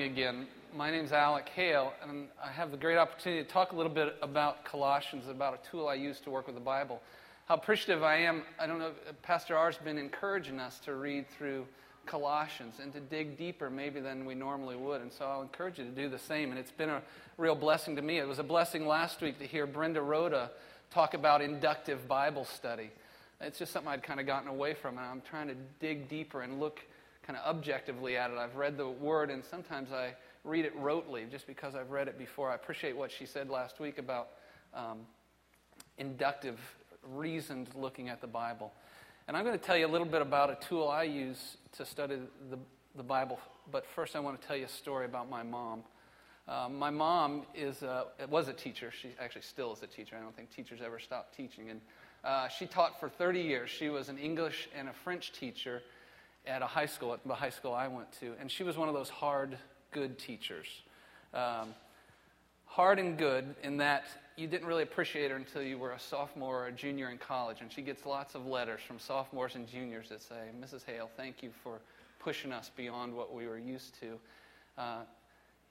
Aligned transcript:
again. 0.00 0.46
My 0.74 0.90
name 0.90 1.04
is 1.04 1.12
Alec 1.12 1.50
Hale, 1.50 1.92
and 2.02 2.28
I 2.42 2.50
have 2.50 2.70
the 2.70 2.78
great 2.78 2.96
opportunity 2.96 3.44
to 3.44 3.48
talk 3.48 3.72
a 3.72 3.76
little 3.76 3.92
bit 3.92 4.16
about 4.22 4.64
Colossians, 4.64 5.28
about 5.28 5.52
a 5.52 5.70
tool 5.70 5.86
I 5.86 5.94
use 5.94 6.18
to 6.20 6.30
work 6.30 6.46
with 6.46 6.54
the 6.54 6.62
Bible. 6.62 7.02
How 7.44 7.56
appreciative 7.56 8.02
I 8.02 8.16
am. 8.16 8.42
I 8.58 8.66
don't 8.66 8.78
know, 8.78 8.92
uh, 9.06 9.12
Pastor 9.22 9.54
R 9.54 9.70
has 9.70 9.76
been 9.76 9.98
encouraging 9.98 10.60
us 10.60 10.78
to 10.86 10.94
read 10.94 11.26
through 11.36 11.66
Colossians 12.06 12.76
and 12.82 12.90
to 12.94 13.00
dig 13.00 13.36
deeper 13.36 13.68
maybe 13.68 14.00
than 14.00 14.24
we 14.24 14.34
normally 14.34 14.76
would. 14.76 15.02
And 15.02 15.12
so 15.12 15.26
I'll 15.26 15.42
encourage 15.42 15.78
you 15.78 15.84
to 15.84 15.90
do 15.90 16.08
the 16.08 16.18
same. 16.18 16.50
And 16.50 16.58
it's 16.58 16.72
been 16.72 16.88
a 16.88 17.02
real 17.36 17.54
blessing 17.54 17.94
to 17.96 18.02
me. 18.02 18.18
It 18.18 18.26
was 18.26 18.38
a 18.38 18.44
blessing 18.44 18.86
last 18.86 19.20
week 19.20 19.38
to 19.40 19.46
hear 19.46 19.66
Brenda 19.66 20.00
Rhoda 20.00 20.52
talk 20.90 21.12
about 21.12 21.42
inductive 21.42 22.08
Bible 22.08 22.46
study. 22.46 22.90
It's 23.42 23.58
just 23.58 23.72
something 23.72 23.92
I'd 23.92 24.02
kind 24.02 24.20
of 24.20 24.26
gotten 24.26 24.48
away 24.48 24.72
from, 24.72 24.96
and 24.96 25.06
I'm 25.06 25.20
trying 25.20 25.48
to 25.48 25.56
dig 25.80 26.08
deeper 26.08 26.40
and 26.40 26.60
look 26.60 26.80
kind 27.26 27.38
of 27.38 27.44
objectively 27.56 28.16
at 28.16 28.30
it. 28.30 28.38
I've 28.38 28.56
read 28.56 28.76
the 28.76 28.88
word, 28.88 29.30
and 29.30 29.44
sometimes 29.44 29.92
I 29.92 30.14
read 30.44 30.64
it 30.64 30.76
rotely 30.80 31.30
just 31.30 31.46
because 31.46 31.74
I've 31.74 31.90
read 31.90 32.08
it 32.08 32.18
before. 32.18 32.50
I 32.50 32.54
appreciate 32.54 32.96
what 32.96 33.10
she 33.12 33.26
said 33.26 33.48
last 33.48 33.78
week 33.78 33.98
about 33.98 34.30
um, 34.74 34.98
inductive, 35.98 36.58
reasoned 37.12 37.68
looking 37.74 38.08
at 38.08 38.20
the 38.20 38.26
Bible. 38.26 38.72
And 39.28 39.36
I'm 39.36 39.44
going 39.44 39.58
to 39.58 39.64
tell 39.64 39.76
you 39.76 39.86
a 39.86 39.88
little 39.88 40.06
bit 40.06 40.20
about 40.20 40.50
a 40.50 40.56
tool 40.66 40.88
I 40.88 41.04
use 41.04 41.56
to 41.76 41.86
study 41.86 42.16
the, 42.50 42.58
the 42.96 43.02
Bible. 43.02 43.38
But 43.70 43.86
first, 43.86 44.16
I 44.16 44.20
want 44.20 44.40
to 44.40 44.46
tell 44.46 44.56
you 44.56 44.64
a 44.64 44.68
story 44.68 45.04
about 45.04 45.30
my 45.30 45.44
mom. 45.44 45.84
Uh, 46.48 46.68
my 46.68 46.90
mom 46.90 47.42
is 47.54 47.82
a, 47.82 48.06
was 48.28 48.48
a 48.48 48.52
teacher. 48.52 48.90
She 48.90 49.10
actually 49.20 49.42
still 49.42 49.72
is 49.72 49.82
a 49.82 49.86
teacher. 49.86 50.16
I 50.18 50.20
don't 50.20 50.34
think 50.34 50.50
teachers 50.50 50.80
ever 50.84 50.98
stop 50.98 51.36
teaching. 51.36 51.70
And 51.70 51.80
uh, 52.24 52.48
she 52.48 52.66
taught 52.66 52.98
for 52.98 53.08
30 53.08 53.40
years. 53.40 53.70
She 53.70 53.88
was 53.90 54.08
an 54.08 54.18
English 54.18 54.68
and 54.76 54.88
a 54.88 54.92
French 55.04 55.32
teacher 55.32 55.82
at 56.46 56.62
a 56.62 56.66
high 56.66 56.86
school, 56.86 57.12
at 57.12 57.26
the 57.26 57.34
high 57.34 57.50
school 57.50 57.72
I 57.72 57.88
went 57.88 58.12
to. 58.20 58.32
And 58.40 58.50
she 58.50 58.64
was 58.64 58.76
one 58.76 58.88
of 58.88 58.94
those 58.94 59.08
hard, 59.08 59.56
good 59.90 60.18
teachers. 60.18 60.66
Um, 61.34 61.74
hard 62.64 62.98
and 62.98 63.18
good 63.18 63.54
in 63.62 63.76
that 63.78 64.04
you 64.36 64.46
didn't 64.46 64.66
really 64.66 64.82
appreciate 64.82 65.30
her 65.30 65.36
until 65.36 65.62
you 65.62 65.78
were 65.78 65.92
a 65.92 66.00
sophomore 66.00 66.64
or 66.64 66.66
a 66.68 66.72
junior 66.72 67.10
in 67.10 67.18
college. 67.18 67.58
And 67.60 67.70
she 67.70 67.82
gets 67.82 68.06
lots 68.06 68.34
of 68.34 68.46
letters 68.46 68.80
from 68.86 68.98
sophomores 68.98 69.54
and 69.54 69.68
juniors 69.68 70.08
that 70.08 70.22
say, 70.22 70.48
Mrs. 70.58 70.84
Hale, 70.84 71.10
thank 71.16 71.42
you 71.42 71.50
for 71.62 71.80
pushing 72.18 72.52
us 72.52 72.70
beyond 72.74 73.14
what 73.14 73.34
we 73.34 73.46
were 73.46 73.58
used 73.58 73.98
to. 74.00 74.18
Uh, 74.78 75.00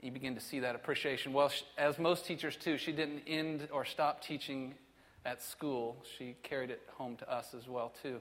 you 0.01 0.11
begin 0.11 0.35
to 0.35 0.41
see 0.41 0.59
that 0.59 0.75
appreciation. 0.75 1.33
Well, 1.33 1.51
as 1.77 1.97
most 1.97 2.25
teachers, 2.25 2.55
too, 2.55 2.77
she 2.77 2.91
didn't 2.91 3.23
end 3.27 3.67
or 3.71 3.85
stop 3.85 4.23
teaching 4.23 4.73
at 5.25 5.41
school. 5.41 5.97
She 6.17 6.35
carried 6.43 6.69
it 6.69 6.81
home 6.95 7.15
to 7.17 7.31
us 7.31 7.53
as 7.55 7.67
well, 7.67 7.93
too. 8.01 8.19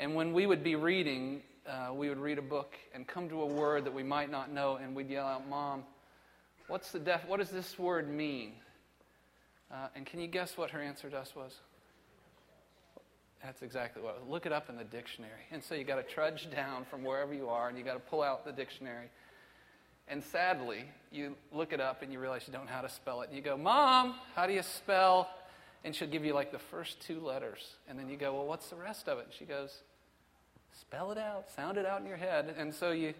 And 0.00 0.14
when 0.14 0.32
we 0.32 0.46
would 0.46 0.64
be 0.64 0.76
reading, 0.76 1.42
uh, 1.68 1.92
we 1.92 2.08
would 2.08 2.18
read 2.18 2.38
a 2.38 2.42
book 2.42 2.74
and 2.94 3.06
come 3.06 3.28
to 3.28 3.42
a 3.42 3.46
word 3.46 3.84
that 3.84 3.92
we 3.92 4.02
might 4.02 4.30
not 4.30 4.50
know, 4.50 4.76
and 4.76 4.96
we'd 4.96 5.10
yell 5.10 5.26
out, 5.26 5.46
Mom, 5.46 5.84
what's 6.68 6.90
the 6.90 6.98
def- 6.98 7.28
what 7.28 7.38
does 7.38 7.50
this 7.50 7.78
word 7.78 8.08
mean? 8.08 8.52
Uh, 9.70 9.88
and 9.94 10.06
can 10.06 10.18
you 10.18 10.26
guess 10.26 10.56
what 10.56 10.70
her 10.70 10.80
answer 10.80 11.10
to 11.10 11.18
us 11.18 11.36
was? 11.36 11.52
That's 13.44 13.60
exactly 13.60 14.02
what. 14.02 14.26
Look 14.26 14.46
it 14.46 14.52
up 14.52 14.70
in 14.70 14.76
the 14.78 14.84
dictionary. 14.84 15.42
And 15.50 15.62
so 15.62 15.74
you 15.74 15.84
got 15.84 15.96
to 15.96 16.02
trudge 16.02 16.50
down 16.50 16.86
from 16.86 17.04
wherever 17.04 17.34
you 17.34 17.50
are, 17.50 17.68
and 17.68 17.76
you 17.76 17.84
got 17.84 17.92
to 17.94 18.00
pull 18.00 18.22
out 18.22 18.46
the 18.46 18.52
dictionary. 18.52 19.10
And 20.08 20.24
sadly, 20.24 20.86
you 21.12 21.36
look 21.52 21.74
it 21.74 21.80
up 21.80 22.00
and 22.00 22.10
you 22.10 22.20
realize 22.20 22.44
you 22.46 22.54
don't 22.54 22.64
know 22.64 22.72
how 22.72 22.80
to 22.80 22.88
spell 22.88 23.20
it. 23.20 23.28
And 23.28 23.36
you 23.36 23.42
go, 23.42 23.58
Mom, 23.58 24.14
how 24.34 24.46
do 24.46 24.54
you 24.54 24.62
spell? 24.62 25.28
And 25.84 25.94
she'll 25.94 26.08
give 26.08 26.24
you 26.24 26.32
like 26.32 26.52
the 26.52 26.58
first 26.58 27.00
two 27.00 27.20
letters. 27.20 27.76
And 27.86 27.98
then 27.98 28.08
you 28.08 28.16
go, 28.16 28.32
Well, 28.32 28.46
what's 28.46 28.70
the 28.70 28.76
rest 28.76 29.06
of 29.06 29.18
it? 29.18 29.26
And 29.26 29.34
she 29.34 29.44
goes, 29.44 29.82
Spell 30.78 31.12
it 31.12 31.18
out, 31.18 31.50
sound 31.50 31.78
it 31.78 31.86
out 31.86 32.00
in 32.00 32.06
your 32.06 32.16
head. 32.16 32.54
And 32.56 32.74
so 32.74 32.90
you, 32.90 33.14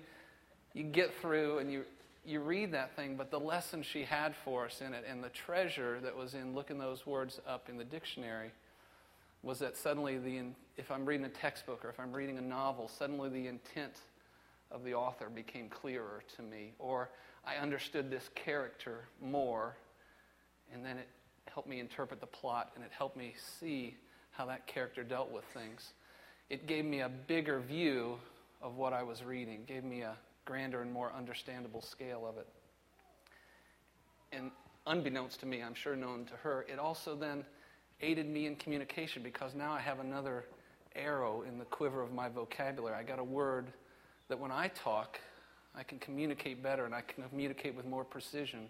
you 0.74 0.82
get 0.84 1.12
through 1.20 1.58
and 1.58 1.72
you, 1.72 1.84
you 2.24 2.40
read 2.40 2.72
that 2.72 2.94
thing, 2.96 3.16
but 3.16 3.30
the 3.30 3.40
lesson 3.40 3.82
she 3.82 4.04
had 4.04 4.34
for 4.44 4.66
us 4.66 4.80
in 4.80 4.94
it 4.94 5.04
and 5.08 5.22
the 5.22 5.30
treasure 5.30 6.00
that 6.00 6.16
was 6.16 6.34
in 6.34 6.54
looking 6.54 6.78
those 6.78 7.06
words 7.06 7.40
up 7.46 7.68
in 7.68 7.76
the 7.76 7.84
dictionary 7.84 8.50
was 9.42 9.58
that 9.60 9.76
suddenly, 9.76 10.18
the, 10.18 10.42
if 10.76 10.90
I'm 10.90 11.06
reading 11.06 11.26
a 11.26 11.30
textbook 11.30 11.84
or 11.84 11.88
if 11.88 11.98
I'm 11.98 12.12
reading 12.12 12.38
a 12.38 12.42
novel, 12.42 12.88
suddenly 12.88 13.30
the 13.30 13.46
intent 13.46 13.94
of 14.70 14.84
the 14.84 14.94
author 14.94 15.28
became 15.28 15.68
clearer 15.68 16.22
to 16.36 16.42
me. 16.42 16.72
Or 16.78 17.10
I 17.44 17.56
understood 17.56 18.10
this 18.10 18.28
character 18.34 19.04
more, 19.20 19.76
and 20.72 20.84
then 20.84 20.98
it 20.98 21.08
helped 21.46 21.68
me 21.68 21.80
interpret 21.80 22.20
the 22.20 22.26
plot 22.26 22.70
and 22.74 22.84
it 22.84 22.90
helped 22.96 23.16
me 23.16 23.34
see 23.58 23.96
how 24.30 24.46
that 24.46 24.66
character 24.66 25.02
dealt 25.02 25.30
with 25.30 25.44
things 25.46 25.92
it 26.50 26.66
gave 26.66 26.84
me 26.84 27.00
a 27.00 27.08
bigger 27.08 27.60
view 27.60 28.18
of 28.60 28.76
what 28.76 28.92
I 28.92 29.02
was 29.02 29.22
reading, 29.22 29.62
gave 29.66 29.84
me 29.84 30.02
a 30.02 30.16
grander 30.44 30.82
and 30.82 30.92
more 30.92 31.12
understandable 31.16 31.80
scale 31.80 32.26
of 32.28 32.36
it. 32.36 32.48
And 34.32 34.50
unbeknownst 34.86 35.40
to 35.40 35.46
me, 35.46 35.62
I'm 35.62 35.74
sure 35.74 35.94
known 35.96 36.24
to 36.26 36.34
her, 36.42 36.66
it 36.70 36.78
also 36.78 37.14
then 37.14 37.44
aided 38.00 38.28
me 38.28 38.46
in 38.46 38.56
communication 38.56 39.22
because 39.22 39.54
now 39.54 39.72
I 39.72 39.80
have 39.80 40.00
another 40.00 40.46
arrow 40.96 41.42
in 41.42 41.58
the 41.58 41.64
quiver 41.64 42.02
of 42.02 42.12
my 42.12 42.28
vocabulary. 42.28 42.96
I 42.96 43.04
got 43.04 43.20
a 43.20 43.24
word 43.24 43.68
that 44.28 44.38
when 44.38 44.50
I 44.50 44.68
talk, 44.68 45.20
I 45.74 45.84
can 45.84 46.00
communicate 46.00 46.62
better 46.62 46.84
and 46.84 46.94
I 46.94 47.02
can 47.02 47.22
communicate 47.28 47.76
with 47.76 47.86
more 47.86 48.04
precision 48.04 48.68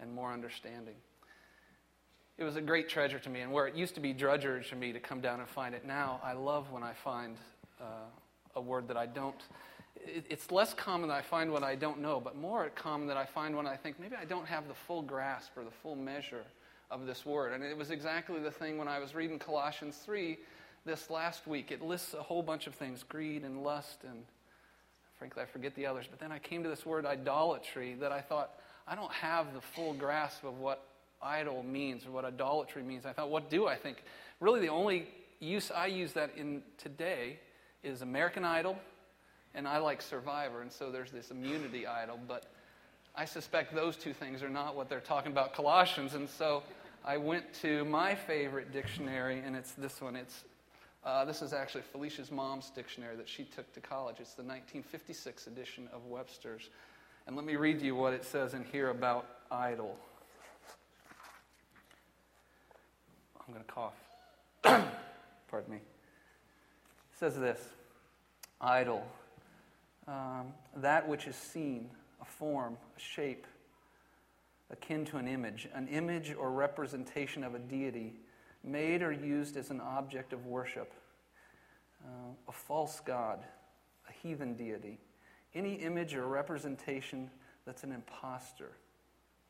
and 0.00 0.12
more 0.12 0.32
understanding 0.32 0.96
it 2.38 2.44
was 2.44 2.56
a 2.56 2.60
great 2.60 2.88
treasure 2.88 3.18
to 3.18 3.30
me. 3.30 3.40
And 3.40 3.52
where 3.52 3.66
it 3.66 3.74
used 3.74 3.94
to 3.94 4.00
be 4.00 4.12
drudgery 4.12 4.64
to 4.64 4.76
me 4.76 4.92
to 4.92 5.00
come 5.00 5.20
down 5.20 5.40
and 5.40 5.48
find 5.48 5.74
it, 5.74 5.86
now 5.86 6.20
I 6.22 6.34
love 6.34 6.70
when 6.70 6.82
I 6.82 6.92
find 6.92 7.36
uh, 7.80 7.84
a 8.54 8.60
word 8.60 8.88
that 8.88 8.96
I 8.96 9.06
don't. 9.06 9.40
It, 9.96 10.26
it's 10.28 10.50
less 10.50 10.74
common 10.74 11.08
that 11.08 11.14
I 11.14 11.22
find 11.22 11.50
what 11.50 11.62
I 11.62 11.74
don't 11.74 12.00
know, 12.00 12.20
but 12.20 12.36
more 12.36 12.70
common 12.74 13.08
that 13.08 13.16
I 13.16 13.24
find 13.24 13.56
when 13.56 13.66
I 13.66 13.76
think 13.76 13.98
maybe 13.98 14.16
I 14.16 14.24
don't 14.24 14.46
have 14.46 14.68
the 14.68 14.74
full 14.74 15.02
grasp 15.02 15.56
or 15.56 15.64
the 15.64 15.70
full 15.70 15.96
measure 15.96 16.44
of 16.90 17.06
this 17.06 17.24
word. 17.24 17.52
And 17.52 17.64
it 17.64 17.76
was 17.76 17.90
exactly 17.90 18.38
the 18.40 18.50
thing 18.50 18.76
when 18.78 18.88
I 18.88 18.98
was 18.98 19.14
reading 19.14 19.38
Colossians 19.38 19.96
3 20.04 20.38
this 20.84 21.10
last 21.10 21.46
week. 21.46 21.72
It 21.72 21.82
lists 21.82 22.14
a 22.14 22.22
whole 22.22 22.42
bunch 22.42 22.66
of 22.66 22.74
things 22.74 23.02
greed 23.02 23.42
and 23.44 23.62
lust, 23.62 24.04
and 24.04 24.22
frankly, 25.18 25.42
I 25.42 25.46
forget 25.46 25.74
the 25.74 25.86
others. 25.86 26.06
But 26.08 26.20
then 26.20 26.32
I 26.32 26.38
came 26.38 26.62
to 26.62 26.68
this 26.68 26.84
word 26.84 27.06
idolatry 27.06 27.94
that 27.94 28.12
I 28.12 28.20
thought, 28.20 28.60
I 28.86 28.94
don't 28.94 29.12
have 29.12 29.54
the 29.54 29.60
full 29.60 29.94
grasp 29.94 30.44
of 30.44 30.58
what 30.58 30.86
idol 31.22 31.62
means 31.62 32.06
or 32.06 32.10
what 32.10 32.24
idolatry 32.24 32.82
means. 32.82 33.06
I 33.06 33.12
thought, 33.12 33.30
what 33.30 33.50
do 33.50 33.66
I 33.66 33.76
think? 33.76 34.02
Really, 34.40 34.60
the 34.60 34.68
only 34.68 35.08
use 35.40 35.70
I 35.70 35.86
use 35.86 36.12
that 36.12 36.30
in 36.36 36.62
today 36.78 37.38
is 37.82 38.02
American 38.02 38.44
Idol, 38.44 38.76
and 39.54 39.66
I 39.66 39.78
like 39.78 40.02
Survivor, 40.02 40.62
and 40.62 40.72
so 40.72 40.90
there's 40.90 41.10
this 41.10 41.30
immunity 41.30 41.86
idol. 41.86 42.18
But 42.26 42.46
I 43.14 43.24
suspect 43.24 43.74
those 43.74 43.96
two 43.96 44.12
things 44.12 44.42
are 44.42 44.48
not 44.48 44.76
what 44.76 44.88
they're 44.88 45.00
talking 45.00 45.32
about 45.32 45.54
Colossians, 45.54 46.14
and 46.14 46.28
so 46.28 46.62
I 47.04 47.16
went 47.16 47.54
to 47.62 47.84
my 47.84 48.14
favorite 48.14 48.72
dictionary, 48.72 49.40
and 49.44 49.54
it's 49.56 49.72
this 49.72 50.00
one. 50.00 50.16
It's 50.16 50.44
uh, 51.04 51.24
this 51.24 51.40
is 51.40 51.52
actually 51.52 51.82
Felicia's 51.92 52.32
mom's 52.32 52.68
dictionary 52.70 53.14
that 53.14 53.28
she 53.28 53.44
took 53.44 53.72
to 53.74 53.80
college. 53.80 54.16
It's 54.18 54.34
the 54.34 54.42
1956 54.42 55.46
edition 55.46 55.88
of 55.92 56.04
Webster's. 56.06 56.68
And 57.28 57.36
let 57.36 57.44
me 57.44 57.54
read 57.54 57.80
you 57.80 57.94
what 57.94 58.12
it 58.12 58.24
says 58.24 58.54
in 58.54 58.64
here 58.64 58.90
about 58.90 59.24
idol. 59.48 59.96
I'm 63.46 63.54
going 63.54 63.64
to 63.64 63.72
cough. 63.72 63.94
Pardon 65.50 65.70
me. 65.70 65.76
It 65.76 67.18
says 67.18 67.38
this 67.38 67.60
idol, 68.60 69.06
um, 70.08 70.52
that 70.76 71.06
which 71.06 71.28
is 71.28 71.36
seen, 71.36 71.88
a 72.20 72.24
form, 72.24 72.76
a 72.96 73.00
shape, 73.00 73.46
akin 74.70 75.04
to 75.04 75.18
an 75.18 75.28
image, 75.28 75.68
an 75.74 75.86
image 75.86 76.34
or 76.36 76.50
representation 76.50 77.44
of 77.44 77.54
a 77.54 77.58
deity 77.60 78.14
made 78.64 79.00
or 79.00 79.12
used 79.12 79.56
as 79.56 79.70
an 79.70 79.80
object 79.80 80.32
of 80.32 80.46
worship, 80.46 80.92
uh, 82.04 82.32
a 82.48 82.52
false 82.52 82.98
god, 82.98 83.44
a 84.08 84.12
heathen 84.12 84.54
deity, 84.54 84.98
any 85.54 85.74
image 85.74 86.16
or 86.16 86.26
representation 86.26 87.30
that's 87.64 87.84
an 87.84 87.92
impostor, 87.92 88.72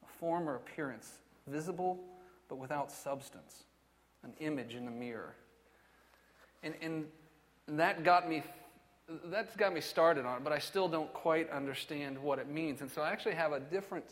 a 0.05 0.19
form 0.21 0.51
or 0.51 0.57
appearance, 0.57 1.13
visible 1.47 1.99
but 2.49 2.57
without 2.57 2.93
substance 2.93 3.65
an 4.27 4.33
image 4.41 4.75
in 4.75 4.85
the 4.85 4.91
mirror. 4.91 5.35
And, 6.63 6.75
and 6.83 7.07
that 7.69 8.05
got 8.05 8.29
me 8.29 8.43
that's 9.27 9.55
got 9.55 9.73
me 9.73 9.81
started 9.81 10.27
on 10.27 10.39
it, 10.39 10.45
but 10.45 10.53
I 10.53 10.59
still 10.59 10.89
don't 10.89 11.13
quite 11.13 11.49
understand 11.51 12.19
what 12.19 12.41
it 12.41 12.49
means. 12.49 12.81
And 12.81 12.91
so 12.91 13.03
I 13.03 13.11
actually 13.11 13.37
have 13.37 13.53
a 13.53 13.61
different 13.61 14.05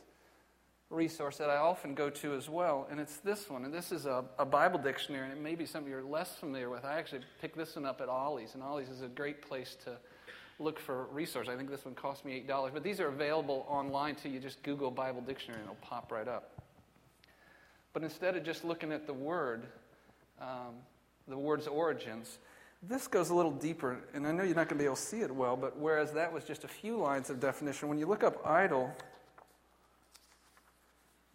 resource 0.88 1.38
that 1.38 1.50
I 1.50 1.56
often 1.56 1.94
go 1.94 2.10
to 2.10 2.34
as 2.34 2.48
well, 2.48 2.86
and 2.88 3.00
it's 3.00 3.16
this 3.16 3.50
one. 3.50 3.64
And 3.64 3.74
this 3.74 3.90
is 3.90 4.06
a, 4.06 4.24
a 4.38 4.44
Bible 4.44 4.78
dictionary, 4.78 5.24
and 5.24 5.32
it 5.32 5.42
may 5.42 5.56
be 5.56 5.66
something 5.66 5.90
you're 5.90 6.04
less 6.04 6.36
familiar 6.36 6.70
with. 6.70 6.84
I 6.84 6.96
actually 6.96 7.22
picked 7.40 7.56
this 7.56 7.74
one 7.74 7.84
up 7.84 8.00
at 8.00 8.08
Ollie's, 8.08 8.54
and 8.54 8.62
Ollie's 8.62 8.88
is 8.88 9.02
a 9.02 9.08
great 9.08 9.42
place 9.42 9.76
to 9.84 9.96
look 10.60 10.78
for 10.78 11.06
resources. 11.06 11.52
I 11.52 11.56
think 11.56 11.70
this 11.70 11.84
one 11.84 11.94
cost 11.94 12.24
me 12.24 12.44
$8, 12.48 12.72
but 12.72 12.84
these 12.84 13.00
are 13.00 13.08
available 13.08 13.66
online 13.68 14.14
too. 14.14 14.28
You 14.28 14.38
just 14.38 14.62
Google 14.62 14.92
Bible 14.92 15.22
dictionary, 15.22 15.60
and 15.60 15.68
it'll 15.68 15.86
pop 15.86 16.12
right 16.12 16.28
up. 16.28 16.62
But 17.92 18.04
instead 18.04 18.36
of 18.36 18.44
just 18.44 18.64
looking 18.64 18.92
at 18.92 19.06
the 19.06 19.12
word, 19.12 19.66
um, 20.40 20.74
the 21.28 21.38
word's 21.38 21.66
origins. 21.66 22.38
This 22.82 23.06
goes 23.06 23.30
a 23.30 23.34
little 23.34 23.52
deeper, 23.52 23.96
and 24.12 24.26
I 24.26 24.32
know 24.32 24.42
you're 24.42 24.54
not 24.54 24.68
going 24.68 24.76
to 24.78 24.82
be 24.82 24.84
able 24.84 24.96
to 24.96 25.02
see 25.02 25.20
it 25.20 25.30
well, 25.30 25.56
but 25.56 25.78
whereas 25.78 26.12
that 26.12 26.32
was 26.32 26.44
just 26.44 26.64
a 26.64 26.68
few 26.68 26.98
lines 26.98 27.30
of 27.30 27.40
definition, 27.40 27.88
when 27.88 27.98
you 27.98 28.06
look 28.06 28.22
up 28.22 28.46
idol, 28.46 28.94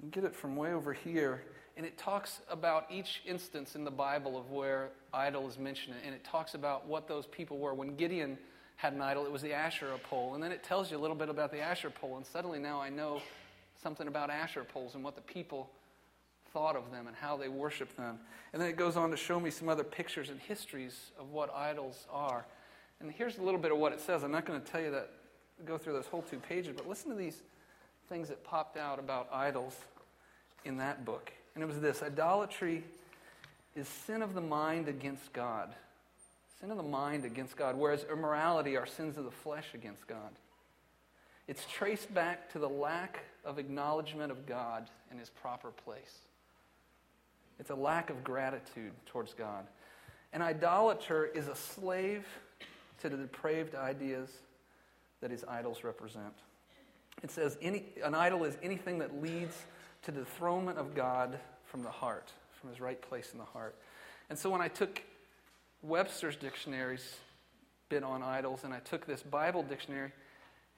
You 0.02 0.10
get 0.10 0.24
it 0.24 0.34
from 0.34 0.56
way 0.56 0.74
over 0.74 0.94
here, 0.94 1.44
and 1.76 1.86
it 1.86 1.98
talks 1.98 2.40
about 2.50 2.86
each 2.90 3.22
instance 3.26 3.76
in 3.76 3.84
the 3.84 3.92
Bible 3.92 4.38
of 4.38 4.50
where 4.50 4.92
idol 5.14 5.48
is 5.48 5.58
mentioned, 5.58 5.96
and 6.06 6.16
it 6.16 6.24
talks 6.24 6.54
about 6.54 6.88
what 6.88 7.08
those 7.08 7.26
people 7.26 7.58
were. 7.58 7.74
When 7.74 7.96
Gideon 7.96 8.38
had 8.78 8.94
an 8.94 9.02
idol, 9.02 9.26
it 9.26 9.32
was 9.32 9.42
the 9.42 9.54
Asherah 9.54 10.00
pole, 10.10 10.36
and 10.36 10.44
then 10.44 10.54
it 10.54 10.64
tells 10.64 10.90
you 10.90 10.98
a 10.98 11.00
little 11.00 11.18
bit 11.18 11.28
about 11.28 11.52
the 11.52 11.60
Asherah 11.60 11.92
pole, 11.92 12.16
and 12.16 12.26
suddenly 12.26 12.60
now 12.60 12.80
I 12.80 12.90
know 12.90 13.22
something 13.82 14.08
about 14.08 14.30
Asherah 14.30 14.66
poles 14.66 14.96
and 14.96 15.04
what 15.04 15.16
the 15.16 15.22
people 15.22 15.70
thought 16.54 16.76
of 16.76 16.92
them 16.92 17.08
and 17.08 17.16
how 17.16 17.38
they 17.38 17.48
worshiped 17.48 17.96
them. 17.98 18.20
And 18.54 18.62
then 18.62 18.70
it 18.70 18.78
goes 18.78 18.96
on 18.98 19.12
to 19.12 19.18
show 19.18 19.40
me 19.40 19.50
some 19.50 19.70
other 19.70 19.84
pictures 19.84 20.30
and 20.30 20.40
histories 20.40 21.12
of 21.20 21.32
what 21.32 21.54
idols 21.54 22.08
are. 22.12 22.46
And 23.00 23.12
here's 23.12 23.38
a 23.38 23.42
little 23.42 23.60
bit 23.60 23.72
of 23.72 23.78
what 23.78 23.94
it 23.94 24.02
says. 24.02 24.24
I'm 24.24 24.32
not 24.32 24.46
going 24.46 24.62
to 24.62 24.72
tell 24.72 24.82
you 24.82 24.92
that, 24.92 25.12
go 25.66 25.78
through 25.78 25.94
those 25.94 26.08
whole 26.08 26.22
two 26.22 26.40
pages, 26.40 26.74
but 26.76 26.88
listen 26.88 27.10
to 27.10 27.16
these 27.16 27.42
things 28.10 28.28
that 28.30 28.44
popped 28.44 28.78
out 28.78 29.00
about 29.00 29.30
idols 29.32 29.76
in 30.66 30.78
that 30.78 31.06
book. 31.06 31.32
And 31.56 31.64
it 31.64 31.68
was 31.68 31.80
this 31.80 32.02
idolatry 32.04 32.84
is 33.76 33.88
sin 33.88 34.22
of 34.22 34.34
the 34.34 34.42
mind 34.42 34.88
against 34.88 35.32
God. 35.34 35.74
Sin 36.60 36.72
of 36.72 36.78
the 36.78 36.84
mind 36.84 37.24
against 37.24 37.56
God, 37.56 37.78
whereas 37.78 38.06
immorality 38.12 38.76
are 38.76 38.86
sins 38.86 39.18
of 39.18 39.24
the 39.24 39.32
flesh 39.32 39.68
against 39.74 40.08
God. 40.08 40.32
It's 41.48 41.66
traced 41.66 42.14
back 42.14 42.52
to 42.52 42.60
the 42.60 42.70
lack 42.70 43.20
of 43.46 43.58
acknowledgement 43.58 44.32
of 44.32 44.46
God 44.46 44.90
in 45.12 45.18
his 45.18 45.30
proper 45.30 45.70
place. 45.70 46.20
It's 47.60 47.70
a 47.70 47.76
lack 47.76 48.10
of 48.10 48.24
gratitude 48.24 48.92
towards 49.06 49.34
God. 49.34 49.66
An 50.32 50.42
idolater 50.42 51.26
is 51.26 51.48
a 51.48 51.56
slave 51.56 52.26
to 53.02 53.10
the 53.10 53.18
depraved 53.18 53.76
ideas 53.76 54.30
that 55.22 55.32
his 55.32 55.44
idols 55.44 55.84
represent. 55.84 56.34
It 57.24 57.32
says 57.32 57.58
any, 57.62 57.86
an 58.04 58.16
idol 58.16 58.44
is 58.44 58.58
anything 58.64 59.00
that 59.00 59.22
leads 59.22 59.56
to 60.04 60.12
the 60.12 60.22
dethronement 60.22 60.78
of 60.78 60.96
God 60.96 61.38
from 61.66 61.84
the 61.84 61.90
heart, 61.90 62.32
from 62.60 62.70
his 62.70 62.80
right 62.80 63.02
place 63.02 63.32
in 63.34 63.40
the 63.40 63.46
heart. 63.46 63.76
And 64.30 64.38
so 64.38 64.50
when 64.50 64.62
I 64.62 64.68
took 64.68 65.02
Webster's 65.82 66.36
dictionary's 66.36 67.18
bit 67.90 68.04
on 68.04 68.22
idols 68.22 68.64
and 68.64 68.74
I 68.74 68.80
took 68.80 69.06
this 69.06 69.22
Bible 69.22 69.64
dictionary 69.64 70.12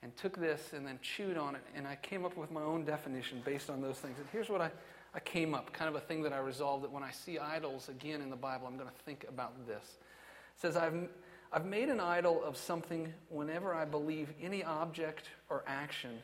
and 0.01 0.16
took 0.16 0.39
this 0.39 0.74
and 0.74 0.88
then 0.88 0.98
chewed 1.01 1.38
on 1.38 1.56
it 1.56 1.62
and 1.75 1.88
I 1.88 1.95
came 1.98 2.25
up 2.25 2.38
with 2.38 2.51
my 2.51 2.62
own 2.62 2.86
definition 2.86 3.42
based 3.45 3.69
on 3.69 3.81
those 3.81 3.98
things. 3.98 4.18
And 4.18 4.27
here's 4.31 4.50
what 4.50 4.62
I, 4.62 4.72
I 5.13 5.19
came 5.19 5.54
up, 5.54 5.74
kind 5.74 5.90
of 5.90 5.96
a 5.96 6.06
thing 6.06 6.24
that 6.24 6.34
I 6.34 6.38
resolved 6.38 6.84
that 6.84 6.92
when 6.92 7.04
I 7.04 7.12
see 7.12 7.38
idols 7.38 7.90
again 7.90 8.22
in 8.22 8.30
the 8.30 8.36
Bible, 8.36 8.68
I'm 8.68 8.78
going 8.78 8.90
to 8.90 9.04
think 9.04 9.25
about 9.28 9.68
this. 9.68 9.84
It 9.84 10.62
says, 10.62 10.78
I've, 10.78 11.10
I've 11.52 11.66
made 11.66 11.90
an 11.90 12.00
idol 12.00 12.42
of 12.44 12.56
something 12.56 13.13
whenever 13.30 13.74
I 13.74 13.84
believe 13.84 14.30
any 14.42 14.63
object 14.63 15.30
or 15.50 15.63
action 15.68 16.19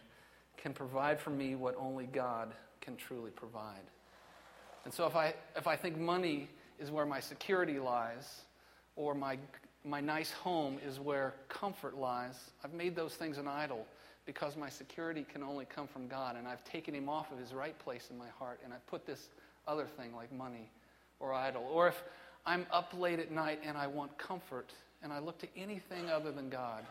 can 0.55 0.73
provide 0.73 1.19
for 1.19 1.31
me 1.31 1.55
what 1.55 1.75
only 1.77 2.05
God 2.05 2.53
can 2.79 2.95
truly 2.95 3.31
provide. 3.31 3.83
And 4.85 4.93
so 4.93 5.05
if 5.05 5.15
I, 5.15 5.33
if 5.57 5.67
I 5.67 5.75
think 5.75 5.97
money 5.97 6.47
is 6.79 6.89
where 6.89 7.05
my 7.05 7.19
security 7.19 7.79
lies, 7.79 8.41
or 8.95 9.13
my, 9.13 9.37
my 9.83 10.01
nice 10.01 10.31
home 10.31 10.77
is 10.85 10.99
where 10.99 11.35
comfort 11.49 11.97
lies, 11.97 12.35
I've 12.63 12.73
made 12.73 12.95
those 12.95 13.15
things 13.15 13.37
an 13.37 13.47
idol 13.47 13.85
because 14.27 14.55
my 14.55 14.69
security 14.69 15.25
can 15.31 15.41
only 15.41 15.65
come 15.65 15.87
from 15.87 16.07
God, 16.07 16.35
and 16.35 16.47
I've 16.47 16.63
taken 16.63 16.93
him 16.93 17.09
off 17.09 17.31
of 17.31 17.39
his 17.39 17.53
right 17.53 17.77
place 17.79 18.09
in 18.11 18.17
my 18.17 18.27
heart, 18.37 18.59
and 18.63 18.71
I 18.71 18.75
put 18.85 19.07
this 19.07 19.29
other 19.67 19.85
thing 19.85 20.13
like 20.13 20.31
money 20.31 20.69
or 21.19 21.33
idol. 21.33 21.67
Or 21.73 21.87
if 21.87 22.03
I'm 22.45 22.67
up 22.71 22.93
late 22.95 23.19
at 23.19 23.31
night 23.31 23.61
and 23.65 23.75
I 23.75 23.87
want 23.87 24.15
comfort, 24.19 24.71
and 25.01 25.11
I 25.11 25.19
look 25.19 25.39
to 25.39 25.47
anything 25.57 26.09
other 26.09 26.31
than 26.31 26.49
God, 26.49 26.83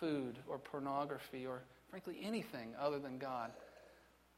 food 0.00 0.36
or 0.48 0.58
pornography 0.58 1.46
or 1.46 1.60
frankly 1.88 2.18
anything 2.22 2.74
other 2.78 2.98
than 2.98 3.18
God, 3.18 3.52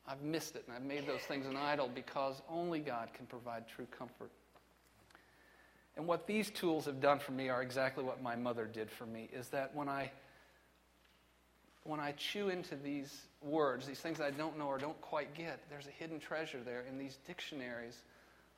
I've 0.06 0.22
missed 0.22 0.54
it, 0.54 0.64
and 0.68 0.76
I've 0.76 0.84
made 0.84 1.06
those 1.06 1.22
things 1.22 1.46
an 1.46 1.56
idol 1.56 1.90
because 1.92 2.42
only 2.48 2.78
God 2.78 3.08
can 3.14 3.26
provide 3.26 3.64
true 3.66 3.86
comfort. 3.86 4.30
And 5.96 6.06
what 6.06 6.26
these 6.26 6.50
tools 6.50 6.84
have 6.84 7.00
done 7.00 7.18
for 7.18 7.32
me 7.32 7.48
are 7.48 7.62
exactly 7.62 8.04
what 8.04 8.22
my 8.22 8.36
mother 8.36 8.66
did 8.66 8.90
for 8.90 9.06
me 9.06 9.30
is 9.32 9.48
that 9.48 9.74
when 9.74 9.88
I 9.88 10.10
when 11.88 12.00
I 12.00 12.12
chew 12.12 12.48
into 12.48 12.76
these 12.76 13.22
words, 13.42 13.86
these 13.86 14.00
things 14.00 14.20
I 14.20 14.30
don't 14.30 14.58
know 14.58 14.66
or 14.66 14.78
don't 14.78 15.00
quite 15.00 15.34
get, 15.34 15.60
there's 15.70 15.86
a 15.86 15.90
hidden 15.90 16.18
treasure 16.18 16.60
there, 16.64 16.84
and 16.88 17.00
these 17.00 17.18
dictionaries 17.26 17.96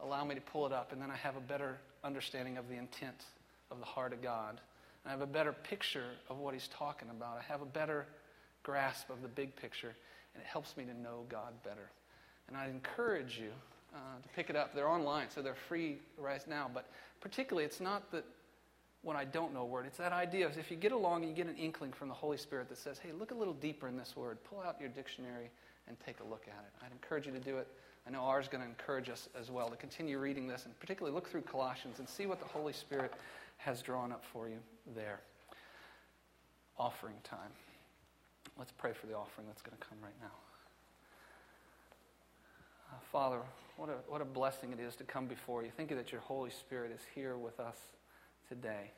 allow 0.01 0.25
me 0.25 0.35
to 0.35 0.41
pull 0.41 0.67
it 0.67 0.73
up, 0.73 0.93
and 0.93 1.03
then 1.03 1.11
I 1.11 1.17
have 1.17 1.37
a 1.37 1.41
better 1.41 1.79
understanding 2.05 2.57
of 2.57 2.69
the 2.69 2.77
intent 2.77 3.25
of 3.71 3.79
the 3.79 3.85
heart 3.85 4.13
of 4.13 4.23
God. 4.23 4.61
I 5.07 5.11
have 5.11 5.21
a 5.21 5.27
better 5.27 5.53
picture 5.53 6.11
of 6.29 6.39
what 6.39 6.55
He's 6.55 6.69
talking 6.69 7.09
about. 7.11 7.39
I 7.39 7.53
have 7.53 7.63
a 7.63 7.67
better 7.67 8.07
grasp 8.63 9.11
of 9.11 9.23
the 9.23 9.29
big 9.29 9.57
picture, 9.57 9.95
and 10.35 10.43
it 10.43 10.47
helps 10.47 10.77
me 10.77 10.85
to 10.85 10.95
know 10.95 11.25
God 11.29 11.53
better. 11.65 11.91
And 12.49 12.57
I 12.57 12.69
encourage 12.69 13.39
you 13.39 13.51
uh, 13.95 13.99
to 14.23 14.29
pick 14.37 14.51
it 14.51 14.57
up. 14.57 14.75
They're 14.75 14.89
online, 14.89 15.29
so 15.31 15.43
they're 15.43 15.55
free 15.55 15.99
right 16.19 16.47
now. 16.47 16.71
But 16.73 16.87
particularly, 17.21 17.65
it's 17.65 17.81
not 17.81 18.11
that 18.13 18.25
when 19.09 19.17
I 19.17 19.25
don't 19.25 19.55
know 19.55 19.63
a 19.63 19.65
word. 19.65 19.87
It's 19.87 19.97
that 19.97 20.13
idea 20.13 20.45
of 20.45 20.59
if 20.59 20.71
you 20.71 20.77
get 20.77 20.93
along 20.93 21.23
and 21.23 21.31
you 21.31 21.35
get 21.35 21.51
an 21.51 21.57
inkling 21.57 21.95
from 21.95 22.09
the 22.09 22.15
Holy 22.15 22.37
Spirit 22.37 22.69
that 22.69 22.77
says, 22.77 22.99
hey, 22.99 23.11
look 23.19 23.31
a 23.31 23.35
little 23.35 23.55
deeper 23.55 23.89
in 23.89 23.97
this 23.97 24.15
word, 24.15 24.37
pull 24.45 24.61
out 24.61 24.77
your 24.79 24.91
dictionary 24.91 25.49
and 25.89 25.97
take 26.05 26.21
a 26.21 26.25
look 26.25 26.43
at 26.47 26.63
it. 26.63 26.85
I'd 26.85 26.93
encourage 26.93 27.25
you 27.25 27.33
to 27.33 27.41
do 27.41 27.57
it. 27.57 27.67
I 28.07 28.11
know 28.11 28.21
ours 28.21 28.45
is 28.45 28.49
going 28.51 28.63
to 28.63 28.69
encourage 28.69 29.09
us 29.09 29.31
as 29.41 29.51
well 29.51 29.71
to 29.71 29.77
continue 29.77 30.19
reading 30.19 30.47
this 30.47 30.67
and 30.67 30.79
particularly 30.79 31.15
look 31.15 31.27
through 31.27 31.41
Colossians 31.41 32.01
and 32.01 32.07
see 32.07 32.27
what 32.27 32.39
the 32.39 32.45
Holy 32.45 32.75
Spirit 32.75 33.15
has 33.57 33.81
drawn 33.81 34.13
up 34.13 34.23
for 34.31 34.47
you 34.47 34.59
there. 34.95 35.21
Offering 36.79 37.17
time. 37.25 37.53
Let's 38.59 38.73
pray 38.73 38.93
for 38.93 39.07
the 39.07 39.15
offering 39.15 39.47
that's 39.47 39.63
going 39.63 39.77
to 39.79 39.87
come 39.87 39.97
right 40.03 40.21
now. 40.21 40.37
Uh, 42.93 42.99
Father, 43.11 43.41
what 43.79 43.89
a, 43.89 43.95
what 44.07 44.21
a 44.21 44.27
blessing 44.27 44.71
it 44.71 44.81
is 44.81 44.97
to 44.97 45.05
come 45.05 45.25
before 45.25 45.65
you. 45.65 45.71
Thank 45.75 45.89
you 45.89 45.97
that 45.97 46.13
your 46.13 46.21
Holy 46.21 46.51
Spirit 46.51 46.93
is 46.95 47.01
here 47.15 47.39
with 47.39 47.59
us 47.59 47.79
today. 48.51 48.91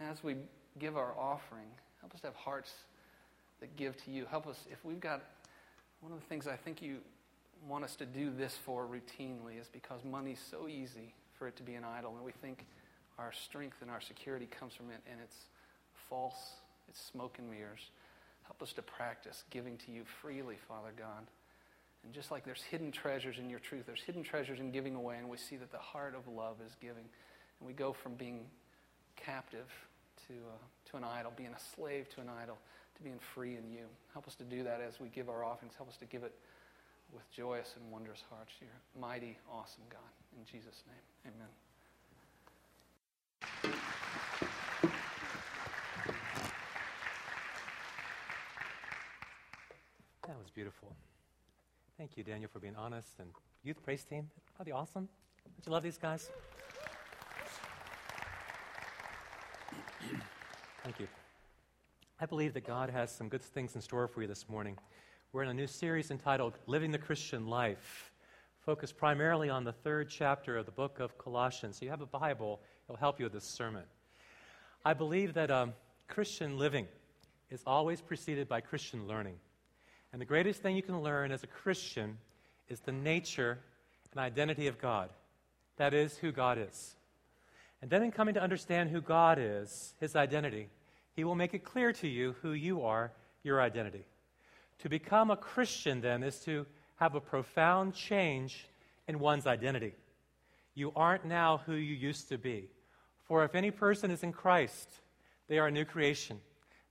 As 0.00 0.22
we 0.22 0.36
give 0.78 0.96
our 0.96 1.14
offering, 1.18 1.68
help 2.00 2.14
us 2.14 2.20
to 2.20 2.26
have 2.26 2.36
hearts 2.36 2.72
that 3.60 3.74
give 3.76 3.96
to 4.04 4.10
you. 4.10 4.26
Help 4.26 4.46
us, 4.46 4.58
if 4.70 4.84
we've 4.84 5.00
got 5.00 5.22
one 6.00 6.12
of 6.12 6.20
the 6.20 6.26
things 6.26 6.46
I 6.46 6.56
think 6.56 6.82
you 6.82 6.98
want 7.66 7.84
us 7.84 7.96
to 7.96 8.06
do 8.06 8.30
this 8.30 8.56
for 8.64 8.86
routinely 8.86 9.58
is 9.60 9.68
because 9.72 10.04
money's 10.04 10.40
so 10.50 10.68
easy 10.68 11.14
for 11.38 11.48
it 11.48 11.56
to 11.56 11.62
be 11.62 11.74
an 11.74 11.84
idol, 11.84 12.14
and 12.16 12.24
we 12.24 12.32
think 12.32 12.66
our 13.18 13.32
strength 13.32 13.78
and 13.80 13.90
our 13.90 14.00
security 14.00 14.46
comes 14.46 14.74
from 14.74 14.90
it, 14.90 15.00
and 15.10 15.18
it's 15.22 15.36
false, 16.10 16.56
it's 16.88 17.00
smoke 17.00 17.36
and 17.38 17.50
mirrors. 17.50 17.90
Help 18.44 18.62
us 18.62 18.72
to 18.74 18.82
practice 18.82 19.44
giving 19.50 19.76
to 19.78 19.90
you 19.90 20.02
freely, 20.20 20.56
Father 20.68 20.92
God. 20.96 21.26
And 22.04 22.12
just 22.12 22.30
like 22.30 22.44
there's 22.44 22.62
hidden 22.62 22.92
treasures 22.92 23.38
in 23.38 23.50
your 23.50 23.58
truth, 23.58 23.84
there's 23.86 24.02
hidden 24.02 24.22
treasures 24.22 24.60
in 24.60 24.70
giving 24.70 24.94
away, 24.94 25.16
and 25.16 25.28
we 25.28 25.38
see 25.38 25.56
that 25.56 25.72
the 25.72 25.78
heart 25.78 26.14
of 26.14 26.32
love 26.32 26.56
is 26.64 26.76
giving. 26.80 27.04
And 27.58 27.66
we 27.66 27.72
go 27.72 27.92
from 27.92 28.14
being 28.14 28.44
captive 29.16 29.66
to, 30.28 30.34
uh, 30.34 30.90
to 30.90 30.96
an 30.96 31.04
idol, 31.04 31.32
being 31.36 31.54
a 31.54 31.76
slave 31.76 32.08
to 32.10 32.20
an 32.20 32.28
idol, 32.42 32.58
to 32.96 33.02
being 33.02 33.18
free 33.18 33.56
in 33.56 33.70
you. 33.70 33.86
Help 34.12 34.26
us 34.26 34.34
to 34.36 34.44
do 34.44 34.62
that 34.64 34.80
as 34.80 35.00
we 35.00 35.08
give 35.08 35.28
our 35.28 35.44
offerings. 35.44 35.74
Help 35.76 35.88
us 35.88 35.96
to 35.98 36.06
give 36.06 36.22
it 36.22 36.34
with 37.12 37.30
joyous 37.30 37.74
and 37.80 37.90
wondrous 37.90 38.24
hearts. 38.30 38.52
You're 38.60 38.70
mighty, 39.00 39.38
awesome 39.50 39.84
God. 39.90 40.00
In 40.36 40.44
Jesus' 40.44 40.82
name, 40.86 41.32
amen. 41.34 41.48
That 50.26 50.36
was 50.38 50.50
beautiful. 50.52 50.92
Thank 51.96 52.16
you, 52.16 52.24
Daniel, 52.24 52.50
for 52.52 52.58
being 52.58 52.76
honest. 52.76 53.10
And 53.20 53.30
youth 53.62 53.82
praise 53.84 54.02
team, 54.04 54.28
are 54.58 54.64
they 54.64 54.72
awesome? 54.72 55.08
Don't 55.44 55.66
you 55.66 55.72
love 55.72 55.84
these 55.84 55.98
guys? 55.98 56.30
Thank 60.86 61.00
you. 61.00 61.08
I 62.20 62.26
believe 62.26 62.54
that 62.54 62.64
God 62.64 62.90
has 62.90 63.10
some 63.10 63.28
good 63.28 63.42
things 63.42 63.74
in 63.74 63.80
store 63.80 64.06
for 64.06 64.22
you 64.22 64.28
this 64.28 64.48
morning. 64.48 64.78
We're 65.32 65.42
in 65.42 65.48
a 65.48 65.54
new 65.54 65.66
series 65.66 66.12
entitled 66.12 66.60
Living 66.68 66.92
the 66.92 66.98
Christian 66.98 67.48
Life, 67.48 68.12
focused 68.60 68.96
primarily 68.96 69.50
on 69.50 69.64
the 69.64 69.72
third 69.72 70.08
chapter 70.08 70.56
of 70.56 70.64
the 70.64 70.70
book 70.70 71.00
of 71.00 71.18
Colossians. 71.18 71.78
So 71.78 71.86
you 71.86 71.90
have 71.90 72.02
a 72.02 72.06
Bible, 72.06 72.60
it'll 72.84 73.00
help 73.00 73.18
you 73.18 73.24
with 73.24 73.32
this 73.32 73.42
sermon. 73.42 73.82
I 74.84 74.94
believe 74.94 75.34
that 75.34 75.50
um, 75.50 75.72
Christian 76.06 76.56
living 76.56 76.86
is 77.50 77.64
always 77.66 78.00
preceded 78.00 78.48
by 78.48 78.60
Christian 78.60 79.08
learning. 79.08 79.40
And 80.12 80.22
the 80.22 80.24
greatest 80.24 80.62
thing 80.62 80.76
you 80.76 80.84
can 80.84 81.02
learn 81.02 81.32
as 81.32 81.42
a 81.42 81.48
Christian 81.48 82.16
is 82.68 82.78
the 82.78 82.92
nature 82.92 83.58
and 84.12 84.20
identity 84.20 84.68
of 84.68 84.78
God. 84.78 85.10
That 85.78 85.94
is, 85.94 86.16
who 86.16 86.30
God 86.30 86.58
is. 86.58 86.94
And 87.82 87.90
then, 87.90 88.02
in 88.02 88.10
coming 88.10 88.34
to 88.34 88.42
understand 88.42 88.90
who 88.90 89.00
God 89.00 89.38
is, 89.40 89.94
his 90.00 90.16
identity, 90.16 90.70
he 91.16 91.24
will 91.24 91.34
make 91.34 91.54
it 91.54 91.64
clear 91.64 91.92
to 91.94 92.06
you 92.06 92.36
who 92.42 92.52
you 92.52 92.82
are, 92.82 93.10
your 93.42 93.60
identity. 93.60 94.04
To 94.80 94.90
become 94.90 95.30
a 95.30 95.36
Christian, 95.36 96.02
then, 96.02 96.22
is 96.22 96.38
to 96.40 96.66
have 96.96 97.14
a 97.14 97.20
profound 97.20 97.94
change 97.94 98.66
in 99.08 99.18
one's 99.18 99.46
identity. 99.46 99.94
You 100.74 100.92
aren't 100.94 101.24
now 101.24 101.62
who 101.64 101.72
you 101.72 101.94
used 101.94 102.28
to 102.28 102.36
be. 102.36 102.68
For 103.24 103.44
if 103.44 103.54
any 103.54 103.70
person 103.70 104.10
is 104.10 104.22
in 104.22 104.32
Christ, 104.32 104.88
they 105.48 105.58
are 105.58 105.68
a 105.68 105.72
new 105.72 105.86
creation. 105.86 106.38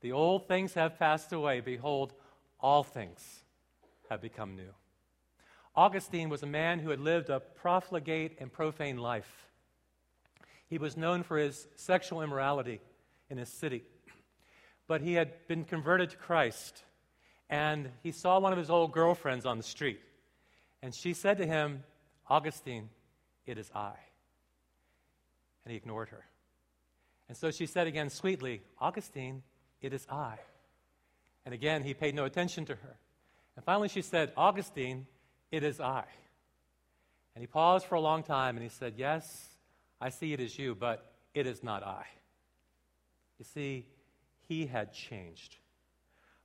The 0.01 0.11
old 0.11 0.47
things 0.47 0.73
have 0.73 0.97
passed 0.97 1.31
away. 1.31 1.59
Behold, 1.59 2.13
all 2.59 2.83
things 2.83 3.43
have 4.09 4.21
become 4.21 4.55
new. 4.55 4.73
Augustine 5.75 6.29
was 6.29 6.41
a 6.41 6.47
man 6.47 6.79
who 6.79 6.89
had 6.89 6.99
lived 6.99 7.29
a 7.29 7.39
profligate 7.39 8.37
and 8.39 8.51
profane 8.51 8.97
life. 8.97 9.47
He 10.67 10.77
was 10.79 10.97
known 10.97 11.21
for 11.21 11.37
his 11.37 11.67
sexual 11.75 12.21
immorality 12.21 12.81
in 13.29 13.37
his 13.37 13.49
city. 13.49 13.83
But 14.87 15.01
he 15.01 15.13
had 15.13 15.47
been 15.47 15.63
converted 15.63 16.11
to 16.11 16.17
Christ, 16.17 16.83
and 17.49 17.89
he 18.03 18.11
saw 18.11 18.39
one 18.39 18.51
of 18.51 18.59
his 18.59 18.69
old 18.69 18.91
girlfriends 18.91 19.45
on 19.45 19.57
the 19.57 19.63
street. 19.63 19.99
And 20.81 20.93
she 20.93 21.13
said 21.13 21.39
to 21.39 21.45
him, 21.45 21.83
Augustine, 22.29 22.89
it 23.45 23.57
is 23.57 23.71
I. 23.73 23.93
And 25.63 25.71
he 25.71 25.77
ignored 25.77 26.09
her. 26.09 26.25
And 27.27 27.35
so 27.35 27.51
she 27.51 27.65
said 27.65 27.87
again 27.87 28.09
sweetly, 28.09 28.61
Augustine, 28.79 29.41
it 29.81 29.93
is 29.93 30.05
I. 30.09 30.37
And 31.45 31.53
again, 31.53 31.83
he 31.83 31.93
paid 31.93 32.15
no 32.15 32.25
attention 32.25 32.65
to 32.65 32.75
her. 32.75 32.97
And 33.55 33.65
finally, 33.65 33.87
she 33.87 34.01
said, 34.01 34.31
Augustine, 34.35 35.07
it 35.51 35.63
is 35.63 35.79
I. 35.79 36.03
And 37.35 37.41
he 37.41 37.47
paused 37.47 37.85
for 37.85 37.95
a 37.95 38.01
long 38.01 38.23
time 38.23 38.55
and 38.55 38.63
he 38.63 38.69
said, 38.69 38.93
Yes, 38.97 39.49
I 39.99 40.09
see 40.09 40.33
it 40.33 40.39
is 40.39 40.57
you, 40.57 40.75
but 40.75 41.13
it 41.33 41.47
is 41.47 41.63
not 41.63 41.83
I. 41.83 42.05
You 43.39 43.45
see, 43.45 43.85
he 44.47 44.67
had 44.67 44.93
changed. 44.93 45.57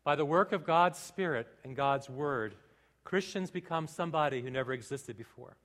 By 0.05 0.17
the 0.17 0.25
work 0.25 0.53
of 0.53 0.65
God's 0.65 0.99
Spirit 0.99 1.47
and 1.65 1.77
God's 1.77 2.09
Word, 2.09 2.55
Christians 3.05 3.51
become 3.51 3.87
somebody 3.87 4.41
who 4.43 4.51
never 4.51 4.73
existed 4.73 5.17
before. 5.17 5.57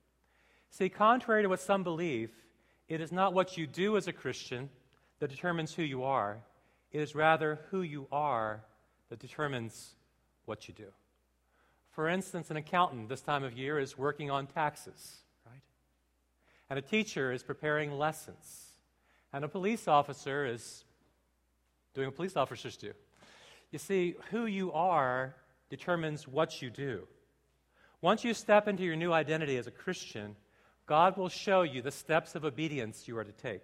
See, 0.70 0.88
contrary 0.88 1.42
to 1.42 1.48
what 1.48 1.60
some 1.60 1.82
believe, 1.82 2.30
it 2.88 3.00
is 3.00 3.12
not 3.12 3.32
what 3.32 3.56
you 3.56 3.66
do 3.66 3.96
as 3.96 4.08
a 4.08 4.12
Christian 4.12 4.68
that 5.18 5.30
determines 5.30 5.74
who 5.74 5.82
you 5.82 6.04
are, 6.04 6.38
it 6.92 7.00
is 7.00 7.14
rather 7.14 7.60
who 7.70 7.82
you 7.82 8.06
are 8.12 8.62
that 9.08 9.18
determines 9.18 9.94
what 10.44 10.68
you 10.68 10.74
do. 10.74 10.88
For 11.90 12.08
instance, 12.08 12.50
an 12.50 12.56
accountant 12.56 13.08
this 13.08 13.22
time 13.22 13.42
of 13.42 13.56
year 13.56 13.78
is 13.78 13.96
working 13.96 14.30
on 14.30 14.46
taxes, 14.46 15.18
right? 15.46 15.62
And 16.68 16.78
a 16.78 16.82
teacher 16.82 17.32
is 17.32 17.42
preparing 17.42 17.92
lessons. 17.92 18.72
And 19.32 19.44
a 19.44 19.48
police 19.48 19.88
officer 19.88 20.46
is 20.46 20.84
doing 21.96 22.08
what 22.08 22.16
police 22.16 22.36
officers 22.36 22.76
do. 22.76 22.92
You 23.72 23.78
see, 23.78 24.14
who 24.30 24.46
you 24.46 24.70
are 24.72 25.34
determines 25.70 26.28
what 26.28 26.62
you 26.62 26.70
do. 26.70 27.08
Once 28.02 28.22
you 28.22 28.34
step 28.34 28.68
into 28.68 28.84
your 28.84 28.94
new 28.94 29.12
identity 29.12 29.56
as 29.56 29.66
a 29.66 29.70
Christian, 29.70 30.36
God 30.84 31.16
will 31.16 31.30
show 31.30 31.62
you 31.62 31.82
the 31.82 31.90
steps 31.90 32.34
of 32.34 32.44
obedience 32.44 33.08
you 33.08 33.16
are 33.18 33.24
to 33.24 33.32
take. 33.32 33.62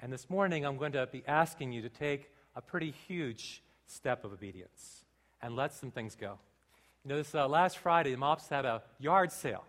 And 0.00 0.12
this 0.12 0.30
morning, 0.30 0.64
I'm 0.64 0.78
going 0.78 0.92
to 0.92 1.08
be 1.10 1.24
asking 1.26 1.72
you 1.72 1.82
to 1.82 1.88
take 1.88 2.30
a 2.54 2.62
pretty 2.62 2.94
huge 3.08 3.62
step 3.86 4.24
of 4.24 4.32
obedience 4.32 5.04
and 5.42 5.56
let 5.56 5.74
some 5.74 5.90
things 5.90 6.14
go. 6.14 6.38
You 7.04 7.10
know, 7.10 7.16
this 7.16 7.34
uh, 7.34 7.48
last 7.48 7.78
Friday, 7.78 8.12
the 8.12 8.16
Mops 8.16 8.48
had 8.48 8.64
a 8.64 8.82
yard 8.98 9.32
sale, 9.32 9.64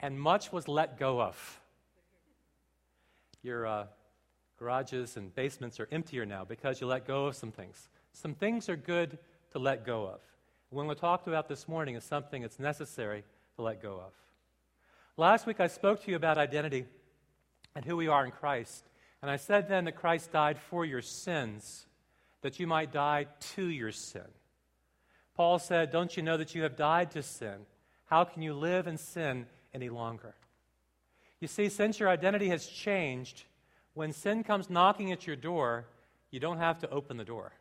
and 0.00 0.18
much 0.18 0.52
was 0.52 0.68
let 0.68 0.98
go 0.98 1.20
of. 1.20 1.60
Your 3.42 3.66
uh, 3.66 3.86
garages 4.64 5.18
and 5.18 5.34
basements 5.34 5.78
are 5.78 5.86
emptier 5.92 6.24
now 6.24 6.42
because 6.42 6.80
you 6.80 6.86
let 6.86 7.06
go 7.06 7.26
of 7.26 7.36
some 7.36 7.52
things. 7.52 7.90
Some 8.14 8.34
things 8.34 8.70
are 8.70 8.76
good 8.76 9.18
to 9.52 9.58
let 9.58 9.84
go 9.84 10.06
of. 10.06 10.20
What 10.70 10.86
we 10.86 10.94
talked 10.94 11.28
about 11.28 11.48
this 11.48 11.68
morning 11.68 11.96
is 11.96 12.02
something 12.02 12.40
that's 12.40 12.58
necessary 12.58 13.24
to 13.56 13.62
let 13.62 13.82
go 13.82 13.92
of. 13.92 14.12
Last 15.18 15.46
week, 15.46 15.60
I 15.60 15.66
spoke 15.66 16.02
to 16.04 16.10
you 16.10 16.16
about 16.16 16.38
identity 16.38 16.86
and 17.76 17.84
who 17.84 17.94
we 17.94 18.08
are 18.08 18.24
in 18.24 18.30
Christ. 18.30 18.88
And 19.20 19.30
I 19.30 19.36
said 19.36 19.68
then 19.68 19.84
that 19.84 19.96
Christ 19.96 20.32
died 20.32 20.58
for 20.58 20.86
your 20.86 21.02
sins, 21.02 21.84
that 22.40 22.58
you 22.58 22.66
might 22.66 22.90
die 22.90 23.26
to 23.54 23.66
your 23.66 23.92
sin. 23.92 24.28
Paul 25.36 25.58
said, 25.58 25.92
Don't 25.92 26.16
you 26.16 26.22
know 26.22 26.38
that 26.38 26.54
you 26.54 26.62
have 26.62 26.74
died 26.74 27.10
to 27.10 27.22
sin? 27.22 27.66
How 28.06 28.24
can 28.24 28.40
you 28.40 28.54
live 28.54 28.86
in 28.86 28.96
sin 28.96 29.44
any 29.74 29.90
longer? 29.90 30.34
You 31.38 31.48
see, 31.48 31.68
since 31.68 32.00
your 32.00 32.08
identity 32.08 32.48
has 32.48 32.66
changed, 32.66 33.44
when 33.94 34.12
sin 34.12 34.44
comes 34.44 34.68
knocking 34.68 35.12
at 35.12 35.26
your 35.26 35.36
door, 35.36 35.86
you 36.30 36.40
don't 36.40 36.58
have 36.58 36.78
to 36.80 36.90
open 36.90 37.16
the 37.16 37.24
door. 37.24 37.52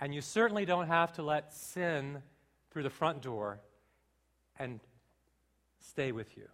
And 0.00 0.14
you 0.14 0.20
certainly 0.20 0.64
don't 0.64 0.88
have 0.88 1.12
to 1.14 1.22
let 1.22 1.54
sin 1.54 2.22
through 2.70 2.82
the 2.82 2.90
front 2.90 3.22
door 3.22 3.60
and 4.58 4.80
stay 5.78 6.10
with 6.10 6.36
you. 6.36 6.48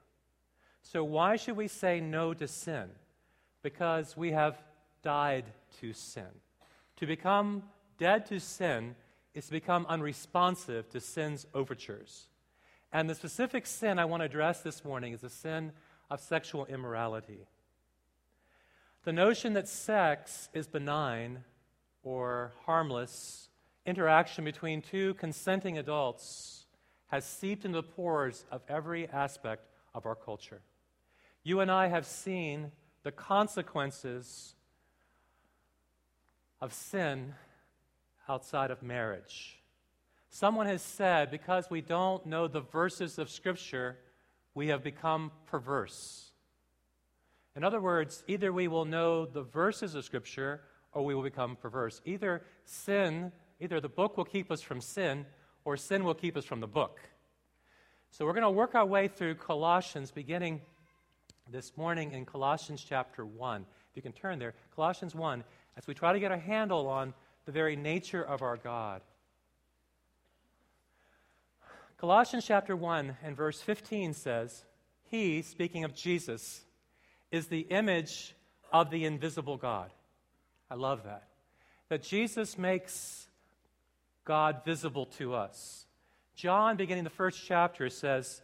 So, 0.83 1.05
why 1.05 1.37
should 1.37 1.57
we 1.57 1.69
say 1.69 2.01
no 2.01 2.35
to 2.35 2.49
sin? 2.49 2.89
Because 3.63 4.17
we 4.17 4.33
have 4.33 4.59
died 5.03 5.45
to 5.81 5.93
sin. 5.93 6.27
To 6.97 7.07
become 7.07 7.63
dead 7.99 8.27
to 8.27 8.41
sin 8.41 8.97
is 9.35 9.47
to 9.47 9.53
become 9.53 9.87
unresponsive 9.89 10.89
to 10.91 11.01
sin's 11.01 11.47
overtures. 11.55 12.29
And 12.93 13.09
the 13.09 13.15
specific 13.15 13.67
sin 13.67 13.99
I 13.99 14.07
want 14.07 14.23
to 14.23 14.25
address 14.25 14.63
this 14.63 14.85
morning 14.85 15.13
is 15.13 15.21
the 15.21 15.31
sin 15.31 15.73
of 16.11 16.21
sexual 16.21 16.67
immorality. 16.67 17.47
The 19.05 19.13
notion 19.13 19.55
that 19.55 19.69
sex 19.69 20.49
is 20.53 20.67
benign 20.67 21.45
or 22.03 22.53
harmless 22.67 23.49
interaction 23.87 24.45
between 24.45 24.83
two 24.83 25.15
consenting 25.15 25.79
adults 25.79 26.67
has 27.07 27.25
seeped 27.25 27.65
into 27.65 27.79
the 27.79 27.83
pores 27.83 28.45
of 28.51 28.63
every 28.69 29.09
aspect 29.09 29.67
of 29.95 30.05
our 30.05 30.15
culture. 30.15 30.61
You 31.43 31.61
and 31.61 31.71
I 31.71 31.89
have 31.89 32.07
seen 32.07 32.73
the 33.03 33.13
consequences 33.13 34.55
of 36.61 36.75
sin 36.75 37.35
outside 38.29 38.71
of 38.71 38.83
marriage. 38.83 39.63
Someone 40.29 40.67
has 40.67 40.83
said 40.83 41.31
because 41.31 41.71
we 41.71 41.81
don't 41.81 42.27
know 42.27 42.47
the 42.47 42.61
verses 42.61 43.19
of 43.19 43.31
Scripture, 43.31 43.97
we 44.55 44.69
have 44.69 44.83
become 44.83 45.31
perverse. 45.47 46.28
In 47.59 47.65
other 47.65 47.81
words, 47.81 48.23
either 48.29 48.53
we 48.53 48.69
will 48.69 48.85
know 48.85 49.27
the 49.27 49.43
verses 49.43 49.97
of 49.97 50.05
Scripture 50.05 50.61
or 50.93 51.05
we 51.05 51.13
will 51.13 51.25
become 51.25 51.57
perverse. 51.57 52.01
Either 52.05 52.45
sin, 52.65 53.33
either 53.59 53.81
the 53.81 53.89
book 53.89 54.17
will 54.17 54.25
keep 54.25 54.53
us 54.53 54.63
from 54.63 54.81
sin 54.81 55.27
or 55.65 55.77
sin 55.77 56.05
will 56.05 56.15
keep 56.15 56.37
us 56.37 56.45
from 56.45 56.61
the 56.61 56.69
book. 56.69 57.01
So 58.13 58.25
we're 58.25 58.33
going 58.33 58.45
to 58.45 58.51
work 58.51 58.77
our 58.77 58.87
way 58.87 59.09
through 59.09 59.35
Colossians 59.35 60.13
beginning 60.13 60.61
this 61.51 61.77
morning 61.77 62.13
in 62.13 62.25
Colossians 62.25 62.87
chapter 62.89 63.27
1. 63.27 63.63
If 63.91 63.97
you 63.97 64.03
can 64.03 64.13
turn 64.13 64.39
there, 64.39 64.55
Colossians 64.77 65.17
1, 65.17 65.43
as 65.77 65.89
we 65.89 65.95
try 65.95 66.13
to 66.13 66.21
get 66.21 66.31
a 66.31 66.39
handle 66.39 66.87
on 66.87 67.13
the 67.45 67.51
very 67.51 67.75
nature 67.75 68.23
of 68.23 68.41
our 68.41 68.57
God. 68.57 69.03
Colossians 71.97 72.45
chapter 72.47 72.77
1 72.77 73.17
and 73.25 73.37
verse 73.37 73.61
15 73.61 74.15
says, 74.15 74.65
He, 75.03 75.43
speaking 75.43 75.83
of 75.83 75.93
Jesus, 75.93 76.65
is 77.31 77.47
the 77.47 77.61
image 77.61 78.35
of 78.73 78.91
the 78.91 79.05
invisible 79.05 79.57
God. 79.57 79.91
I 80.71 80.75
love 80.75 81.05
that. 81.05 81.29
That 81.89 82.03
Jesus 82.03 82.59
makes 82.59 83.27
God 84.25 84.63
visible 84.65 85.07
to 85.19 85.35
us. 85.35 85.87
John, 86.35 86.77
beginning 86.77 87.05
the 87.05 87.11
first 87.11 87.45
chapter, 87.47 87.89
says, 87.89 88.43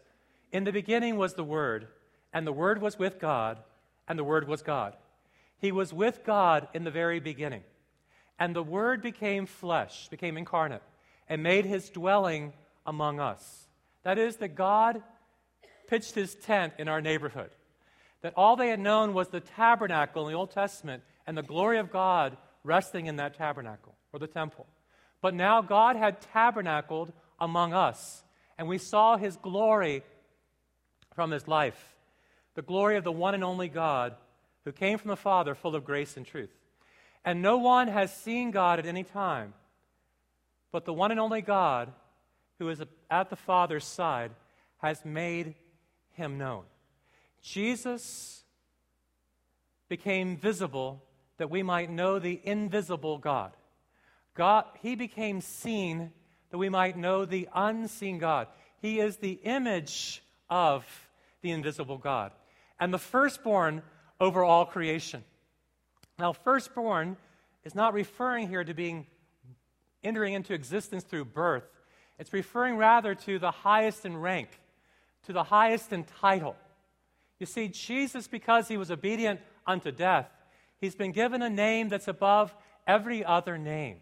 In 0.53 0.65
the 0.65 0.73
beginning 0.73 1.17
was 1.17 1.35
the 1.35 1.45
Word, 1.45 1.87
and 2.33 2.47
the 2.47 2.53
Word 2.53 2.81
was 2.81 2.99
with 2.99 3.19
God, 3.19 3.59
and 4.09 4.19
the 4.19 4.25
Word 4.25 4.49
was 4.49 4.63
God. 4.63 4.97
He 5.59 5.73
was 5.73 5.93
with 5.93 6.25
God 6.25 6.69
in 6.75 6.85
the 6.85 6.91
very 6.91 7.21
beginning. 7.21 7.63
And 8.39 8.55
the 8.55 8.63
Word 8.63 9.03
became 9.03 9.47
flesh, 9.47 10.09
became 10.09 10.37
incarnate, 10.37 10.83
and 11.29 11.43
made 11.43 11.65
his 11.65 11.91
dwelling 11.91 12.53
among 12.87 13.21
us. 13.21 13.67
That 14.03 14.19
is, 14.19 14.37
that 14.37 14.55
God 14.55 15.03
pitched 15.87 16.15
his 16.15 16.35
tent 16.35 16.75
in 16.79 16.89
our 16.89 17.01
neighborhood 17.01 17.51
that 18.25 18.33
all 18.39 18.57
they 18.57 18.71
had 18.71 18.81
known 18.81 19.13
was 19.13 19.29
the 19.29 19.41
tabernacle 19.41 20.27
in 20.27 20.33
the 20.33 20.39
Old 20.39 20.51
Testament 20.51 21.03
and 21.27 21.37
the 21.37 21.43
glory 21.43 21.79
of 21.79 21.93
God 21.93 22.39
resting 22.63 23.05
in 23.05 23.17
that 23.17 23.35
tabernacle 23.35 23.95
or 24.15 24.19
the 24.19 24.27
temple. 24.27 24.67
But 25.21 25.35
now 25.35 25.61
God 25.61 25.95
had 25.95 26.23
tabernacled 26.23 27.13
among 27.39 27.75
us, 27.75 28.25
and 28.57 28.67
we 28.67 28.79
saw 28.79 29.19
his 29.19 29.37
glory 29.37 30.03
from 31.15 31.33
his 31.33 31.47
life 31.47 31.97
the 32.55 32.63
glory 32.63 32.97
of 32.97 33.05
the 33.05 33.13
one 33.13 33.35
and 33.35 33.45
only 33.45 33.69
God 33.69 34.15
who 34.65 34.73
came 34.73 34.97
from 34.97 35.11
the 35.11 35.17
Father, 35.17 35.55
full 35.55 35.77
of 35.77 35.85
grace 35.85 36.17
and 36.17 36.25
truth. 36.25 36.57
And 37.27 37.43
no 37.43 37.59
one 37.59 37.89
has 37.89 38.17
seen 38.17 38.53
God 38.53 38.79
at 38.79 38.87
any 38.87 39.05
time, 39.05 39.53
but 40.73 40.87
the 40.87 40.95
one 40.95 41.11
and 41.11 41.21
only 41.21 41.43
God 41.43 41.93
who 42.59 42.71
is 42.71 42.81
at 43.11 43.29
the 43.29 43.37
Father's 43.37 43.85
side 43.85 44.31
has 44.79 45.05
made 45.05 45.57
him 46.13 46.39
known. 46.39 46.63
Jesus 47.45 48.43
became 49.91 50.37
visible 50.39 51.05
that 51.37 51.51
we 51.51 51.63
might 51.63 51.91
know 51.91 52.19
the 52.19 52.41
invisible 52.43 53.19
God. 53.19 53.53
God 54.35 54.65
he 54.81 54.97
became 54.97 55.43
seen 55.43 56.11
that 56.51 56.59
we 56.59 56.71
might 56.71 56.97
know 56.97 57.27
the 57.27 57.49
unseen 57.55 58.19
God. 58.19 58.49
He 58.81 58.99
is 58.99 59.19
the 59.19 59.39
image 59.45 60.23
of 60.49 60.87
the 61.43 61.51
invisible 61.51 61.99
God 61.99 62.33
and 62.81 62.93
the 62.95 62.99
firstborn 62.99 63.83
over 64.19 64.43
all 64.43 64.65
creation. 64.65 65.23
Now, 66.19 66.33
firstborn 66.33 67.19
is 67.63 67.75
not 67.75 67.93
referring 67.93 68.49
here 68.49 68.65
to 68.65 68.73
being 68.73 69.07
entering 70.03 70.33
into 70.33 70.55
existence 70.55 71.05
through 71.05 71.27
birth. 71.27 71.65
It's 72.19 72.33
referring 72.33 72.79
rather 72.79 73.15
to 73.15 73.39
the 73.39 73.51
highest 73.51 74.07
in 74.07 74.17
rank, 74.17 74.49
to 75.27 75.35
the 75.35 75.45
highest 75.45 75.93
in 75.93 76.05
title. 76.05 76.57
You 77.39 77.47
see, 77.47 77.69
Jesus, 77.69 78.29
because 78.29 78.69
he 78.69 78.77
was 78.77 78.91
obedient 78.91 79.41
unto 79.67 79.91
death, 79.91 80.29
he's 80.81 80.95
been 80.95 81.13
given 81.13 81.43
a 81.43 81.51
name 81.51 81.89
that's 81.89 82.09
above 82.09 82.55
every 82.87 83.25
other 83.25 83.59
name. 83.59 83.99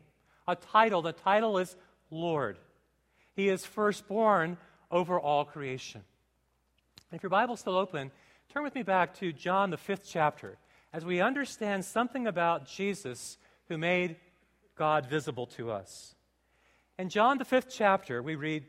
A 0.47 0.57
title. 0.57 1.03
The 1.03 1.13
title 1.13 1.59
is 1.59 1.77
Lord. 2.11 2.59
He 3.35 3.49
is 3.49 3.65
firstborn 3.65 4.59
over 4.91 5.19
all 5.19 5.45
creation. 5.45 6.03
If 7.13 7.23
your 7.23 7.31
Bible's 7.31 7.61
still 7.61 7.77
open, 7.77 8.11
turn 8.53 8.63
with 8.63 8.75
me 8.75 8.83
back 8.83 9.15
to 9.19 9.33
John, 9.33 9.71
the 9.71 9.77
fifth 9.77 10.07
chapter, 10.09 10.59
as 10.93 11.05
we 11.05 11.21
understand 11.21 11.85
something 11.85 12.27
about 12.27 12.67
Jesus 12.67 13.39
who 13.69 13.79
made 13.79 14.17
God 14.77 15.07
visible 15.07 15.47
to 15.49 15.71
us. 15.71 16.15
In 16.99 17.09
John, 17.09 17.39
the 17.39 17.45
fifth 17.45 17.69
chapter, 17.71 18.23
we 18.23 18.35
read, 18.35 18.67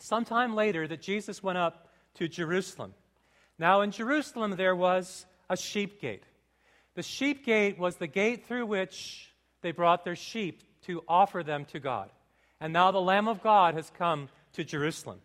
Sometime 0.00 0.54
later, 0.54 0.86
that 0.86 1.02
Jesus 1.02 1.42
went 1.42 1.58
up 1.58 1.88
to 2.14 2.28
Jerusalem. 2.28 2.94
Now, 3.58 3.80
in 3.80 3.90
Jerusalem, 3.90 4.52
there 4.52 4.76
was 4.76 5.26
a 5.50 5.56
sheep 5.56 6.00
gate. 6.00 6.22
The 6.94 7.02
sheep 7.02 7.44
gate 7.44 7.78
was 7.78 7.96
the 7.96 8.06
gate 8.06 8.46
through 8.46 8.66
which 8.66 9.32
they 9.62 9.72
brought 9.72 10.04
their 10.04 10.16
sheep 10.16 10.62
to 10.82 11.02
offer 11.08 11.42
them 11.42 11.64
to 11.66 11.80
God. 11.80 12.10
And 12.60 12.72
now 12.72 12.90
the 12.90 13.00
Lamb 13.00 13.28
of 13.28 13.42
God 13.42 13.74
has 13.74 13.90
come 13.98 14.28
to 14.54 14.64
Jerusalem. 14.64 15.20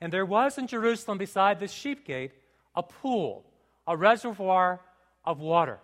And 0.00 0.12
there 0.12 0.26
was 0.26 0.58
in 0.58 0.66
Jerusalem, 0.66 1.18
beside 1.18 1.60
the 1.60 1.68
sheep 1.68 2.06
gate, 2.06 2.32
a 2.74 2.82
pool, 2.82 3.44
a 3.86 3.96
reservoir 3.96 4.80
of 5.24 5.40
water. 5.40 5.78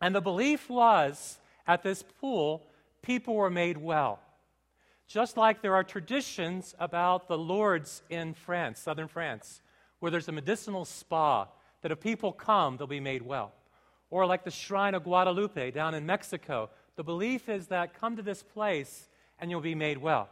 And 0.00 0.14
the 0.14 0.20
belief 0.20 0.68
was 0.68 1.38
at 1.66 1.82
this 1.82 2.02
pool, 2.20 2.66
people 3.02 3.34
were 3.34 3.50
made 3.50 3.78
well. 3.78 4.20
Just 5.06 5.36
like 5.36 5.62
there 5.62 5.74
are 5.74 5.84
traditions 5.84 6.74
about 6.78 7.28
the 7.28 7.38
Lourdes 7.38 8.02
in 8.10 8.34
France, 8.34 8.80
southern 8.80 9.08
France, 9.08 9.62
where 10.04 10.10
there's 10.10 10.28
a 10.28 10.32
medicinal 10.32 10.84
spa 10.84 11.48
that 11.80 11.90
if 11.90 11.98
people 11.98 12.30
come, 12.30 12.76
they'll 12.76 12.86
be 12.86 13.00
made 13.00 13.22
well. 13.22 13.54
Or 14.10 14.26
like 14.26 14.44
the 14.44 14.50
Shrine 14.50 14.94
of 14.94 15.02
Guadalupe 15.02 15.70
down 15.70 15.94
in 15.94 16.04
Mexico, 16.04 16.68
the 16.96 17.02
belief 17.02 17.48
is 17.48 17.68
that 17.68 17.98
come 17.98 18.16
to 18.16 18.22
this 18.22 18.42
place 18.42 19.08
and 19.40 19.50
you'll 19.50 19.62
be 19.62 19.74
made 19.74 19.96
well. 19.96 20.28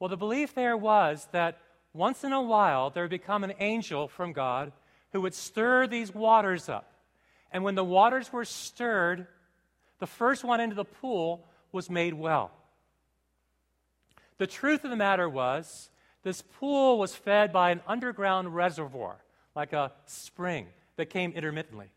Well, 0.00 0.08
the 0.08 0.16
belief 0.16 0.54
there 0.54 0.74
was 0.74 1.28
that 1.32 1.58
once 1.92 2.24
in 2.24 2.32
a 2.32 2.40
while 2.40 2.88
there 2.88 3.02
would 3.02 3.10
become 3.10 3.44
an 3.44 3.52
angel 3.58 4.08
from 4.08 4.32
God 4.32 4.72
who 5.12 5.20
would 5.20 5.34
stir 5.34 5.86
these 5.86 6.14
waters 6.14 6.70
up. 6.70 6.90
And 7.52 7.62
when 7.62 7.74
the 7.74 7.84
waters 7.84 8.32
were 8.32 8.46
stirred, 8.46 9.26
the 9.98 10.06
first 10.06 10.44
one 10.44 10.62
into 10.62 10.76
the 10.76 10.86
pool 10.86 11.46
was 11.72 11.90
made 11.90 12.14
well. 12.14 12.52
The 14.38 14.46
truth 14.46 14.82
of 14.82 14.88
the 14.88 14.96
matter 14.96 15.28
was, 15.28 15.90
this 16.24 16.42
pool 16.42 16.98
was 16.98 17.14
fed 17.14 17.52
by 17.52 17.70
an 17.70 17.82
underground 17.86 18.54
reservoir, 18.54 19.16
like 19.54 19.72
a 19.72 19.92
spring 20.06 20.66
that 20.96 21.10
came 21.10 21.32
intermittently. 21.32 21.90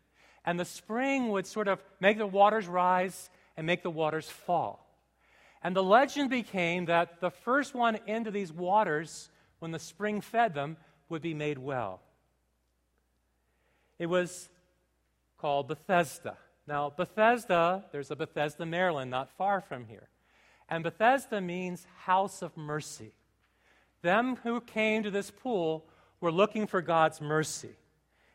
And 0.44 0.60
the 0.60 0.64
spring 0.64 1.30
would 1.30 1.46
sort 1.46 1.66
of 1.66 1.82
make 2.00 2.18
the 2.18 2.26
waters 2.26 2.68
rise 2.68 3.30
and 3.56 3.66
make 3.66 3.82
the 3.82 3.90
waters 3.90 4.28
fall. 4.28 4.86
And 5.62 5.74
the 5.74 5.82
legend 5.82 6.30
became 6.30 6.84
that 6.84 7.20
the 7.20 7.30
first 7.30 7.74
one 7.74 7.98
into 8.06 8.30
these 8.30 8.52
waters, 8.52 9.30
when 9.58 9.72
the 9.72 9.78
spring 9.78 10.20
fed 10.20 10.54
them, 10.54 10.76
would 11.08 11.22
be 11.22 11.34
made 11.34 11.58
well. 11.58 12.00
It 13.98 14.06
was 14.06 14.48
called 15.38 15.68
Bethesda. 15.68 16.36
Now, 16.66 16.90
Bethesda, 16.90 17.84
there's 17.92 18.10
a 18.10 18.16
Bethesda, 18.16 18.66
Maryland, 18.66 19.10
not 19.10 19.30
far 19.36 19.60
from 19.60 19.86
here. 19.86 20.08
And 20.68 20.84
Bethesda 20.84 21.40
means 21.40 21.86
house 22.04 22.42
of 22.42 22.56
mercy. 22.56 23.12
Them 24.02 24.36
who 24.42 24.60
came 24.60 25.02
to 25.02 25.10
this 25.10 25.30
pool 25.30 25.86
were 26.20 26.32
looking 26.32 26.66
for 26.66 26.82
God's 26.82 27.20
mercy. 27.20 27.76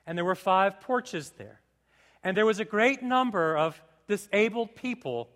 And 0.06 0.18
there 0.18 0.26
were 0.26 0.36
five 0.36 0.82
porches 0.82 1.32
there. 1.38 1.62
And 2.24 2.36
there 2.36 2.46
was 2.46 2.60
a 2.60 2.66
great 2.66 3.02
number 3.02 3.58
of 3.58 3.82
disabled 4.08 4.76
people 4.76 5.30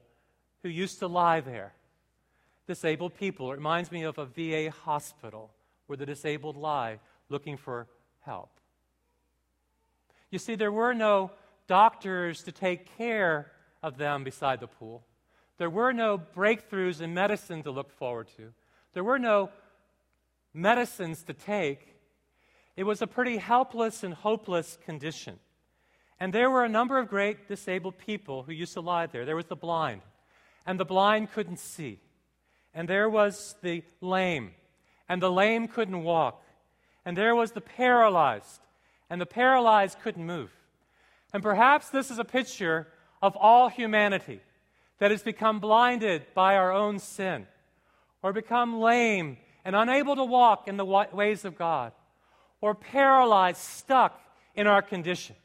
who 0.63 0.69
used 0.69 0.99
to 0.99 1.07
lie 1.07 1.41
there. 1.41 1.73
Disabled 2.67 3.15
people. 3.15 3.51
It 3.51 3.55
reminds 3.55 3.91
me 3.91 4.03
of 4.03 4.17
a 4.17 4.25
VA 4.25 4.71
hospital 4.71 5.51
where 5.87 5.97
the 5.97 6.05
disabled 6.05 6.57
lie 6.57 6.99
looking 7.29 7.57
for 7.57 7.87
help. 8.19 8.51
You 10.31 10.39
see, 10.39 10.55
there 10.55 10.71
were 10.71 10.93
no 10.93 11.31
doctors 11.67 12.43
to 12.43 12.51
take 12.51 12.97
care 12.97 13.51
of 13.81 13.97
them 13.97 14.23
beside 14.23 14.59
the 14.59 14.67
pool. 14.67 15.05
There 15.57 15.69
were 15.69 15.93
no 15.93 16.17
breakthroughs 16.17 17.01
in 17.01 17.13
medicine 17.13 17.63
to 17.63 17.71
look 17.71 17.91
forward 17.91 18.27
to. 18.37 18.53
There 18.93 19.03
were 19.03 19.19
no 19.19 19.49
medicines 20.57 21.23
to 21.23 21.33
take. 21.33 21.95
It 22.75 22.83
was 22.83 23.01
a 23.01 23.07
pretty 23.07 23.37
helpless 23.37 24.03
and 24.03 24.13
hopeless 24.13 24.77
condition. 24.83 25.39
And 26.19 26.33
there 26.33 26.49
were 26.49 26.65
a 26.65 26.69
number 26.69 26.97
of 26.97 27.07
great 27.07 27.47
disabled 27.47 27.97
people 27.97 28.43
who 28.43 28.51
used 28.51 28.73
to 28.73 28.81
lie 28.81 29.05
there. 29.05 29.23
There 29.23 29.35
was 29.35 29.45
the 29.45 29.55
blind, 29.55 30.01
and 30.65 30.79
the 30.79 30.85
blind 30.85 31.31
couldn't 31.31 31.59
see. 31.59 31.99
And 32.73 32.87
there 32.89 33.09
was 33.09 33.55
the 33.61 33.83
lame, 34.01 34.51
and 35.07 35.21
the 35.21 35.31
lame 35.31 35.67
couldn't 35.67 36.03
walk. 36.03 36.43
And 37.05 37.15
there 37.15 37.35
was 37.35 37.51
the 37.51 37.61
paralyzed, 37.61 38.61
and 39.09 39.21
the 39.21 39.25
paralyzed 39.25 39.99
couldn't 40.03 40.25
move. 40.25 40.51
And 41.33 41.43
perhaps 41.43 41.89
this 41.89 42.09
is 42.09 42.19
a 42.19 42.25
picture 42.25 42.87
of 43.21 43.35
all 43.35 43.69
humanity 43.69 44.41
that 44.99 45.11
has 45.11 45.21
become 45.21 45.59
blinded 45.59 46.25
by 46.33 46.55
our 46.55 46.71
own 46.71 46.97
sin, 46.97 47.45
or 48.23 48.33
become 48.33 48.79
lame 48.79 49.37
and 49.67 49.75
unable 49.75 50.15
to 50.15 50.23
walk 50.23 50.69
in 50.69 50.77
the 50.77 50.85
ways 50.85 51.43
of 51.43 51.57
God, 51.57 51.91
or 52.61 52.73
paralyzed, 52.73 53.57
stuck 53.57 54.17
in 54.55 54.65
our 54.65 54.81
condition. 54.81 55.35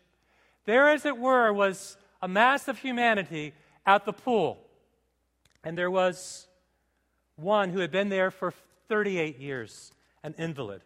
There, 0.64 0.88
as 0.88 1.04
it 1.04 1.18
were, 1.18 1.52
was 1.52 1.96
a 2.22 2.28
mass 2.28 2.68
of 2.68 2.78
humanity 2.78 3.52
at 3.84 4.04
the 4.04 4.12
pool. 4.12 4.64
And 5.64 5.76
there 5.76 5.90
was 5.90 6.46
one 7.34 7.70
who 7.70 7.80
had 7.80 7.90
been 7.90 8.10
there 8.10 8.30
for 8.30 8.54
38 8.88 9.40
years, 9.40 9.90
an 10.22 10.36
invalid. 10.38 10.82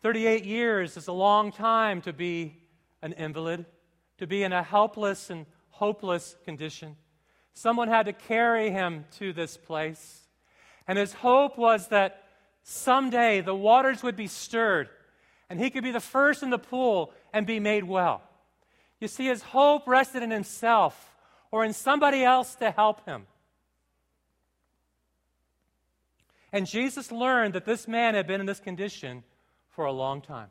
38 0.00 0.46
years 0.46 0.96
is 0.96 1.06
a 1.06 1.12
long 1.12 1.52
time 1.52 2.00
to 2.00 2.14
be 2.14 2.56
an 3.02 3.12
invalid, 3.12 3.66
to 4.16 4.26
be 4.26 4.42
in 4.42 4.54
a 4.54 4.62
helpless 4.62 5.28
and 5.28 5.44
hopeless 5.68 6.34
condition. 6.46 6.96
Someone 7.52 7.88
had 7.88 8.06
to 8.06 8.14
carry 8.14 8.70
him 8.70 9.04
to 9.18 9.34
this 9.34 9.58
place. 9.58 10.27
And 10.88 10.98
his 10.98 11.12
hope 11.12 11.58
was 11.58 11.88
that 11.88 12.24
someday 12.62 13.42
the 13.42 13.54
waters 13.54 14.02
would 14.02 14.16
be 14.16 14.26
stirred 14.26 14.88
and 15.50 15.60
he 15.60 15.70
could 15.70 15.84
be 15.84 15.92
the 15.92 16.00
first 16.00 16.42
in 16.42 16.50
the 16.50 16.58
pool 16.58 17.12
and 17.32 17.46
be 17.46 17.60
made 17.60 17.84
well. 17.84 18.22
You 18.98 19.08
see, 19.08 19.26
his 19.26 19.42
hope 19.42 19.86
rested 19.86 20.22
in 20.22 20.30
himself 20.30 21.14
or 21.50 21.64
in 21.64 21.72
somebody 21.72 22.24
else 22.24 22.54
to 22.56 22.70
help 22.70 23.04
him. 23.04 23.26
And 26.52 26.66
Jesus 26.66 27.12
learned 27.12 27.54
that 27.54 27.66
this 27.66 27.86
man 27.86 28.14
had 28.14 28.26
been 28.26 28.40
in 28.40 28.46
this 28.46 28.60
condition 28.60 29.22
for 29.68 29.84
a 29.84 29.92
long 29.92 30.20
time. 30.20 30.48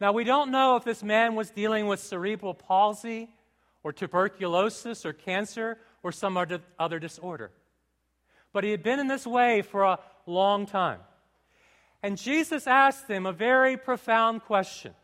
Now, 0.00 0.12
we 0.12 0.24
don't 0.24 0.50
know 0.50 0.76
if 0.76 0.84
this 0.84 1.02
man 1.02 1.34
was 1.34 1.50
dealing 1.50 1.86
with 1.86 2.00
cerebral 2.00 2.54
palsy 2.54 3.28
or 3.82 3.92
tuberculosis 3.92 5.04
or 5.04 5.12
cancer 5.12 5.78
or 6.02 6.10
some 6.10 6.38
other 6.78 6.98
disorder. 6.98 7.50
But 8.52 8.64
he 8.64 8.70
had 8.70 8.82
been 8.82 8.98
in 8.98 9.08
this 9.08 9.26
way 9.26 9.62
for 9.62 9.82
a 9.82 9.98
long 10.26 10.66
time. 10.66 11.00
And 12.02 12.16
Jesus 12.16 12.66
asked 12.66 13.08
him 13.08 13.26
a 13.26 13.32
very 13.32 13.76
profound 13.76 14.42
question. 14.42 14.94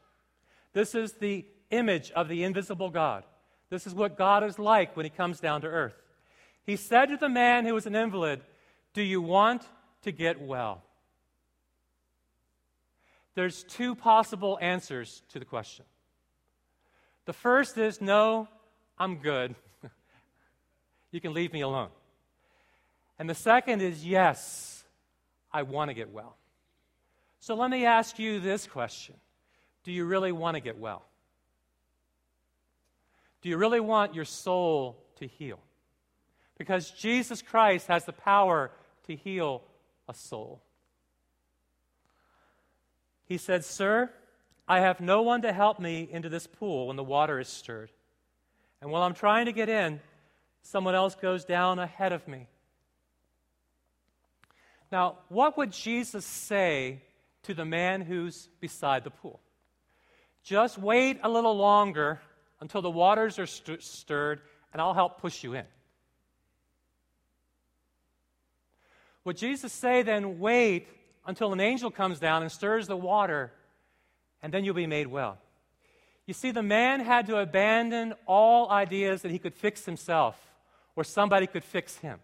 This 0.73 0.95
is 0.95 1.13
the 1.15 1.45
image 1.71 2.11
of 2.13 2.29
the 2.29 2.45
invisible 2.45 2.91
God. 2.91 3.25
This 3.71 3.87
is 3.87 3.95
what 3.95 4.17
God 4.17 4.45
is 4.45 4.59
like 4.59 4.97
when 4.97 5.05
he 5.05 5.11
comes 5.11 5.41
down 5.41 5.61
to 5.63 5.67
earth. 5.67 5.97
He 6.65 6.77
said 6.77 7.07
to 7.07 7.17
the 7.17 7.29
man 7.29 7.65
who 7.65 7.75
was 7.75 7.87
an 7.87 7.95
invalid, 7.95 8.41
Do 8.95 9.03
you 9.03 9.21
want 9.21 9.63
to 10.03 10.13
get 10.13 10.41
well? 10.41 10.83
There's 13.35 13.65
two 13.65 13.95
possible 13.95 14.59
answers 14.61 15.23
to 15.29 15.39
the 15.39 15.45
question. 15.45 15.85
The 17.27 17.33
first 17.33 17.77
is 17.77 18.01
no, 18.01 18.49
I'm 18.99 19.17
good. 19.17 19.55
you 21.11 21.21
can 21.21 21.35
leave 21.35 21.53
me 21.53 21.61
alone. 21.61 21.91
And 23.19 23.29
the 23.29 23.35
second 23.35 23.83
is 23.83 24.05
yes, 24.05 24.85
I 25.53 25.63
want 25.63 25.89
to 25.91 25.95
get 25.95 26.13
well. 26.13 26.37
So 27.41 27.55
let 27.55 27.71
me 27.71 27.85
ask 27.85 28.19
you 28.19 28.41
this 28.41 28.67
question 28.67 29.15
Do 29.85 29.93
you 29.93 30.05
really 30.05 30.33
want 30.33 30.57
to 30.57 30.61
get 30.61 30.79
well? 30.79 31.05
Do 33.43 33.49
you 33.49 33.57
really 33.57 33.81
want 33.81 34.15
your 34.15 34.25
soul 34.25 34.97
to 35.21 35.27
heal? 35.27 35.61
Because 36.59 36.91
Jesus 36.91 37.43
Christ 37.43 37.87
has 37.87 38.05
the 38.05 38.13
power 38.13 38.71
to 39.07 39.15
heal 39.15 39.63
a 40.09 40.15
soul. 40.15 40.63
He 43.27 43.39
said, 43.39 43.65
Sir, 43.65 44.11
I 44.67 44.81
have 44.81 45.01
no 45.01 45.23
one 45.23 45.43
to 45.43 45.53
help 45.53 45.79
me 45.79 46.09
into 46.11 46.29
this 46.29 46.47
pool 46.47 46.89
when 46.89 46.97
the 46.97 47.05
water 47.05 47.39
is 47.39 47.49
stirred. 47.49 47.91
And 48.81 48.91
while 48.91 49.03
I'm 49.03 49.15
trying 49.15 49.47
to 49.47 49.53
get 49.53 49.69
in, 49.69 50.01
someone 50.63 50.95
else 50.95 51.15
goes 51.15 51.45
down 51.45 51.79
ahead 51.79 52.13
of 52.13 52.27
me. 52.27 52.49
Now, 54.91 55.19
what 55.29 55.57
would 55.59 55.73
Jesus 55.73 56.25
say 56.25 57.03
to 57.47 57.55
the 57.55 57.65
man 57.65 58.01
who's 58.01 58.49
beside 58.61 59.05
the 59.05 59.11
pool. 59.11 59.41
Just 60.43 60.79
wait 60.79 61.21
a 61.23 61.29
little 61.29 61.57
longer 61.57 62.21
until 62.61 62.83
the 62.83 62.91
waters 62.91 63.39
are 63.39 63.47
st- 63.47 63.83
stirred, 63.83 64.41
and 64.73 64.83
I'll 64.83 64.95
help 64.95 65.21
push 65.21 65.45
you 65.45 65.55
in. 65.55 65.65
Would 69.25 69.37
Jesus 69.37 69.73
say 69.73 70.03
then, 70.03 70.41
wait 70.41 70.89
until 71.25 71.53
an 71.53 71.61
angel 71.61 71.91
comes 71.91 72.19
down 72.19 72.43
and 72.43 72.51
stirs 72.51 72.89
the 72.89 72.97
water, 72.97 73.53
and 74.43 74.53
then 74.53 74.65
you'll 74.65 74.75
be 74.75 74.89
made 74.89 75.07
well? 75.07 75.39
You 76.27 76.35
see, 76.35 76.51
the 76.51 76.65
man 76.65 76.99
had 76.99 77.27
to 77.27 77.37
abandon 77.39 78.15
all 78.27 78.71
ideas 78.71 79.23
that 79.23 79.31
he 79.31 79.39
could 79.39 79.55
fix 79.55 79.85
himself 79.85 80.37
or 80.97 81.05
somebody 81.05 81.47
could 81.47 81.63
fix 81.63 81.97
him. 81.99 82.19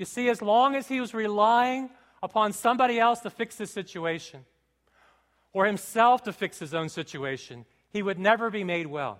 You 0.00 0.06
see, 0.06 0.30
as 0.30 0.40
long 0.40 0.76
as 0.76 0.88
he 0.88 0.98
was 0.98 1.12
relying 1.12 1.90
upon 2.22 2.54
somebody 2.54 2.98
else 2.98 3.20
to 3.20 3.28
fix 3.28 3.58
his 3.58 3.70
situation 3.70 4.46
or 5.52 5.66
himself 5.66 6.22
to 6.22 6.32
fix 6.32 6.58
his 6.58 6.72
own 6.72 6.88
situation, 6.88 7.66
he 7.90 8.02
would 8.02 8.18
never 8.18 8.48
be 8.48 8.64
made 8.64 8.86
well. 8.86 9.18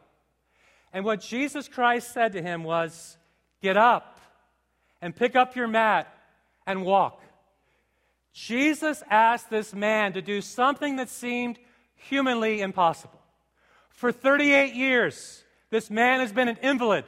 And 0.95 1.05
what 1.05 1.21
Jesus 1.21 1.69
Christ 1.69 2.15
said 2.15 2.33
to 2.33 2.41
him 2.41 2.65
was, 2.65 3.19
Get 3.61 3.77
up 3.77 4.21
and 5.03 5.15
pick 5.15 5.37
up 5.37 5.55
your 5.55 5.69
mat 5.69 6.11
and 6.67 6.83
walk. 6.83 7.21
Jesus 8.33 9.03
asked 9.11 9.51
this 9.51 9.75
man 9.75 10.15
to 10.15 10.23
do 10.23 10.41
something 10.41 10.97
that 10.97 11.11
seemed 11.11 11.59
humanly 11.95 12.63
impossible. 12.63 13.21
For 13.91 14.13
38 14.13 14.73
years, 14.73 15.45
this 15.69 15.91
man 15.91 16.21
has 16.21 16.33
been 16.33 16.49
an 16.49 16.57
invalid, 16.63 17.05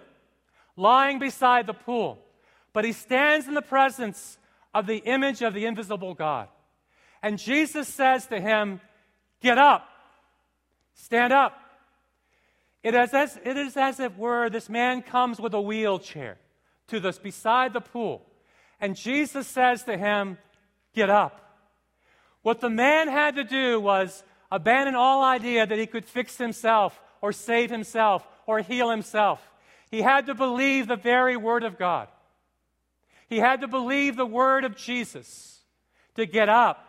lying 0.77 1.19
beside 1.19 1.67
the 1.67 1.73
pool, 1.73 2.23
but 2.73 2.85
he 2.85 2.93
stands 2.93 3.49
in 3.49 3.55
the 3.55 3.63
presence 3.63 4.39
of 4.75 4.87
the 4.87 4.99
image 4.99 5.43
of 5.43 5.55
the 5.55 5.67
invisible 5.67 6.15
God. 6.15 6.49
And 7.23 7.39
Jesus 7.39 7.89
says 7.89 8.27
to 8.27 8.41
him, 8.41 8.81
Get 9.41 9.59
up, 9.59 9.87
stand 10.95 11.33
up. 11.33 11.59
It 12.83 12.95
is, 12.95 13.15
as, 13.15 13.39
it 13.45 13.57
is 13.57 13.77
as 13.77 14.01
if 14.01 14.17
were 14.17 14.51
this 14.51 14.69
man 14.69 15.03
comes 15.03 15.39
with 15.41 15.55
a 15.55 15.61
wheelchair 15.61 16.39
to 16.89 16.99
this 16.99 17.19
beside 17.19 17.73
the 17.73 17.81
pool. 17.81 18.27
And 18.81 18.97
Jesus 18.97 19.47
says 19.47 19.85
to 19.85 19.97
him, 19.97 20.39
Get 20.95 21.11
up. 21.11 21.39
What 22.43 22.61
the 22.61 22.71
man 22.71 23.09
had 23.09 23.37
to 23.37 23.45
do 23.45 23.81
was 23.81 24.25
abandon 24.51 24.97
all 24.97 25.23
idea 25.23 25.65
that 25.65 25.79
he 25.79 25.87
could 25.87 26.05
fix 26.05 26.37
himself 26.37 27.01
or 27.21 27.33
save 27.33 27.71
himself 27.71 28.27
or 28.47 28.61
heal 28.61 28.91
himself. 28.91 29.41
He 29.91 30.03
had 30.03 30.27
to 30.27 30.35
believe 30.35 30.89
the 30.89 30.97
very 30.97 31.37
word 31.37 31.63
of 31.63 31.79
God. 31.79 32.09
He 33.33 33.39
had 33.39 33.63
to 33.63 33.67
believe 33.67 34.17
the 34.17 34.27
word 34.27 34.63
of 34.63 34.77
Jesus 34.77 35.59
to 36.17 36.27
get 36.27 36.51
up. 36.51 36.87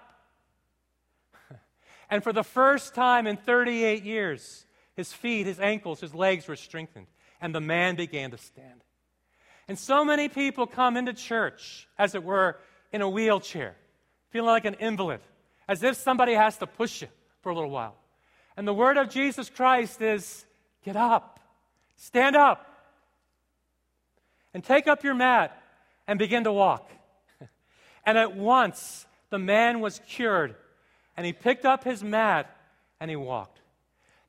And 2.10 2.21
for 2.21 2.34
the 2.34 2.43
first 2.43 2.93
time 2.93 3.27
in 3.27 3.38
38 3.38 4.03
years, 4.03 4.65
his 4.93 5.13
feet, 5.13 5.45
his 5.45 5.62
ankles, 5.62 6.01
his 6.01 6.13
legs 6.13 6.45
were 6.45 6.58
strengthened, 6.58 7.08
and 7.39 7.56
the 7.56 7.62
man 7.62 7.95
began 7.95 8.32
to 8.32 8.38
stand. 8.38 8.84
And 9.69 9.79
so 9.79 10.03
many 10.03 10.27
people 10.27 10.67
come 10.67 10.97
into 10.97 11.13
church, 11.13 11.88
as 11.97 12.13
it 12.13 12.25
were, 12.25 12.60
in 12.91 13.01
a 13.01 13.08
wheelchair, 13.08 13.77
feeling 14.32 14.49
like 14.49 14.65
an 14.65 14.75
invalid, 14.82 15.21
as 15.69 15.82
if 15.82 15.95
somebody 15.95 16.34
has 16.34 16.58
to 16.58 16.67
push 16.67 17.03
you 17.03 17.08
for 17.39 17.53
a 17.53 17.56
little 17.56 17.71
while. 17.71 17.95
And 18.58 18.67
the 18.67 18.73
word 18.73 18.97
of 18.97 19.10
Jesus 19.10 19.49
Christ 19.49 20.01
is 20.01 20.45
get 20.84 20.97
up, 20.97 21.39
stand 21.95 22.36
up, 22.36 22.67
and 24.53 24.62
take 24.62 24.89
up 24.89 25.06
your 25.06 25.13
mat 25.13 25.62
and 26.08 26.20
begin 26.20 26.44
to 26.44 26.52
walk. 26.52 26.89
and 28.06 28.18
at 28.18 28.36
once 28.36 29.06
the 29.30 29.39
man 29.39 29.80
was 29.80 30.02
cured, 30.08 30.56
and 31.16 31.26
he 31.26 31.34
picked 31.34 31.66
up 31.66 31.84
his 31.84 32.04
mat 32.04 32.56
and 33.00 33.10
he 33.10 33.16
walked. 33.16 33.60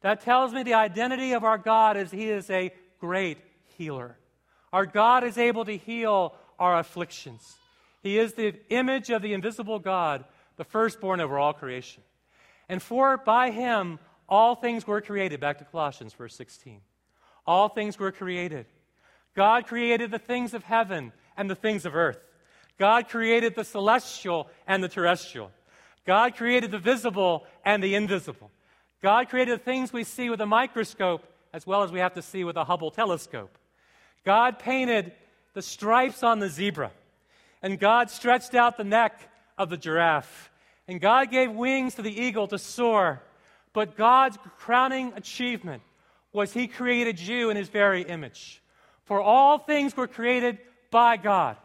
That 0.05 0.21
tells 0.21 0.53
me 0.53 0.63
the 0.63 0.75
identity 0.75 1.33
of 1.33 1.45
our 1.45 1.57
God 1.57 1.97
is 1.97 2.11
He 2.11 2.29
is 2.29 2.51
a 2.51 2.75
great 3.01 3.39
healer. 3.79 4.19
Our 4.71 4.85
God 4.85 5.25
is 5.25 5.39
able 5.39 5.65
to 5.65 5.79
heal 5.79 6.35
our 6.59 6.79
afflictions. 6.79 7.57
He 8.03 8.19
is 8.19 8.35
the 8.35 8.55
image 8.69 9.09
of 9.09 9.23
the 9.23 9.33
invisible 9.33 9.79
God, 9.79 10.27
the 10.59 10.65
firstborn 10.65 11.23
over 11.23 11.39
all 11.39 11.55
creation. 11.55 12.03
And 12.69 12.83
for 12.83 13.17
by 13.17 13.51
Him 13.51 13.99
all 14.29 14.55
things 14.55 14.87
were 14.87 15.01
created. 15.01 15.41
Back 15.41 15.57
to 15.61 15.65
Colossians, 15.65 16.13
verse 16.13 16.37
16. 16.37 16.83
All 17.47 17.71
things 17.71 17.99
were 17.99 18.13
created. 18.13 18.67
God 19.35 19.67
created 19.67 20.11
the 20.11 20.19
things 20.19 20.53
of 20.53 20.65
heaven 20.65 21.15
and 21.37 21.49
the 21.49 21.55
things 21.55 21.87
of 21.87 21.95
earth. 21.95 22.19
God 22.79 23.09
created 23.09 23.55
the 23.55 23.65
celestial 23.65 24.49
and 24.67 24.83
the 24.83 24.89
terrestrial. 24.89 25.51
God 26.07 26.37
created 26.37 26.71
the 26.71 26.79
visible 26.79 27.47
and 27.65 27.83
the 27.83 27.95
invisible. 27.95 28.51
God 29.03 29.29
created 29.29 29.59
the 29.59 29.65
things 29.65 29.93
we 29.93 30.05
see 30.05 30.31
with 30.31 30.41
a 30.41 30.47
microscope 30.47 31.25
as 31.53 31.67
well 31.67 31.83
as 31.83 31.93
we 31.93 32.01
have 32.01 32.15
to 32.15 32.23
see 32.23 32.43
with 32.43 32.57
a 32.57 32.65
Hubble 32.65 32.91
telescope. 32.91 33.57
God 34.25 34.59
painted 34.59 35.13
the 35.55 35.63
stripes 35.63 36.23
on 36.23 36.41
the 36.41 36.49
zebra, 36.49 36.91
and 37.63 37.79
God 37.79 38.11
stretched 38.11 38.55
out 38.55 38.77
the 38.77 38.85
neck 38.85 39.21
of 39.57 39.71
the 39.71 39.77
giraffe, 39.77 40.51
and 40.89 41.01
God 41.01 41.31
gave 41.31 41.53
wings 41.53 41.95
to 41.95 42.03
the 42.03 42.21
eagle 42.21 42.49
to 42.49 42.59
soar. 42.59 43.23
But 43.73 43.97
God's 43.97 44.37
crowning 44.59 45.13
achievement 45.15 45.83
was 46.33 46.53
He 46.53 46.67
created 46.67 47.21
you 47.21 47.51
in 47.51 47.57
His 47.57 47.69
very 47.69 48.03
image. 48.03 48.61
For 49.05 49.21
all 49.21 49.59
things 49.59 49.97
were 49.97 50.09
created 50.09 50.59
by 50.95 51.17
God. 51.17 51.57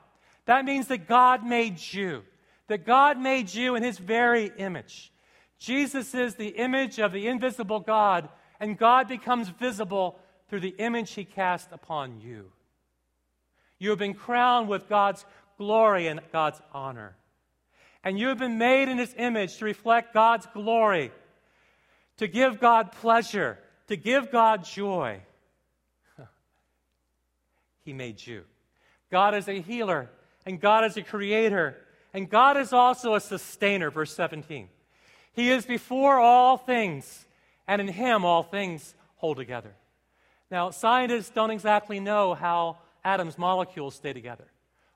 That 0.46 0.66
means 0.66 0.88
that 0.88 1.08
God 1.08 1.46
made 1.46 1.80
you, 1.94 2.24
that 2.66 2.84
God 2.84 3.20
made 3.20 3.54
you 3.54 3.76
in 3.76 3.84
His 3.84 4.00
very 4.00 4.52
image. 4.58 5.14
Jesus 5.60 6.16
is 6.16 6.34
the 6.34 6.48
image 6.48 6.98
of 6.98 7.12
the 7.12 7.28
invisible 7.28 7.80
God, 7.80 8.28
and 8.60 8.76
God 8.76 9.08
becomes 9.08 9.48
visible 9.50 10.18
through 10.48 10.62
the 10.62 10.76
image 10.80 11.14
he 11.14 11.26
cast 11.26 11.70
upon 11.72 12.20
you. 12.22 12.52
You 13.78 13.92
have 13.92 14.00
been 14.00 14.16
crowned 14.16 14.68
with 14.68 14.90
God's 14.90 15.24
glory 15.60 16.08
and 16.08 16.22
God's 16.32 16.60
honor. 16.74 17.16
And 18.04 18.18
you 18.18 18.30
have 18.30 18.40
been 18.40 18.58
made 18.58 18.90
in 18.90 18.98
his 18.98 19.14
image 19.16 19.58
to 19.58 19.66
reflect 19.66 20.12
God's 20.12 20.48
glory, 20.56 21.12
to 22.18 22.28
give 22.28 22.60
God 22.60 22.94
pleasure, 22.94 23.60
to 23.90 23.96
give 23.96 24.32
God 24.32 24.64
joy. 24.64 25.22
he 27.86 27.94
made 27.94 28.26
you. 28.26 28.44
God 29.12 29.36
is 29.36 29.48
a 29.48 29.62
healer, 29.62 30.10
and 30.46 30.60
God 30.60 30.86
is 30.86 30.98
a 30.98 31.02
creator, 31.02 31.76
and 32.14 32.30
God 32.30 32.58
is 32.58 32.74
also 32.74 33.16
a 33.16 33.20
sustainer, 33.20 33.90
verse 33.92 34.14
17. 34.14 34.70
He 35.34 35.52
is 35.52 35.66
before 35.66 36.20
all 36.20 36.58
things, 36.58 37.26
and 37.68 37.82
in 37.82 37.88
him 37.88 38.26
all 38.26 38.44
things 38.44 38.96
hold 39.16 39.38
together. 39.38 39.74
Now, 40.52 40.72
scientists 40.72 41.30
don't 41.30 41.52
exactly 41.52 42.00
know 42.00 42.34
how 42.34 42.78
atoms' 43.04 43.38
molecules 43.38 43.96
stay 43.96 44.14
together. 44.14 44.46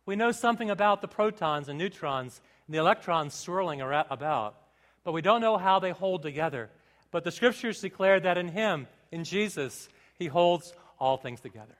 We 0.06 0.16
know 0.16 0.32
something 0.32 0.70
about 0.70 1.02
the 1.02 1.08
protons 1.08 1.70
and 1.70 1.78
neutrons 1.78 2.42
and 2.68 2.74
the 2.74 2.80
electrons 2.80 3.34
swirling 3.34 3.82
about, 3.82 4.58
but 5.04 5.14
we 5.14 5.22
don't 5.22 5.42
know 5.42 5.58
how 5.58 5.80
they 5.80 5.92
hold 5.92 6.24
together. 6.24 6.70
But 7.12 7.24
the 7.24 7.32
scriptures 7.32 7.80
declare 7.80 8.20
that 8.20 8.38
in 8.38 8.50
him, 8.50 8.88
in 9.12 9.24
Jesus, 9.24 9.88
he 10.18 10.28
holds 10.28 10.74
all 11.00 11.18
things 11.18 11.40
together. 11.40 11.76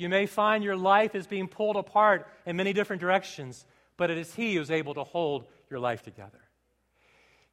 You 0.00 0.08
may 0.08 0.24
find 0.24 0.64
your 0.64 0.78
life 0.78 1.14
is 1.14 1.26
being 1.26 1.46
pulled 1.46 1.76
apart 1.76 2.26
in 2.46 2.56
many 2.56 2.72
different 2.72 3.00
directions, 3.00 3.66
but 3.98 4.08
it 4.08 4.16
is 4.16 4.34
he 4.34 4.54
who's 4.54 4.70
able 4.70 4.94
to 4.94 5.04
hold 5.04 5.44
your 5.68 5.78
life 5.78 6.02
together. 6.02 6.40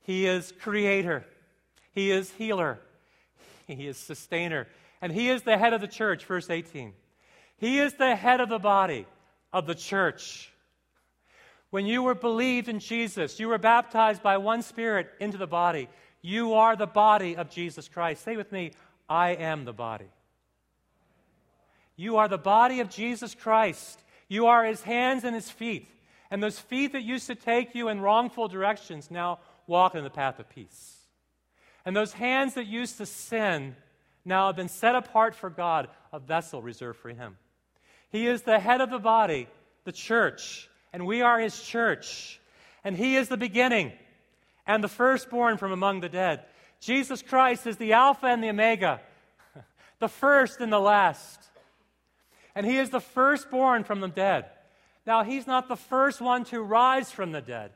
He 0.03 0.25
is 0.25 0.53
creator, 0.61 1.25
He 1.91 2.09
is 2.09 2.31
healer, 2.31 2.79
He 3.67 3.85
is 3.85 3.97
sustainer, 3.97 4.69
and 5.01 5.11
He 5.11 5.29
is 5.29 5.41
the 5.41 5.57
head 5.57 5.73
of 5.73 5.81
the 5.81 5.89
church, 5.89 6.23
verse 6.23 6.49
18. 6.49 6.93
He 7.57 7.79
is 7.79 7.95
the 7.95 8.15
head 8.15 8.39
of 8.39 8.47
the 8.47 8.59
body 8.59 9.07
of 9.51 9.67
the 9.67 9.75
church. 9.75 10.49
When 11.69 11.85
you 11.85 12.01
were 12.01 12.15
believed 12.15 12.69
in 12.69 12.79
Jesus, 12.79 13.41
you 13.41 13.49
were 13.49 13.57
baptized 13.57 14.23
by 14.23 14.37
one 14.37 14.61
Spirit 14.61 15.09
into 15.19 15.37
the 15.37 15.47
body. 15.47 15.89
You 16.21 16.53
are 16.53 16.77
the 16.77 16.87
body 16.87 17.35
of 17.35 17.49
Jesus 17.49 17.89
Christ. 17.89 18.23
Say 18.23 18.37
with 18.37 18.53
me, 18.53 18.71
I 19.09 19.31
am 19.31 19.65
the 19.65 19.73
body. 19.73 20.07
You 21.97 22.17
are 22.17 22.27
the 22.27 22.37
body 22.37 22.79
of 22.79 22.89
Jesus 22.89 23.35
Christ. 23.35 24.01
You 24.29 24.45
are 24.45 24.63
his 24.63 24.83
hands 24.83 25.23
and 25.23 25.35
his 25.35 25.49
feet. 25.49 25.89
And 26.29 26.41
those 26.41 26.59
feet 26.59 26.93
that 26.93 27.01
used 27.01 27.27
to 27.27 27.35
take 27.35 27.75
you 27.75 27.89
in 27.89 27.99
wrongful 27.99 28.47
directions 28.47 29.09
now 29.09 29.39
walk 29.65 29.95
in 29.95 30.03
the 30.03 30.09
path 30.09 30.39
of 30.39 30.47
peace. 30.49 30.97
And 31.85 31.95
those 31.95 32.13
hands 32.13 32.53
that 32.53 32.67
used 32.67 32.97
to 32.97 33.05
sin 33.05 33.75
now 34.23 34.47
have 34.47 34.55
been 34.55 34.67
set 34.67 34.95
apart 34.95 35.35
for 35.35 35.49
God, 35.49 35.87
a 36.11 36.19
vessel 36.19 36.61
reserved 36.61 36.99
for 36.99 37.09
Him. 37.09 37.37
He 38.09 38.27
is 38.27 38.43
the 38.43 38.59
head 38.59 38.81
of 38.81 38.89
the 38.89 38.99
body, 38.99 39.47
the 39.85 39.91
church, 39.91 40.69
and 40.93 41.05
we 41.05 41.21
are 41.21 41.39
His 41.39 41.61
church. 41.61 42.39
And 42.83 42.95
He 42.95 43.15
is 43.15 43.29
the 43.29 43.37
beginning 43.37 43.93
and 44.65 44.83
the 44.83 44.89
firstborn 44.89 45.57
from 45.57 45.71
among 45.71 46.01
the 46.01 46.09
dead. 46.09 46.43
Jesus 46.81 47.21
Christ 47.21 47.65
is 47.65 47.77
the 47.77 47.93
Alpha 47.93 48.27
and 48.27 48.43
the 48.43 48.49
Omega, 48.49 48.99
the 49.99 50.09
first 50.09 50.59
and 50.59 50.71
the 50.71 50.79
last. 50.79 51.46
And 52.57 52.65
He 52.65 52.77
is 52.77 52.89
the 52.89 52.99
firstborn 52.99 53.83
from 53.83 53.99
the 54.01 54.07
dead. 54.07 54.45
Now, 55.05 55.23
He's 55.23 55.45
not 55.45 55.67
the 55.67 55.75
first 55.75 56.19
one 56.19 56.43
to 56.45 56.59
rise 56.59 57.11
from 57.11 57.31
the 57.31 57.41
dead. 57.41 57.71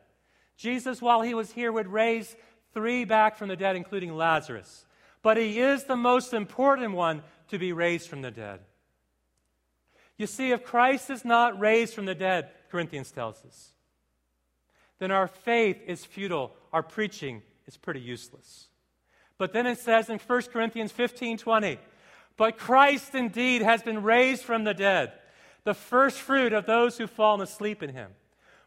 Jesus, 0.58 1.02
while 1.02 1.22
he 1.22 1.34
was 1.34 1.52
here, 1.52 1.72
would 1.72 1.88
raise 1.88 2.36
three 2.74 3.04
back 3.04 3.36
from 3.36 3.50
the 3.50 3.56
dead, 3.56 3.76
including 3.76 4.16
Lazarus. 4.16 4.86
But 5.24 5.38
he 5.38 5.60
is 5.60 5.86
the 5.86 5.96
most 5.96 6.34
important 6.34 6.94
one 6.94 7.24
to 7.50 7.58
be 7.58 7.74
raised 7.74 8.08
from 8.08 8.22
the 8.22 8.30
dead. 8.30 8.60
You 10.18 10.28
see, 10.28 10.52
if 10.52 10.64
Christ 10.64 11.10
is 11.10 11.26
not 11.26 11.60
raised 11.60 11.96
from 11.96 12.06
the 12.06 12.14
dead, 12.14 12.50
Corinthians 12.70 13.12
tells 13.12 13.44
us, 13.44 13.72
then 15.00 15.10
our 15.10 15.28
faith 15.28 15.82
is 15.88 16.06
futile, 16.06 16.54
our 16.72 16.84
preaching 16.84 17.42
is 17.66 17.76
pretty 17.76 18.02
useless. 18.02 18.68
But 19.40 19.54
then 19.54 19.66
it 19.66 19.80
says 19.80 20.12
in 20.12 20.20
1 20.20 20.42
Corinthians 20.54 20.92
15 20.92 21.40
20, 21.40 21.80
but 22.38 22.58
Christ 22.58 23.16
indeed 23.16 23.62
has 23.62 23.84
been 23.84 24.04
raised 24.04 24.44
from 24.44 24.64
the 24.64 24.74
dead, 24.74 25.12
the 25.64 25.74
first 25.74 26.20
fruit 26.20 26.54
of 26.54 26.66
those 26.66 26.98
who've 26.98 27.10
fallen 27.10 27.42
asleep 27.42 27.84
in 27.84 27.90
him. 27.90 28.12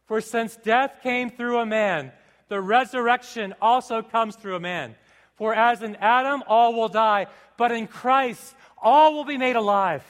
For 0.06 0.20
since 0.20 0.56
death 0.56 1.00
came 1.02 1.30
through 1.30 1.58
a 1.58 1.66
man, 1.66 2.12
the 2.48 2.60
resurrection 2.60 3.54
also 3.60 4.02
comes 4.02 4.36
through 4.36 4.56
a 4.56 4.60
man. 4.60 4.94
For 5.36 5.54
as 5.54 5.82
in 5.82 5.96
Adam, 5.96 6.42
all 6.46 6.74
will 6.74 6.88
die, 6.88 7.26
but 7.56 7.72
in 7.72 7.86
Christ, 7.86 8.54
all 8.80 9.14
will 9.14 9.24
be 9.24 9.38
made 9.38 9.56
alive. 9.56 10.04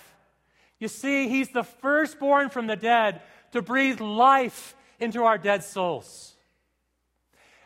You 0.79 0.89
see, 0.89 1.29
he's 1.29 1.51
the 1.51 1.63
firstborn 1.63 2.51
from 2.51 2.67
the 2.67 2.77
dead 2.77 3.23
to 3.53 3.63
breathe 3.63 4.01
life 4.01 4.75
into 4.99 5.25
our 5.25 5.39
dead 5.39 5.65
souls. 5.65 6.35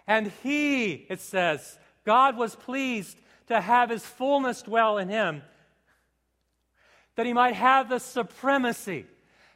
And 0.06 0.32
he, 0.42 0.92
it 0.92 1.20
says, 1.20 1.78
God 2.04 2.36
was 2.36 2.54
pleased 2.54 3.18
to 3.48 3.60
have 3.60 3.90
his 3.90 4.04
fullness 4.04 4.62
dwell 4.62 4.98
in 4.98 5.08
him, 5.08 5.42
that 7.18 7.26
he 7.26 7.32
might 7.32 7.56
have 7.56 7.88
the 7.88 7.98
supremacy, 7.98 9.04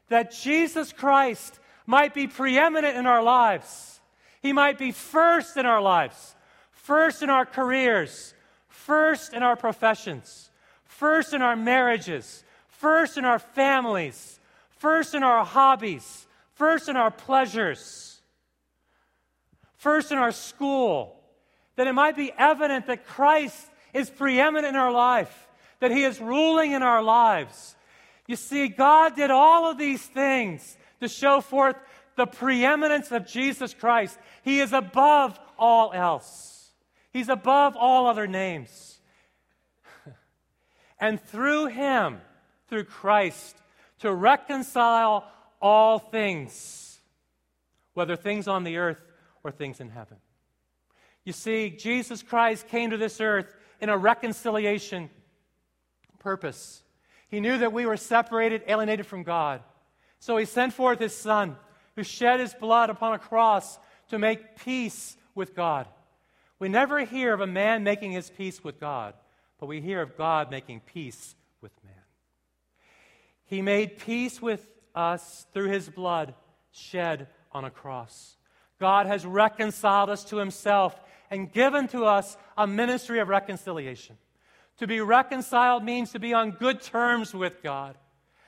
that 0.09 0.33
Jesus 0.33 0.93
Christ 0.93 1.61
might 1.87 2.13
be 2.13 2.27
preeminent 2.27 2.97
in 2.97 3.07
our 3.07 3.23
lives. 3.23 4.01
He 4.41 4.53
might 4.53 4.79
be 4.79 4.91
first 4.91 5.57
in 5.57 5.65
our 5.65 5.81
lives, 5.81 6.35
first 6.73 7.23
in 7.23 7.31
our 7.31 7.47
careers, 7.47 8.35
first 8.67 9.33
in 9.33 9.45
our 9.45 9.55
professions, 9.55 10.51
first 10.87 11.35
in 11.35 11.41
our 11.41 11.55
marriages, 11.55 12.43
first 12.67 13.17
in 13.17 13.25
our 13.25 13.39
families, 13.39 14.41
first 14.71 15.15
in 15.15 15.23
our 15.23 15.45
hobbies, 15.45 16.27
first 16.55 16.89
in 16.89 16.97
our 16.97 17.13
pleasures, 17.13 18.21
first 19.77 20.11
in 20.11 20.19
our 20.19 20.33
school, 20.33 21.15
that 21.77 21.87
it 21.87 21.93
might 21.93 22.17
be 22.17 22.33
evident 22.37 22.89
that 22.89 23.07
Christ 23.07 23.69
is 23.95 24.11
preeminent 24.11 24.75
in 24.75 24.75
our 24.75 24.91
life, 24.91 25.42
that 25.83 25.91
He 25.91 26.05
is 26.05 26.21
ruling 26.21 26.71
in 26.73 26.83
our 26.85 27.03
lives. 27.03 27.75
You 28.29 28.37
see, 28.37 28.69
God 28.69 29.17
did 29.17 29.33
all 29.33 29.69
of 29.69 29.79
these 29.79 30.01
things 30.01 30.77
to 31.01 31.09
show 31.09 31.41
forth 31.41 31.75
the 32.17 32.25
preeminence 32.25 33.11
of 33.11 33.27
Jesus 33.27 33.75
Christ. 33.75 34.17
He 34.45 34.61
is 34.61 34.73
above 34.73 35.41
all 35.59 35.93
else, 35.93 36.71
He's 37.13 37.29
above 37.29 37.77
all 37.77 38.07
other 38.07 38.29
names. 38.29 39.01
and 41.01 41.21
through 41.21 41.67
Him, 41.67 42.21
through 42.69 42.85
Christ, 42.85 43.57
to 43.99 44.15
reconcile 44.15 45.27
all 45.61 45.99
things, 45.99 47.01
whether 47.95 48.15
things 48.15 48.47
on 48.47 48.63
the 48.63 48.77
earth 48.77 49.03
or 49.43 49.51
things 49.51 49.81
in 49.81 49.91
heaven. 49.91 50.19
You 51.25 51.33
see, 51.33 51.71
Jesus 51.71 52.23
Christ 52.23 52.69
came 52.69 52.91
to 52.91 52.97
this 52.97 53.21
earth 53.21 53.53
in 53.81 53.89
a 53.89 53.99
reconciliation 53.99 55.11
purpose. 56.23 56.83
He 57.29 57.41
knew 57.41 57.59
that 57.59 57.73
we 57.73 57.87
were 57.87 57.97
separated, 57.97 58.63
alienated 58.67 59.07
from 59.07 59.23
God. 59.23 59.63
So 60.19 60.37
he 60.37 60.45
sent 60.45 60.73
forth 60.73 60.99
his 60.99 61.17
Son, 61.17 61.57
who 61.97 62.03
shed 62.03 62.41
his 62.41 62.55
blood 62.55 62.91
upon 62.91 63.15
a 63.15 63.19
cross 63.19 63.79
to 64.09 64.19
make 64.19 64.57
peace 64.57 65.17
with 65.35 65.55
God. 65.55 65.87
We 66.59 66.69
never 66.69 67.01
hear 67.01 67.33
of 67.33 67.41
a 67.41 67.47
man 67.47 67.83
making 67.83 68.13
his 68.13 68.31
peace 68.31 68.63
with 68.63 68.79
God, 68.79 69.15
but 69.59 69.67
we 69.67 69.81
hear 69.81 70.01
of 70.01 70.17
God 70.17 70.51
making 70.51 70.81
peace 70.81 71.35
with 71.61 71.73
man. 71.83 71.95
He 73.47 73.63
made 73.63 73.99
peace 73.99 74.41
with 74.41 74.67
us 74.95 75.47
through 75.53 75.71
his 75.71 75.89
blood 75.89 76.35
shed 76.71 77.29
on 77.51 77.65
a 77.65 77.71
cross. 77.71 78.37
God 78.79 79.07
has 79.07 79.25
reconciled 79.27 80.11
us 80.11 80.25
to 80.25 80.37
himself 80.37 80.99
and 81.31 81.53
given 81.53 81.89
to 81.89 82.05
us 82.05 82.37
a 82.57 82.67
ministry 82.67 83.21
of 83.21 83.29
reconciliation. 83.29 84.17
To 84.79 84.87
be 84.87 85.01
reconciled 85.01 85.85
means 85.85 86.13
to 86.13 86.19
be 86.19 86.33
on 86.35 86.53
good 86.53 86.81
terms 86.81 87.35
with 87.35 87.63
God 87.63 87.97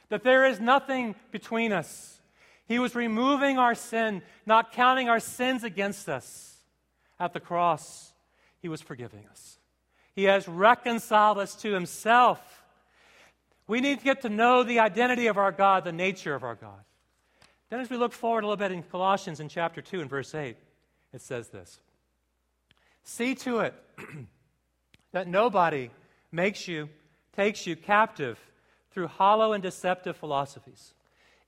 that 0.09 0.23
there 0.23 0.45
is 0.45 0.61
nothing 0.61 1.15
between 1.31 1.73
us. 1.73 2.21
He 2.67 2.79
was 2.79 2.95
removing 2.95 3.59
our 3.59 3.75
sin, 3.75 4.23
not 4.47 4.73
counting 4.73 5.09
our 5.09 5.21
sins 5.21 5.65
against 5.65 6.09
us. 6.09 6.57
At 7.19 7.33
the 7.33 7.41
cross, 7.41 8.13
He 8.61 8.69
was 8.69 8.81
forgiving 8.81 9.27
us. 9.31 9.59
He 10.15 10.25
has 10.25 10.49
reconciled 10.49 11.39
us 11.39 11.55
to 11.57 11.73
Himself. 11.73 12.63
We 13.67 13.81
need 13.81 13.99
to 13.99 14.05
get 14.05 14.23
to 14.23 14.29
know 14.29 14.63
the 14.63 14.81
identity 14.81 15.27
of 15.27 15.39
our 15.39 15.53
God, 15.53 15.85
the 15.85 15.93
nature 15.93 16.35
of 16.35 16.45
our 16.45 16.55
God. 16.55 16.85
Then, 17.71 17.81
as 17.81 17.91
we 17.91 17.97
look 17.97 18.13
forward 18.13 18.45
a 18.45 18.47
little 18.47 18.57
bit 18.57 18.73
in 18.73 18.83
Colossians 18.83 19.41
in 19.41 19.49
chapter 19.49 19.81
2 19.81 20.01
and 20.01 20.11
verse 20.11 20.35
8, 20.35 20.57
it 21.13 21.23
says 21.23 21.49
this 21.49 21.81
See 23.03 23.35
to 23.37 23.61
it 23.61 23.75
that 25.13 25.29
nobody 25.29 25.91
makes 26.35 26.67
you, 26.67 26.89
takes 27.35 27.67
you 27.67 27.77
captive 27.77 28.39
through 28.91 29.07
hollow 29.07 29.53
and 29.53 29.63
deceptive 29.63 30.17
philosophies. 30.17 30.95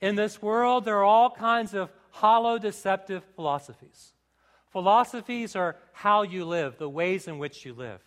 In 0.01 0.15
this 0.15 0.41
world, 0.41 0.85
there 0.85 0.99
are 0.99 1.05
all 1.05 1.31
kinds 1.31 1.75
of 1.75 1.91
hollow, 2.11 2.59
deceptive 2.59 3.25
philosophies. 3.35 4.13
Philosophies 4.71 5.57
are 5.57 5.77
how 5.93 6.23
you 6.23 6.45
live, 6.45 6.79
the 6.79 6.89
ways 6.89 7.27
in 7.27 7.39
which 7.39 7.65
you 7.65 7.75
live, 7.75 8.01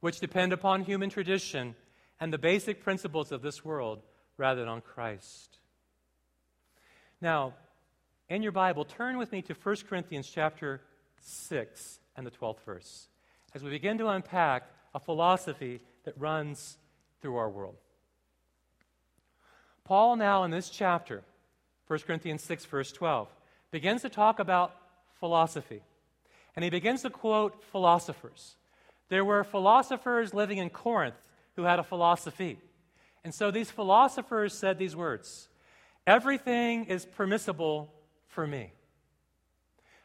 which 0.00 0.20
depend 0.20 0.52
upon 0.52 0.82
human 0.82 1.10
tradition 1.10 1.74
and 2.18 2.32
the 2.32 2.38
basic 2.38 2.82
principles 2.82 3.30
of 3.30 3.42
this 3.42 3.64
world 3.64 4.02
rather 4.36 4.60
than 4.60 4.68
on 4.68 4.80
Christ. 4.80 5.58
Now, 7.20 7.54
in 8.28 8.42
your 8.42 8.52
Bible, 8.52 8.84
turn 8.84 9.18
with 9.18 9.32
me 9.32 9.42
to 9.42 9.54
1 9.54 9.76
Corinthians 9.88 10.28
chapter 10.32 10.80
6 11.20 12.00
and 12.16 12.26
the 12.26 12.30
12th 12.30 12.60
verse 12.64 13.08
as 13.54 13.62
we 13.62 13.70
begin 13.70 13.98
to 13.98 14.08
unpack 14.08 14.64
a 14.94 15.00
philosophy 15.00 15.80
that 16.04 16.18
runs 16.18 16.78
through 17.20 17.36
our 17.36 17.48
world. 17.48 17.76
Paul, 19.84 20.16
now 20.16 20.44
in 20.44 20.50
this 20.50 20.70
chapter, 20.70 21.22
1 21.86 22.00
Corinthians 22.00 22.42
6, 22.42 22.64
verse 22.66 22.92
12, 22.92 23.28
begins 23.70 24.02
to 24.02 24.08
talk 24.08 24.38
about 24.38 24.74
philosophy. 25.18 25.82
And 26.54 26.62
he 26.62 26.70
begins 26.70 27.02
to 27.02 27.10
quote 27.10 27.62
philosophers. 27.64 28.56
There 29.08 29.24
were 29.24 29.44
philosophers 29.44 30.34
living 30.34 30.58
in 30.58 30.70
Corinth 30.70 31.16
who 31.56 31.62
had 31.62 31.78
a 31.78 31.82
philosophy. 31.84 32.58
And 33.24 33.34
so 33.34 33.50
these 33.50 33.70
philosophers 33.70 34.54
said 34.54 34.78
these 34.78 34.96
words 34.96 35.48
Everything 36.06 36.86
is 36.86 37.06
permissible 37.06 37.92
for 38.26 38.46
me. 38.46 38.72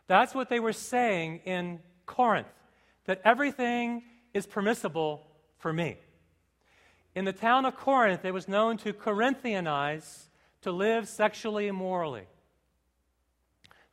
That's 0.08 0.36
what 0.36 0.50
they 0.50 0.60
were 0.60 0.74
saying 0.74 1.42
in 1.46 1.80
Corinth, 2.06 2.48
that 3.08 3.22
everything 3.26 4.04
is 4.34 4.46
permissible 4.46 5.26
for 5.58 5.74
me. 5.74 5.98
In 7.16 7.26
the 7.26 7.34
town 7.34 7.66
of 7.66 7.76
Corinth, 7.76 8.24
it 8.24 8.34
was 8.34 8.48
known 8.48 8.78
to 8.78 8.94
Corinthianize, 8.94 10.26
to 10.62 10.72
live 10.72 11.08
sexually 11.08 11.68
immorally. 11.68 12.28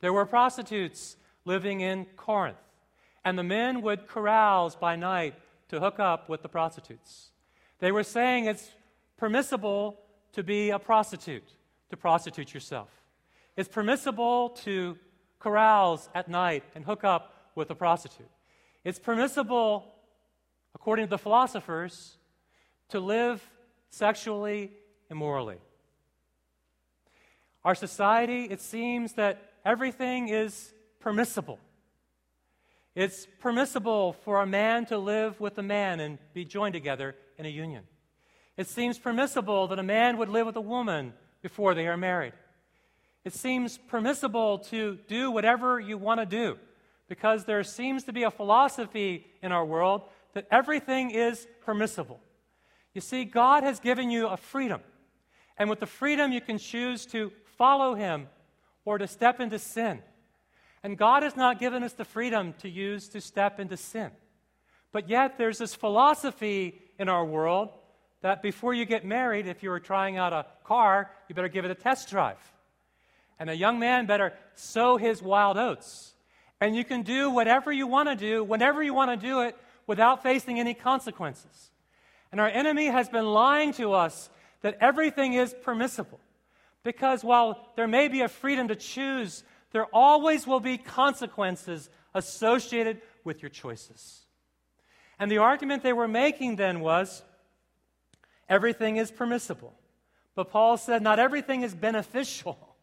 There 0.01 0.13
were 0.13 0.25
prostitutes 0.25 1.15
living 1.45 1.81
in 1.81 2.05
Corinth, 2.17 2.57
and 3.23 3.37
the 3.37 3.43
men 3.43 3.81
would 3.81 4.07
carouse 4.07 4.75
by 4.75 4.95
night 4.95 5.35
to 5.69 5.79
hook 5.79 5.99
up 5.99 6.29
with 6.29 6.41
the 6.41 6.49
prostitutes. 6.49 7.31
They 7.79 7.91
were 7.91 8.03
saying 8.03 8.45
it's 8.45 8.69
permissible 9.17 9.99
to 10.33 10.43
be 10.43 10.69
a 10.69 10.79
prostitute, 10.79 11.47
to 11.89 11.97
prostitute 11.97 12.53
yourself. 12.53 12.89
It's 13.55 13.69
permissible 13.69 14.49
to 14.65 14.97
carouse 15.39 16.09
at 16.13 16.27
night 16.27 16.63
and 16.75 16.83
hook 16.83 17.03
up 17.03 17.51
with 17.55 17.69
a 17.71 17.75
prostitute. 17.75 18.29
It's 18.85 18.99
permissible, 18.99 19.83
according 20.75 21.07
to 21.07 21.09
the 21.09 21.17
philosophers, 21.17 22.17
to 22.89 22.99
live 22.99 23.41
sexually 23.89 24.73
immorally. 25.09 25.57
Our 27.63 27.73
society, 27.73 28.43
it 28.43 28.61
seems 28.61 29.13
that 29.13 29.41
everything 29.65 30.29
is 30.29 30.71
permissible. 30.99 31.57
It's 32.93 33.25
permissible 33.39 34.13
for 34.23 34.43
a 34.43 34.45
man 34.45 34.85
to 34.85 34.99
live 34.99 35.41
with 35.41 35.57
a 35.57 35.63
man 35.63 35.99
and 35.99 36.19
be 36.35 36.45
joined 36.45 36.73
together 36.73 37.15
in 37.39 37.47
a 37.47 37.49
union. 37.49 37.85
It 38.55 38.67
seems 38.67 38.99
permissible 38.99 39.65
that 39.69 39.79
a 39.79 39.83
man 39.83 40.19
would 40.19 40.29
live 40.29 40.45
with 40.45 40.57
a 40.57 40.61
woman 40.61 41.13
before 41.41 41.73
they 41.73 41.87
are 41.87 41.97
married. 41.97 42.33
It 43.23 43.33
seems 43.33 43.79
permissible 43.79 44.59
to 44.59 44.99
do 45.07 45.31
whatever 45.31 45.79
you 45.79 45.97
want 45.97 46.19
to 46.19 46.27
do 46.27 46.59
because 47.07 47.45
there 47.45 47.63
seems 47.63 48.03
to 48.05 48.13
be 48.13 48.23
a 48.23 48.31
philosophy 48.31 49.25
in 49.41 49.51
our 49.51 49.65
world 49.65 50.03
that 50.33 50.47
everything 50.51 51.11
is 51.11 51.47
permissible. 51.61 52.19
You 52.93 53.01
see, 53.01 53.25
God 53.25 53.63
has 53.63 53.79
given 53.79 54.09
you 54.09 54.27
a 54.27 54.37
freedom. 54.37 54.81
And 55.57 55.69
with 55.69 55.79
the 55.79 55.85
freedom, 55.85 56.31
you 56.31 56.41
can 56.41 56.57
choose 56.57 57.05
to 57.07 57.31
follow 57.57 57.95
Him 57.95 58.27
or 58.83 58.97
to 58.97 59.07
step 59.07 59.39
into 59.39 59.59
sin. 59.59 59.99
And 60.83 60.97
God 60.97 61.23
has 61.23 61.35
not 61.35 61.59
given 61.59 61.83
us 61.83 61.93
the 61.93 62.05
freedom 62.05 62.53
to 62.59 62.69
use 62.69 63.07
to 63.09 63.21
step 63.21 63.59
into 63.59 63.77
sin. 63.77 64.11
But 64.91 65.09
yet, 65.09 65.37
there's 65.37 65.57
this 65.57 65.75
philosophy 65.75 66.81
in 66.97 67.09
our 67.09 67.25
world 67.25 67.69
that 68.21 68.41
before 68.41 68.73
you 68.73 68.85
get 68.85 69.05
married, 69.05 69.45
if 69.45 69.61
you 69.61 69.69
were 69.69 69.79
trying 69.79 70.17
out 70.17 70.33
a 70.33 70.45
car, 70.63 71.11
you 71.27 71.35
better 71.35 71.47
give 71.47 71.65
it 71.65 71.71
a 71.71 71.75
test 71.75 72.09
drive. 72.09 72.39
And 73.39 73.49
a 73.49 73.55
young 73.55 73.77
man 73.77 74.05
better 74.05 74.33
sow 74.55 74.97
his 74.97 75.21
wild 75.21 75.57
oats. 75.57 76.14
And 76.61 76.75
you 76.75 76.83
can 76.83 77.01
do 77.01 77.29
whatever 77.29 77.71
you 77.71 77.87
want 77.87 78.09
to 78.09 78.15
do, 78.15 78.43
whenever 78.43 78.81
you 78.81 78.93
want 78.93 79.11
to 79.11 79.27
do 79.27 79.41
it, 79.41 79.55
without 79.87 80.23
facing 80.23 80.59
any 80.59 80.73
consequences. 80.73 81.71
And 82.31 82.41
our 82.41 82.49
enemy 82.49 82.87
has 82.87 83.09
been 83.09 83.25
lying 83.25 83.73
to 83.73 83.93
us 83.93 84.29
that 84.61 84.77
everything 84.81 85.33
is 85.33 85.53
permissible. 85.63 86.19
Because 86.83 87.23
while 87.23 87.71
there 87.75 87.87
may 87.87 88.07
be 88.07 88.21
a 88.21 88.27
freedom 88.27 88.67
to 88.69 88.75
choose, 88.75 89.43
there 89.71 89.85
always 89.85 90.47
will 90.47 90.59
be 90.59 90.77
consequences 90.77 91.89
associated 92.13 93.01
with 93.23 93.41
your 93.41 93.49
choices. 93.49 94.21
And 95.19 95.31
the 95.31 95.39
argument 95.39 95.83
they 95.83 95.93
were 95.93 96.07
making 96.07 96.55
then 96.55 96.79
was 96.79 97.23
everything 98.47 98.97
is 98.97 99.11
permissible. 99.11 99.73
But 100.35 100.51
Paul 100.51 100.77
said 100.77 101.01
not 101.01 101.19
everything 101.19 101.63
is 101.63 101.73
beneficial, 101.73 102.75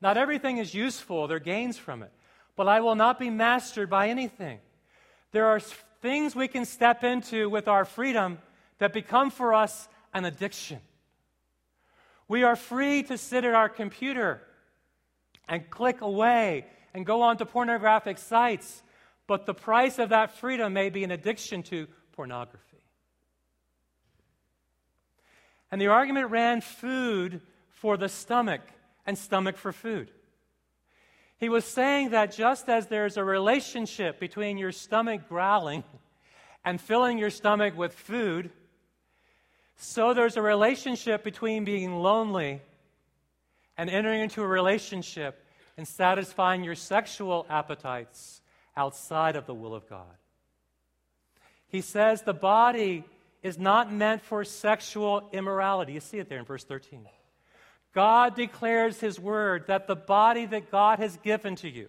not 0.00 0.16
everything 0.16 0.58
is 0.58 0.74
useful, 0.74 1.26
there 1.26 1.38
are 1.38 1.40
gains 1.40 1.76
from 1.78 2.02
it. 2.02 2.12
But 2.56 2.68
I 2.68 2.80
will 2.80 2.94
not 2.94 3.18
be 3.18 3.30
mastered 3.30 3.88
by 3.88 4.08
anything. 4.08 4.58
There 5.32 5.46
are 5.46 5.60
things 5.60 6.34
we 6.34 6.48
can 6.48 6.64
step 6.64 7.04
into 7.04 7.48
with 7.48 7.68
our 7.68 7.84
freedom 7.84 8.38
that 8.78 8.92
become 8.92 9.30
for 9.30 9.54
us 9.54 9.88
an 10.12 10.24
addiction. 10.24 10.80
We 12.28 12.42
are 12.42 12.56
free 12.56 13.02
to 13.04 13.18
sit 13.18 13.44
at 13.44 13.54
our 13.54 13.68
computer 13.68 14.42
and 15.48 15.68
click 15.68 16.00
away 16.00 16.66
and 16.94 17.04
go 17.04 17.22
on 17.22 17.36
to 17.38 17.46
pornographic 17.46 18.18
sites, 18.18 18.82
but 19.26 19.46
the 19.46 19.54
price 19.54 19.98
of 19.98 20.10
that 20.10 20.38
freedom 20.38 20.72
may 20.72 20.90
be 20.90 21.04
an 21.04 21.10
addiction 21.10 21.62
to 21.64 21.86
pornography. 22.12 22.64
And 25.70 25.80
the 25.80 25.88
argument 25.88 26.30
ran 26.30 26.60
food 26.60 27.40
for 27.70 27.96
the 27.96 28.08
stomach 28.08 28.62
and 29.06 29.16
stomach 29.16 29.56
for 29.56 29.72
food. 29.72 30.10
He 31.40 31.48
was 31.48 31.64
saying 31.64 32.10
that 32.10 32.32
just 32.32 32.68
as 32.68 32.86
there's 32.88 33.16
a 33.16 33.24
relationship 33.24 34.20
between 34.20 34.58
your 34.58 34.72
stomach 34.72 35.26
growling 35.26 35.82
and 36.66 36.78
filling 36.78 37.16
your 37.16 37.30
stomach 37.30 37.74
with 37.74 37.94
food, 37.94 38.50
so 39.76 40.12
there's 40.12 40.36
a 40.36 40.42
relationship 40.42 41.24
between 41.24 41.64
being 41.64 41.96
lonely 41.96 42.60
and 43.78 43.88
entering 43.88 44.20
into 44.20 44.42
a 44.42 44.46
relationship 44.46 45.42
and 45.78 45.88
satisfying 45.88 46.62
your 46.62 46.74
sexual 46.74 47.46
appetites 47.48 48.42
outside 48.76 49.34
of 49.34 49.46
the 49.46 49.54
will 49.54 49.74
of 49.74 49.88
God. 49.88 50.04
He 51.68 51.80
says 51.80 52.20
the 52.20 52.34
body 52.34 53.04
is 53.42 53.58
not 53.58 53.90
meant 53.90 54.20
for 54.20 54.44
sexual 54.44 55.30
immorality. 55.32 55.94
You 55.94 56.00
see 56.00 56.18
it 56.18 56.28
there 56.28 56.38
in 56.38 56.44
verse 56.44 56.64
13. 56.64 57.06
God 57.92 58.36
declares 58.36 59.00
His 59.00 59.18
word 59.18 59.64
that 59.66 59.86
the 59.86 59.96
body 59.96 60.46
that 60.46 60.70
God 60.70 60.98
has 60.98 61.16
given 61.18 61.56
to 61.56 61.68
you 61.68 61.88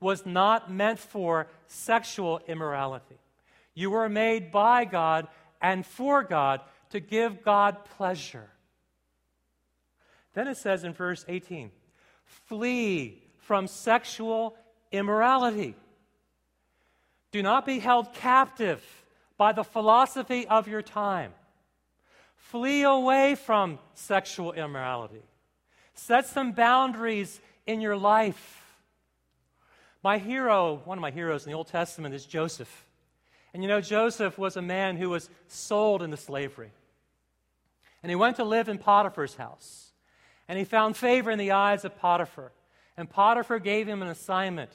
was 0.00 0.24
not 0.24 0.70
meant 0.72 0.98
for 0.98 1.48
sexual 1.66 2.40
immorality. 2.46 3.18
You 3.74 3.90
were 3.90 4.08
made 4.08 4.50
by 4.50 4.84
God 4.84 5.28
and 5.60 5.84
for 5.84 6.22
God 6.22 6.60
to 6.90 7.00
give 7.00 7.42
God 7.42 7.84
pleasure. 7.96 8.48
Then 10.34 10.48
it 10.48 10.56
says 10.56 10.84
in 10.84 10.92
verse 10.92 11.24
18 11.28 11.70
flee 12.24 13.22
from 13.38 13.66
sexual 13.66 14.56
immorality. 14.92 15.74
Do 17.32 17.42
not 17.42 17.66
be 17.66 17.78
held 17.78 18.12
captive 18.14 18.82
by 19.36 19.52
the 19.52 19.64
philosophy 19.64 20.46
of 20.46 20.68
your 20.68 20.82
time. 20.82 21.32
Flee 22.36 22.82
away 22.82 23.34
from 23.34 23.78
sexual 23.94 24.52
immorality. 24.52 25.22
Set 26.00 26.26
some 26.26 26.52
boundaries 26.52 27.42
in 27.66 27.82
your 27.82 27.94
life. 27.94 28.78
My 30.02 30.16
hero, 30.16 30.80
one 30.86 30.96
of 30.96 31.02
my 31.02 31.10
heroes 31.10 31.44
in 31.44 31.52
the 31.52 31.56
Old 31.56 31.66
Testament, 31.66 32.14
is 32.14 32.24
Joseph. 32.24 32.86
And 33.52 33.62
you 33.62 33.68
know, 33.68 33.82
Joseph 33.82 34.38
was 34.38 34.56
a 34.56 34.62
man 34.62 34.96
who 34.96 35.10
was 35.10 35.28
sold 35.46 36.02
into 36.02 36.16
slavery. 36.16 36.72
And 38.02 38.08
he 38.08 38.16
went 38.16 38.36
to 38.36 38.44
live 38.44 38.70
in 38.70 38.78
Potiphar's 38.78 39.34
house. 39.34 39.92
And 40.48 40.58
he 40.58 40.64
found 40.64 40.96
favor 40.96 41.30
in 41.30 41.38
the 41.38 41.50
eyes 41.50 41.84
of 41.84 41.98
Potiphar. 41.98 42.50
And 42.96 43.08
Potiphar 43.10 43.58
gave 43.58 43.86
him 43.86 44.00
an 44.00 44.08
assignment 44.08 44.70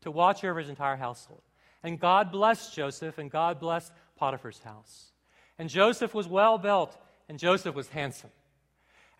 to 0.00 0.10
watch 0.10 0.42
over 0.42 0.58
his 0.58 0.70
entire 0.70 0.96
household. 0.96 1.42
And 1.82 2.00
God 2.00 2.32
blessed 2.32 2.74
Joseph, 2.74 3.18
and 3.18 3.30
God 3.30 3.60
blessed 3.60 3.92
Potiphar's 4.16 4.60
house. 4.60 5.12
And 5.58 5.68
Joseph 5.68 6.14
was 6.14 6.26
well 6.26 6.56
built, 6.56 6.96
and 7.28 7.38
Joseph 7.38 7.74
was 7.74 7.88
handsome. 7.88 8.30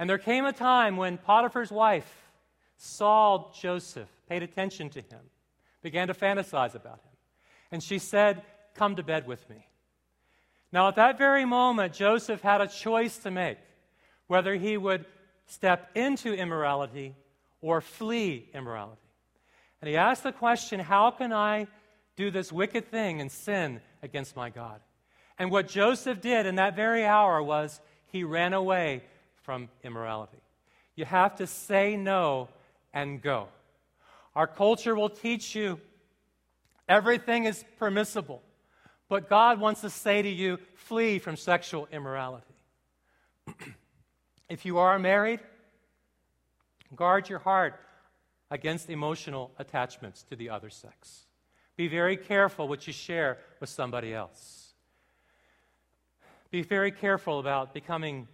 And 0.03 0.11
there 0.11 0.19
came 0.19 0.45
a 0.45 0.53
time 0.53 0.97
when 0.97 1.17
Potiphar's 1.17 1.71
wife 1.71 2.13
saw 2.77 3.53
Joseph, 3.53 4.09
paid 4.29 4.43
attention 4.43 4.91
to 4.91 5.01
him, 5.01 5.21
began 5.81 6.09
to 6.09 6.13
fantasize 6.13 6.75
about 6.75 6.95
him. 6.95 7.13
And 7.71 7.81
she 7.81 8.01
said, 8.01 8.43
Come 8.75 8.97
to 8.97 9.05
bed 9.05 9.29
with 9.29 9.49
me. 9.49 9.65
Now, 10.73 10.89
at 10.89 10.97
that 10.97 11.19
very 11.19 11.45
moment, 11.45 11.95
Joseph 11.95 12.41
had 12.41 12.61
a 12.61 12.67
choice 12.67 13.19
to 13.19 13.31
make 13.31 13.59
whether 14.27 14.57
he 14.57 14.77
would 14.77 15.05
step 15.47 15.89
into 15.95 16.35
immorality 16.35 17.15
or 17.61 17.81
flee 17.81 18.49
immorality. 18.53 19.01
And 19.81 19.89
he 19.89 19.97
asked 19.97 20.25
the 20.25 20.33
question 20.33 20.81
How 20.81 21.13
can 21.13 21.33
I 21.33 21.69
do 22.17 22.33
this 22.33 22.51
wicked 22.51 22.91
thing 22.91 23.21
and 23.21 23.31
sin 23.31 23.81
against 24.03 24.35
my 24.35 24.51
God? 24.51 24.81
And 25.39 25.53
what 25.53 25.69
Joseph 25.69 26.21
did 26.21 26.47
in 26.47 26.57
that 26.57 26.75
very 26.75 27.05
hour 27.05 27.41
was 27.41 27.81
he 28.09 28.25
ran 28.25 28.53
away 28.53 29.03
from 29.43 29.69
immorality. 29.83 30.39
You 30.95 31.05
have 31.05 31.37
to 31.37 31.47
say 31.47 31.97
no 31.97 32.49
and 32.93 33.21
go. 33.21 33.49
Our 34.35 34.47
culture 34.47 34.95
will 34.95 35.11
teach 35.11 35.55
you 35.55 35.81
everything 36.89 37.45
is 37.45 37.65
permissible. 37.79 38.43
But 39.09 39.29
God 39.29 39.61
wants 39.61 39.83
to 39.83 39.91
say 39.91 40.23
to 40.23 40.29
you, 40.29 40.59
flee 40.75 41.19
from 41.19 41.37
sexual 41.37 41.87
immorality. 41.93 42.47
if 44.49 44.65
you 44.65 44.79
are 44.79 44.99
married, 44.99 45.41
guard 46.95 47.29
your 47.29 47.39
heart 47.39 47.79
against 48.51 48.91
emotional 48.91 49.51
attachments 49.59 50.23
to 50.25 50.37
the 50.37 50.51
other 50.51 50.71
sex. 50.71 51.25
Be 51.77 51.89
very 51.89 52.17
careful 52.17 52.69
what 52.69 52.87
you 52.87 52.93
share 52.93 53.39
with 53.61 53.71
somebody 53.71 54.15
else. 54.15 54.75
Be 56.51 56.63
very 56.63 56.91
careful 56.91 57.39
about 57.39 57.73
becoming 57.73 58.29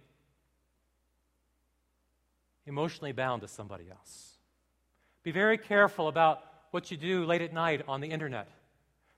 emotionally 2.65 3.11
bound 3.11 3.41
to 3.41 3.47
somebody 3.47 3.85
else. 3.89 4.37
Be 5.23 5.31
very 5.31 5.57
careful 5.57 6.07
about 6.07 6.43
what 6.71 6.91
you 6.91 6.97
do 6.97 7.25
late 7.25 7.41
at 7.41 7.53
night 7.53 7.83
on 7.87 8.01
the 8.01 8.09
internet 8.09 8.47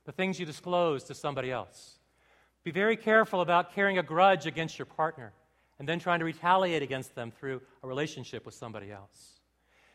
the 0.06 0.12
things 0.12 0.40
you 0.40 0.46
disclose 0.46 1.04
to 1.06 1.14
somebody 1.14 1.52
else. 1.52 2.00
Be 2.64 2.72
very 2.72 2.98
careful 2.98 3.42
about 3.42 3.74
carrying 3.74 3.98
a 3.98 4.04
grudge 4.04 4.46
against 4.46 4.80
your 4.80 4.86
partner 4.86 5.32
and 5.80 5.88
then 5.88 6.00
trying 6.00 6.20
to 6.20 6.26
retaliate 6.26 6.84
against 6.84 7.16
them 7.16 7.32
through 7.32 7.62
a 7.84 7.88
relationship 7.88 8.46
with 8.46 8.56
somebody 8.56 8.92
else. 8.92 9.40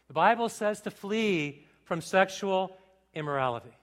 The 0.08 0.14
Bible 0.14 0.48
says 0.48 0.80
to 0.82 0.90
flee 0.90 1.64
from 1.84 2.00
sexual 2.00 2.76
immorality. 3.14 3.76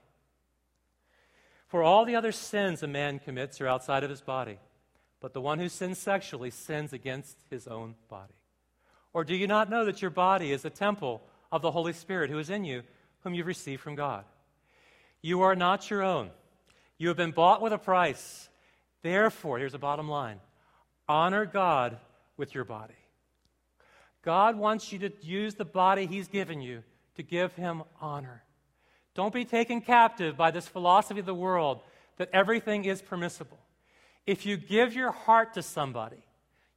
For 1.68 1.82
all 1.82 2.04
the 2.04 2.16
other 2.16 2.32
sins 2.32 2.82
a 2.82 2.86
man 2.86 3.18
commits 3.18 3.60
are 3.60 3.68
outside 3.68 4.04
of 4.04 4.10
his 4.10 4.20
body, 4.20 4.58
but 5.20 5.32
the 5.32 5.40
one 5.40 5.58
who 5.58 5.68
sins 5.68 5.98
sexually 5.98 6.50
sins 6.50 6.92
against 6.92 7.38
his 7.50 7.66
own 7.66 7.94
body. 8.08 8.34
Or 9.14 9.24
do 9.24 9.34
you 9.34 9.46
not 9.46 9.70
know 9.70 9.84
that 9.86 10.02
your 10.02 10.10
body 10.10 10.52
is 10.52 10.64
a 10.64 10.70
temple 10.70 11.22
of 11.50 11.62
the 11.62 11.70
Holy 11.70 11.92
Spirit 11.92 12.30
who 12.30 12.38
is 12.38 12.50
in 12.50 12.64
you, 12.64 12.82
whom 13.22 13.32
you've 13.32 13.46
received 13.46 13.80
from 13.80 13.94
God? 13.94 14.24
You 15.22 15.42
are 15.42 15.56
not 15.56 15.88
your 15.88 16.02
own. 16.02 16.30
You 16.98 17.08
have 17.08 17.16
been 17.16 17.30
bought 17.30 17.62
with 17.62 17.72
a 17.72 17.78
price. 17.78 18.48
Therefore, 19.02 19.58
here's 19.58 19.72
the 19.72 19.78
bottom 19.78 20.08
line 20.08 20.40
honor 21.08 21.46
God 21.46 21.98
with 22.36 22.54
your 22.54 22.64
body. 22.64 22.94
God 24.22 24.56
wants 24.56 24.92
you 24.92 24.98
to 25.00 25.12
use 25.22 25.54
the 25.54 25.64
body 25.64 26.06
He's 26.06 26.28
given 26.28 26.60
you 26.60 26.82
to 27.16 27.22
give 27.22 27.54
Him 27.54 27.82
honor. 28.00 28.42
Don't 29.14 29.32
be 29.32 29.44
taken 29.44 29.80
captive 29.80 30.36
by 30.36 30.50
this 30.50 30.66
philosophy 30.66 31.20
of 31.20 31.26
the 31.26 31.34
world 31.34 31.82
that 32.16 32.30
everything 32.32 32.84
is 32.84 33.00
permissible. 33.00 33.58
If 34.26 34.44
you 34.44 34.56
give 34.56 34.94
your 34.94 35.12
heart 35.12 35.54
to 35.54 35.62
somebody, 35.62 36.24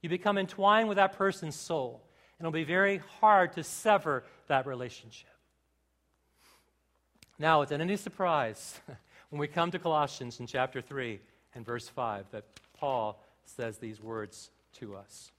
you 0.01 0.09
become 0.09 0.37
entwined 0.37 0.87
with 0.87 0.97
that 0.97 1.17
person's 1.17 1.55
soul, 1.55 2.03
and 2.37 2.45
it'll 2.45 2.51
be 2.51 2.63
very 2.63 3.01
hard 3.19 3.53
to 3.53 3.63
sever 3.63 4.23
that 4.47 4.67
relationship. 4.67 5.29
Now, 7.39 7.61
it's 7.61 7.71
any 7.71 7.97
surprise 7.97 8.79
when 9.29 9.39
we 9.39 9.47
come 9.47 9.71
to 9.71 9.79
Colossians 9.79 10.39
in 10.39 10.47
chapter 10.47 10.81
3 10.81 11.19
and 11.55 11.65
verse 11.65 11.87
5 11.87 12.25
that 12.31 12.45
Paul 12.73 13.21
says 13.45 13.77
these 13.77 14.01
words 14.01 14.49
to 14.73 14.95
us. 14.95 15.31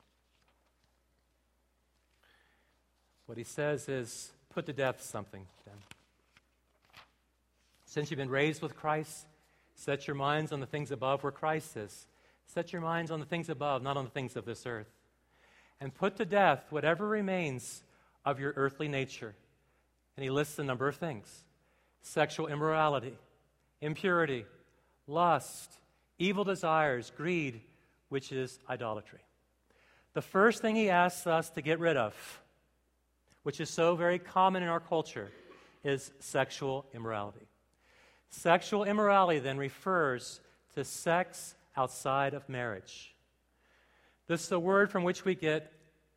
What 3.27 3.39
he 3.39 3.45
says 3.45 3.89
is, 3.89 4.33
put 4.51 4.67
to 4.67 4.73
death 4.73 5.03
something 5.03 5.47
then. 5.67 5.75
Since 7.85 8.11
you've 8.11 8.19
been 8.19 8.31
raised 8.31 8.63
with 8.63 8.77
Christ, 8.77 9.27
set 9.75 10.07
your 10.07 10.17
minds 10.17 10.53
on 10.53 10.61
the 10.61 10.67
things 10.67 10.91
above 10.91 11.23
where 11.23 11.33
Christ 11.33 11.77
is. 11.77 12.07
Set 12.47 12.73
your 12.73 12.81
minds 12.81 13.11
on 13.11 13.21
the 13.21 13.27
things 13.27 13.49
above, 13.49 13.83
not 13.83 13.97
on 13.97 14.05
the 14.05 14.11
things 14.11 14.37
of 14.37 14.45
this 14.45 14.67
earth. 14.67 14.89
And 15.81 15.95
put 15.95 16.17
to 16.17 16.25
death 16.25 16.67
whatever 16.71 17.07
remains 17.07 17.83
of 18.25 18.41
your 18.41 18.53
earthly 18.57 18.89
nature. 18.89 19.35
And 20.17 20.25
he 20.25 20.31
lists 20.31 20.59
a 20.59 20.65
number 20.65 20.89
of 20.89 20.97
things 20.97 21.45
sexual 22.03 22.47
immorality, 22.47 23.17
impurity, 23.81 24.45
lust, 25.07 25.73
evil 26.19 26.45
desires, 26.45 27.13
greed, 27.17 27.61
which 28.09 28.33
is 28.33 28.59
idolatry. 28.69 29.21
The 30.15 30.23
first 30.23 30.63
thing 30.63 30.75
he 30.75 30.91
asks 30.91 31.27
us 31.27 31.51
to 31.51 31.63
get 31.63 31.79
rid 31.79 31.97
of, 31.97 32.15
which 33.43 33.61
is 33.61 33.71
so 33.71 33.95
very 33.95 34.19
common 34.19 34.63
in 34.63 34.69
our 34.69 34.81
culture, 34.81 35.31
is 35.85 36.11
sexual 36.19 36.87
immorality. 36.95 37.47
Sexual 38.31 38.85
immorality 38.85 39.39
then 39.39 39.57
refers 39.57 40.41
to 40.75 40.85
sex 40.85 41.55
outside 41.77 42.35
of 42.35 42.49
marriage. 42.49 43.15
This 44.29 44.43
is 44.43 44.49
the 44.51 44.61
word 44.61 44.91
from 44.91 45.05
which 45.05 45.25
we 45.25 45.35
get 45.35 45.73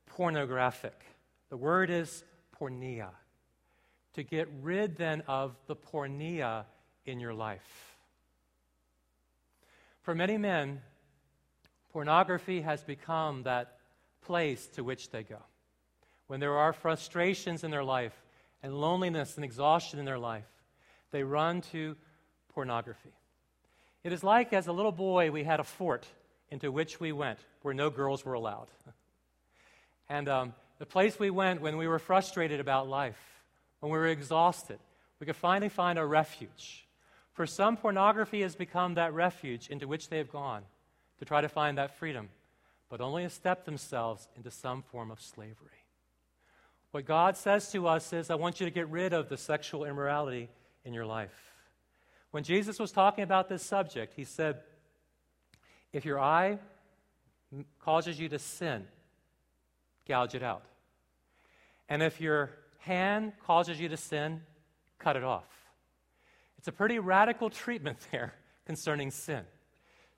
pornographic. 0.05 1.05
The 1.49 1.55
word 1.55 1.89
is 1.89 2.25
porneia. 2.59 3.09
To 4.15 4.23
get 4.23 4.49
rid 4.61 4.97
then 4.97 5.23
of 5.27 5.55
the 5.67 5.77
porneia 5.77 6.65
in 7.05 7.21
your 7.21 7.33
life. 7.33 7.95
For 10.01 10.13
many 10.13 10.37
men, 10.37 10.81
pornography 11.93 12.61
has 12.61 12.83
become 12.83 13.43
that 13.43 13.77
place 14.21 14.67
to 14.73 14.83
which 14.83 15.09
they 15.09 15.23
go. 15.23 15.39
When 16.27 16.41
there 16.41 16.57
are 16.57 16.73
frustrations 16.73 17.63
in 17.63 17.71
their 17.71 17.83
life 17.83 18.21
and 18.61 18.73
loneliness 18.73 19.35
and 19.37 19.45
exhaustion 19.45 19.99
in 19.99 20.05
their 20.05 20.19
life, 20.19 20.49
they 21.11 21.23
run 21.23 21.61
to 21.71 21.95
pornography. 22.49 23.13
It 24.03 24.11
is 24.11 24.21
like 24.21 24.51
as 24.51 24.67
a 24.67 24.73
little 24.73 24.91
boy, 24.91 25.31
we 25.31 25.45
had 25.45 25.61
a 25.61 25.63
fort 25.63 26.05
into 26.51 26.71
which 26.71 26.99
we 26.99 27.11
went 27.11 27.39
where 27.61 27.73
no 27.73 27.89
girls 27.89 28.23
were 28.23 28.33
allowed. 28.33 28.67
and 30.09 30.29
um, 30.29 30.53
the 30.77 30.85
place 30.85 31.17
we 31.17 31.29
went 31.29 31.61
when 31.61 31.77
we 31.77 31.87
were 31.87 31.99
frustrated 31.99 32.59
about 32.59 32.87
life, 32.87 33.19
when 33.79 33.91
we 33.91 33.97
were 33.97 34.07
exhausted, 34.07 34.79
we 35.19 35.25
could 35.25 35.35
finally 35.35 35.69
find 35.69 35.97
a 35.97 36.05
refuge. 36.05 36.85
For 37.33 37.47
some, 37.47 37.77
pornography 37.77 38.41
has 38.41 38.55
become 38.55 38.95
that 38.95 39.13
refuge 39.13 39.69
into 39.69 39.87
which 39.87 40.09
they 40.09 40.17
have 40.17 40.31
gone 40.31 40.63
to 41.19 41.25
try 41.25 41.39
to 41.41 41.49
find 41.49 41.77
that 41.77 41.95
freedom, 41.95 42.29
but 42.89 42.99
only 42.99 43.23
to 43.23 43.29
step 43.29 43.63
themselves 43.63 44.27
into 44.35 44.51
some 44.51 44.81
form 44.81 45.11
of 45.11 45.21
slavery. 45.21 45.69
What 46.91 47.05
God 47.05 47.37
says 47.37 47.71
to 47.71 47.87
us 47.87 48.11
is, 48.11 48.29
I 48.29 48.35
want 48.35 48.59
you 48.59 48.65
to 48.65 48.71
get 48.71 48.89
rid 48.89 49.13
of 49.13 49.29
the 49.29 49.37
sexual 49.37 49.85
immorality 49.85 50.49
in 50.83 50.93
your 50.93 51.05
life. 51.05 51.53
When 52.31 52.43
Jesus 52.43 52.79
was 52.79 52.91
talking 52.91 53.23
about 53.23 53.47
this 53.47 53.63
subject, 53.63 54.13
he 54.15 54.25
said, 54.25 54.57
If 55.93 56.05
your 56.05 56.19
eye 56.19 56.59
causes 57.79 58.19
you 58.19 58.29
to 58.29 58.39
sin, 58.39 58.85
gouge 60.07 60.35
it 60.35 60.43
out. 60.43 60.63
And 61.89 62.01
if 62.01 62.21
your 62.21 62.51
hand 62.79 63.33
causes 63.45 63.79
you 63.79 63.89
to 63.89 63.97
sin, 63.97 64.41
cut 64.97 65.15
it 65.15 65.23
off. 65.23 65.49
It's 66.57 66.67
a 66.67 66.71
pretty 66.71 66.99
radical 66.99 67.49
treatment 67.49 67.97
there 68.11 68.33
concerning 68.65 69.11
sin. 69.11 69.43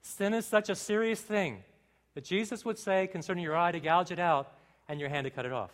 Sin 0.01 0.33
is 0.33 0.45
such 0.45 0.69
a 0.69 0.75
serious 0.75 1.21
thing 1.21 1.63
that 2.13 2.23
Jesus 2.23 2.63
would 2.65 2.77
say 2.77 3.07
concerning 3.07 3.43
your 3.43 3.55
eye 3.55 3.71
to 3.71 3.79
gouge 3.79 4.11
it 4.11 4.19
out 4.19 4.51
and 4.87 4.99
your 4.99 5.09
hand 5.09 5.25
to 5.25 5.31
cut 5.31 5.45
it 5.45 5.51
off. 5.51 5.71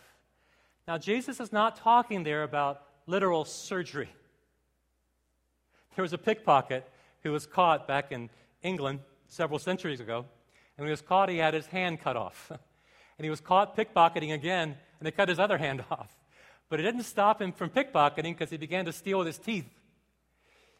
Now, 0.86 0.96
Jesus 0.96 1.40
is 1.40 1.52
not 1.52 1.76
talking 1.76 2.22
there 2.22 2.42
about 2.42 2.82
literal 3.06 3.44
surgery. 3.44 4.08
There 5.96 6.02
was 6.04 6.12
a 6.12 6.18
pickpocket 6.18 6.88
who 7.24 7.32
was 7.32 7.46
caught 7.46 7.88
back 7.88 8.12
in 8.12 8.30
England 8.62 9.00
several 9.30 9.58
centuries 9.58 10.00
ago, 10.00 10.18
and 10.18 10.84
when 10.84 10.88
he 10.88 10.92
was 10.92 11.00
caught, 11.00 11.28
he 11.28 11.38
had 11.38 11.54
his 11.54 11.66
hand 11.66 12.00
cut 12.00 12.16
off. 12.16 12.50
and 13.18 13.24
he 13.24 13.30
was 13.30 13.40
caught 13.40 13.76
pickpocketing 13.76 14.32
again, 14.32 14.76
and 14.98 15.06
they 15.06 15.10
cut 15.10 15.28
his 15.28 15.38
other 15.38 15.56
hand 15.56 15.82
off. 15.90 16.14
But 16.68 16.80
it 16.80 16.82
didn't 16.82 17.04
stop 17.04 17.40
him 17.40 17.52
from 17.52 17.70
pickpocketing 17.70 18.34
because 18.34 18.50
he 18.50 18.56
began 18.56 18.84
to 18.84 18.92
steal 18.92 19.18
with 19.18 19.26
his 19.26 19.38
teeth. 19.38 19.68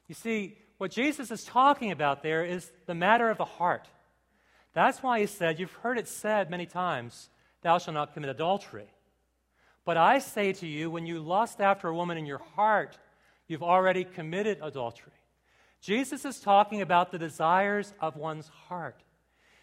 You 0.09 0.15
see, 0.15 0.59
what 0.79 0.91
Jesus 0.91 1.31
is 1.31 1.45
talking 1.45 1.91
about 1.93 2.23
there 2.23 2.45
is 2.45 2.71
the 2.87 2.95
matter 2.95 3.31
of 3.31 3.39
the 3.39 3.45
heart. 3.45 3.89
That's 4.73 5.03
why 5.03 5.21
he 5.21 5.27
said, 5.27 5.59
You've 5.59 5.73
heard 5.73 5.99
it 5.99 6.09
said 6.09 6.51
many 6.51 6.67
times, 6.67 7.29
Thou 7.63 7.79
shalt 7.79 7.95
not 7.95 8.15
commit 8.15 8.31
adultery. 8.31 8.89
But 9.85 9.97
I 9.97 10.19
say 10.19 10.53
to 10.55 10.67
you, 10.67 10.91
when 10.91 11.07
you 11.07 11.21
lust 11.21 11.61
after 11.61 11.89
a 11.89 11.95
woman 11.95 12.17
in 12.17 12.27
your 12.27 12.41
heart, 12.55 12.97
you've 13.47 13.63
already 13.63 14.05
committed 14.05 14.59
adultery. 14.63 15.13
Jesus 15.81 16.25
is 16.25 16.41
talking 16.41 16.83
about 16.83 17.11
the 17.11 17.19
desires 17.19 17.93
of 18.01 18.17
one's 18.17 18.49
heart. 18.49 19.03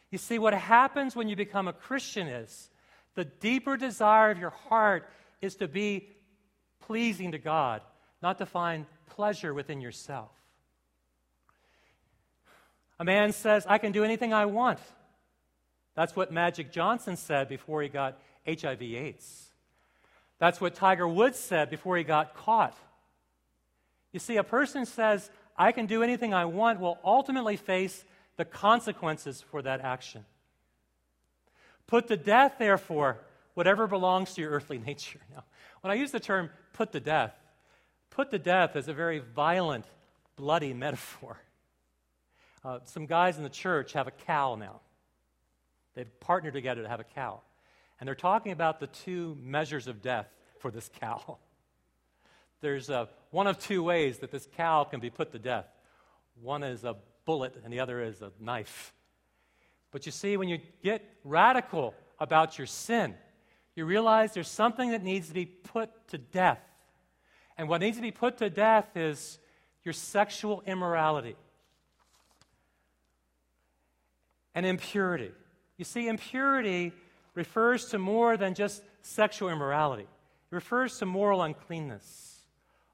You 0.09 0.17
see, 0.17 0.39
what 0.39 0.53
happens 0.53 1.15
when 1.15 1.27
you 1.27 1.35
become 1.35 1.67
a 1.67 1.73
Christian 1.73 2.27
is 2.27 2.69
the 3.15 3.25
deeper 3.25 3.77
desire 3.77 4.31
of 4.31 4.39
your 4.39 4.51
heart 4.51 5.09
is 5.41 5.55
to 5.55 5.67
be 5.67 6.09
pleasing 6.81 7.33
to 7.33 7.37
God, 7.37 7.81
not 8.21 8.37
to 8.37 8.45
find 8.45 8.85
pleasure 9.07 9.53
within 9.53 9.81
yourself. 9.81 10.31
A 12.99 13.03
man 13.03 13.31
says, 13.31 13.65
I 13.67 13.77
can 13.77 13.91
do 13.91 14.03
anything 14.03 14.33
I 14.33 14.45
want. 14.45 14.79
That's 15.93 16.15
what 16.15 16.31
Magic 16.31 16.71
Johnson 16.71 17.15
said 17.15 17.49
before 17.49 17.81
he 17.81 17.89
got 17.89 18.19
HIV/AIDS. 18.47 19.51
That's 20.39 20.61
what 20.61 20.75
Tiger 20.75 21.07
Woods 21.07 21.37
said 21.39 21.69
before 21.69 21.97
he 21.97 22.03
got 22.03 22.35
caught. 22.35 22.77
You 24.13 24.19
see, 24.19 24.37
a 24.37 24.43
person 24.43 24.85
says, 24.85 25.29
I 25.57 25.71
can 25.71 25.85
do 25.87 26.03
anything 26.03 26.33
I 26.33 26.45
want, 26.45 26.79
will 26.79 26.99
ultimately 27.03 27.57
face 27.57 28.05
the 28.35 28.45
consequences 28.45 29.41
for 29.41 29.61
that 29.63 29.81
action. 29.81 30.25
Put 31.87 32.07
to 32.09 32.17
death, 32.17 32.55
therefore, 32.59 33.17
whatever 33.55 33.87
belongs 33.87 34.33
to 34.35 34.41
your 34.41 34.51
earthly 34.51 34.77
nature. 34.85 35.19
Now, 35.33 35.43
when 35.81 35.91
I 35.91 35.95
use 35.95 36.11
the 36.11 36.19
term 36.19 36.49
put 36.73 36.91
to 36.91 36.99
death, 36.99 37.33
put 38.11 38.29
to 38.31 38.39
death 38.39 38.75
is 38.75 38.87
a 38.87 38.93
very 38.93 39.19
violent, 39.19 39.85
bloody 40.35 40.73
metaphor. 40.73 41.37
Uh, 42.65 42.79
some 42.83 43.05
guys 43.05 43.37
in 43.37 43.43
the 43.43 43.49
church 43.49 43.93
have 43.93 44.07
a 44.07 44.11
cow 44.11 44.55
now. 44.55 44.81
They've 45.93 46.19
partnered 46.19 46.53
together 46.53 46.81
to 46.81 46.89
have 46.89 46.99
a 46.99 47.05
cow. 47.05 47.39
And 47.99 48.07
they're 48.07 48.15
talking 48.15 48.51
about 48.51 48.81
the 48.81 48.87
two 48.87 49.37
measures 49.41 49.87
of 49.87 50.01
death 50.01 50.27
for 50.59 50.69
this 50.69 50.89
cow. 50.99 51.37
There's 52.61 52.89
a, 52.89 53.07
one 53.31 53.47
of 53.47 53.59
two 53.59 53.83
ways 53.83 54.19
that 54.19 54.31
this 54.31 54.47
cow 54.57 54.83
can 54.83 54.99
be 54.99 55.09
put 55.09 55.31
to 55.31 55.39
death 55.39 55.67
one 56.41 56.63
is 56.63 56.83
a 56.83 56.95
bullet, 57.25 57.55
and 57.63 57.73
the 57.73 57.79
other 57.79 58.01
is 58.01 58.21
a 58.21 58.31
knife. 58.39 58.93
But 59.91 60.05
you 60.05 60.11
see, 60.11 60.37
when 60.37 60.49
you 60.49 60.59
get 60.83 61.03
radical 61.23 61.93
about 62.19 62.57
your 62.57 62.67
sin, 62.67 63.15
you 63.75 63.85
realize 63.85 64.33
there's 64.33 64.47
something 64.47 64.91
that 64.91 65.03
needs 65.03 65.27
to 65.27 65.33
be 65.33 65.45
put 65.45 65.89
to 66.09 66.17
death. 66.17 66.59
And 67.57 67.69
what 67.69 67.81
needs 67.81 67.97
to 67.97 68.01
be 68.01 68.11
put 68.11 68.37
to 68.37 68.49
death 68.49 68.95
is 68.95 69.39
your 69.83 69.93
sexual 69.93 70.61
immorality 70.65 71.35
and 74.53 74.65
impurity. 74.65 75.31
You 75.77 75.85
see, 75.85 76.07
impurity 76.07 76.91
refers 77.35 77.85
to 77.89 77.99
more 77.99 78.37
than 78.37 78.53
just 78.53 78.83
sexual 79.01 79.49
immorality, 79.49 80.03
it 80.03 80.55
refers 80.55 80.97
to 80.99 81.05
moral 81.05 81.41
uncleanness, 81.41 82.36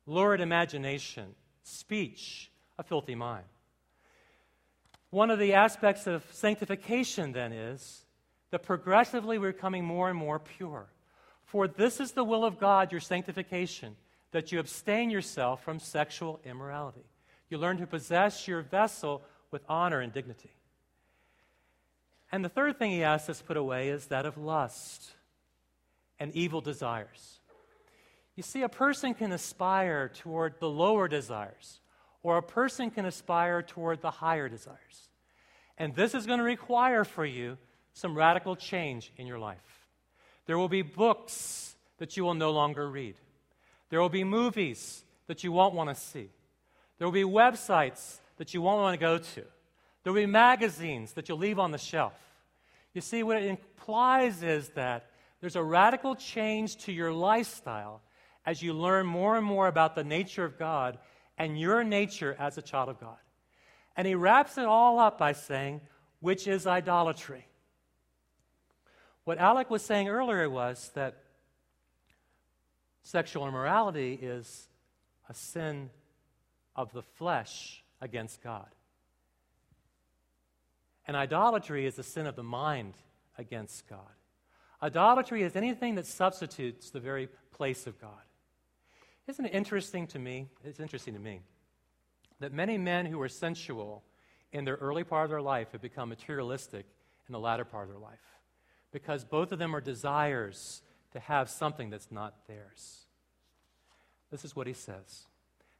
lurid 0.06 0.42
imagination, 0.42 1.36
speech, 1.64 2.52
a 2.78 2.84
filthy 2.84 3.16
mind. 3.16 3.46
One 5.10 5.30
of 5.30 5.40
the 5.40 5.54
aspects 5.54 6.08
of 6.08 6.24
sanctification, 6.32 7.34
then, 7.34 7.54
is 7.54 8.04
that 8.52 8.64
progressively 8.64 9.38
we're 9.38 9.54
becoming 9.54 9.86
more 9.86 10.10
and 10.10 10.18
more 10.18 10.40
pure. 10.40 10.88
For 11.46 11.68
this 11.68 12.00
is 12.00 12.12
the 12.12 12.24
will 12.24 12.44
of 12.44 12.60
God, 12.60 12.92
your 12.92 13.02
sanctification, 13.02 13.96
that 14.32 14.52
you 14.52 14.60
abstain 14.60 15.10
yourself 15.12 15.64
from 15.64 15.80
sexual 15.80 16.40
immorality. 16.44 17.06
You 17.50 17.60
learn 17.60 17.78
to 17.78 17.86
possess 17.86 18.48
your 18.48 18.62
vessel 18.62 19.22
with 19.52 19.64
honor 19.70 20.02
and 20.02 20.12
dignity. 20.12 20.50
And 22.32 22.44
the 22.44 22.50
third 22.50 22.80
thing 22.80 22.90
he 22.90 23.04
asks 23.04 23.30
us 23.30 23.38
to 23.38 23.44
put 23.44 23.58
away 23.58 23.90
is 23.90 24.08
that 24.08 24.26
of 24.26 24.38
lust 24.40 25.12
and 26.20 26.34
evil 26.34 26.62
desires. 26.62 27.40
You 28.36 28.44
see, 28.44 28.64
a 28.64 28.70
person 28.70 29.14
can 29.14 29.32
aspire 29.32 30.10
toward 30.10 30.60
the 30.60 30.70
lower 30.70 31.08
desires, 31.08 31.80
or 32.24 32.38
a 32.38 32.44
person 32.44 32.90
can 32.90 33.06
aspire 33.06 33.62
toward 33.62 34.02
the 34.02 34.10
higher 34.10 34.50
desires. 34.50 35.10
And 35.78 35.96
this 35.96 36.16
is 36.16 36.26
going 36.26 36.40
to 36.40 36.46
require 36.46 37.04
for 37.04 37.26
you 37.26 37.58
some 37.94 38.16
radical 38.16 38.56
change 38.56 39.12
in 39.18 39.28
your 39.28 39.40
life. 39.40 39.88
There 40.46 40.58
will 40.58 40.70
be 40.70 40.82
books 40.82 41.76
that 41.98 42.18
you 42.18 42.24
will 42.24 42.34
no 42.34 42.52
longer 42.52 42.90
read, 42.90 43.16
there 43.90 44.02
will 44.02 44.10
be 44.10 44.24
movies 44.24 45.04
that 45.28 45.44
you 45.44 45.52
won't 45.52 45.76
want 45.76 45.90
to 45.90 45.96
see, 45.96 46.30
there 46.98 47.08
will 47.08 47.12
be 47.12 47.24
websites 47.24 48.18
that 48.38 48.54
you 48.54 48.62
won't 48.62 48.82
want 48.82 49.00
to 49.00 49.06
go 49.06 49.20
to, 49.20 49.44
there 50.04 50.12
will 50.12 50.22
be 50.22 50.26
magazines 50.26 51.14
that 51.14 51.30
you'll 51.30 51.38
leave 51.38 51.60
on 51.60 51.72
the 51.72 51.78
shelf. 51.78 52.14
You 52.94 53.02
see, 53.02 53.24
what 53.24 53.38
it 53.38 53.46
implies 53.46 54.44
is 54.44 54.70
that 54.70 55.06
there's 55.40 55.56
a 55.56 55.64
radical 55.64 56.16
change 56.16 56.78
to 56.86 56.92
your 56.92 57.12
lifestyle 57.12 58.02
as 58.46 58.62
you 58.62 58.74
learn 58.74 59.06
more 59.06 59.38
and 59.38 59.46
more 59.46 59.68
about 59.68 59.96
the 59.96 60.04
nature 60.04 60.44
of 60.44 60.60
God 60.60 60.98
and 61.38 61.60
your 61.60 61.84
nature 61.84 62.36
as 62.40 62.58
a 62.58 62.62
child 62.62 62.90
of 62.90 63.00
God. 63.00 63.18
And 63.96 64.08
he 64.08 64.16
wraps 64.16 64.58
it 64.58 64.66
all 64.66 65.00
up 65.00 65.18
by 65.18 65.34
saying, 65.34 65.82
which 66.20 66.48
is 66.48 66.68
idolatry. 66.68 67.48
What 69.24 69.38
Alec 69.38 69.70
was 69.70 69.84
saying 69.84 70.10
earlier 70.10 70.50
was 70.50 70.92
that 70.96 71.18
sexual 73.04 73.48
immorality 73.48 74.18
is 74.22 74.68
a 75.30 75.34
sin 75.34 75.90
of 76.76 76.92
the 76.92 77.02
flesh 77.02 77.84
against 78.02 78.42
God. 78.42 78.68
And 81.08 81.16
idolatry 81.16 81.86
is 81.86 82.00
a 82.00 82.04
sin 82.04 82.28
of 82.28 82.36
the 82.36 82.44
mind 82.44 82.94
against 83.38 83.88
God. 83.88 84.00
Idolatry 84.82 85.44
is 85.44 85.56
anything 85.56 85.96
that 85.96 86.06
substitutes 86.06 86.90
the 86.90 87.00
very 87.00 87.30
place 87.52 87.88
of 87.88 88.00
God. 88.00 88.12
Isn't 89.28 89.46
it 89.46 89.54
interesting 89.54 90.08
to 90.08 90.20
me? 90.20 90.48
It's 90.64 90.80
interesting 90.80 91.14
to 91.14 91.20
me 91.20 91.42
that 92.40 92.52
many 92.52 92.78
men 92.78 93.06
who 93.06 93.18
were 93.18 93.30
sensual 93.30 94.04
in 94.52 94.66
their 94.66 94.76
early 94.76 95.04
part 95.04 95.24
of 95.26 95.30
their 95.30 95.42
life 95.42 95.72
have 95.72 95.82
become 95.82 96.10
materialistic 96.10 96.86
in 97.28 97.34
the 97.34 97.40
latter 97.40 97.64
part 97.64 97.86
of 97.86 97.90
their 97.90 98.02
life 98.02 98.20
because 98.92 99.24
both 99.24 99.52
of 99.52 99.60
them 99.60 99.76
are 99.76 99.82
desires 99.82 100.82
to 101.12 101.20
have 101.20 101.50
something 101.50 101.90
that's 101.90 102.12
not 102.12 102.48
theirs. 102.48 103.06
This 104.32 104.46
is 104.46 104.56
what 104.56 104.68
he 104.68 104.74
says 104.74 105.26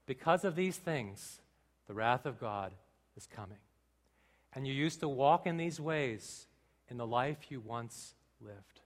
Because 0.06 0.44
of 0.44 0.56
these 0.56 0.78
things, 0.78 1.42
the 1.88 1.94
wrath 1.94 2.26
of 2.26 2.40
God 2.40 2.74
is 3.16 3.28
coming. 3.28 3.58
And 4.56 4.68
you 4.68 4.74
used 4.74 5.00
to 5.00 5.10
walk 5.10 5.48
in 5.48 5.58
these 5.58 5.80
ways 5.80 6.48
in 6.90 6.98
the 6.98 7.08
life 7.08 7.38
you 7.50 7.60
once 7.60 8.14
lived. 8.40 8.82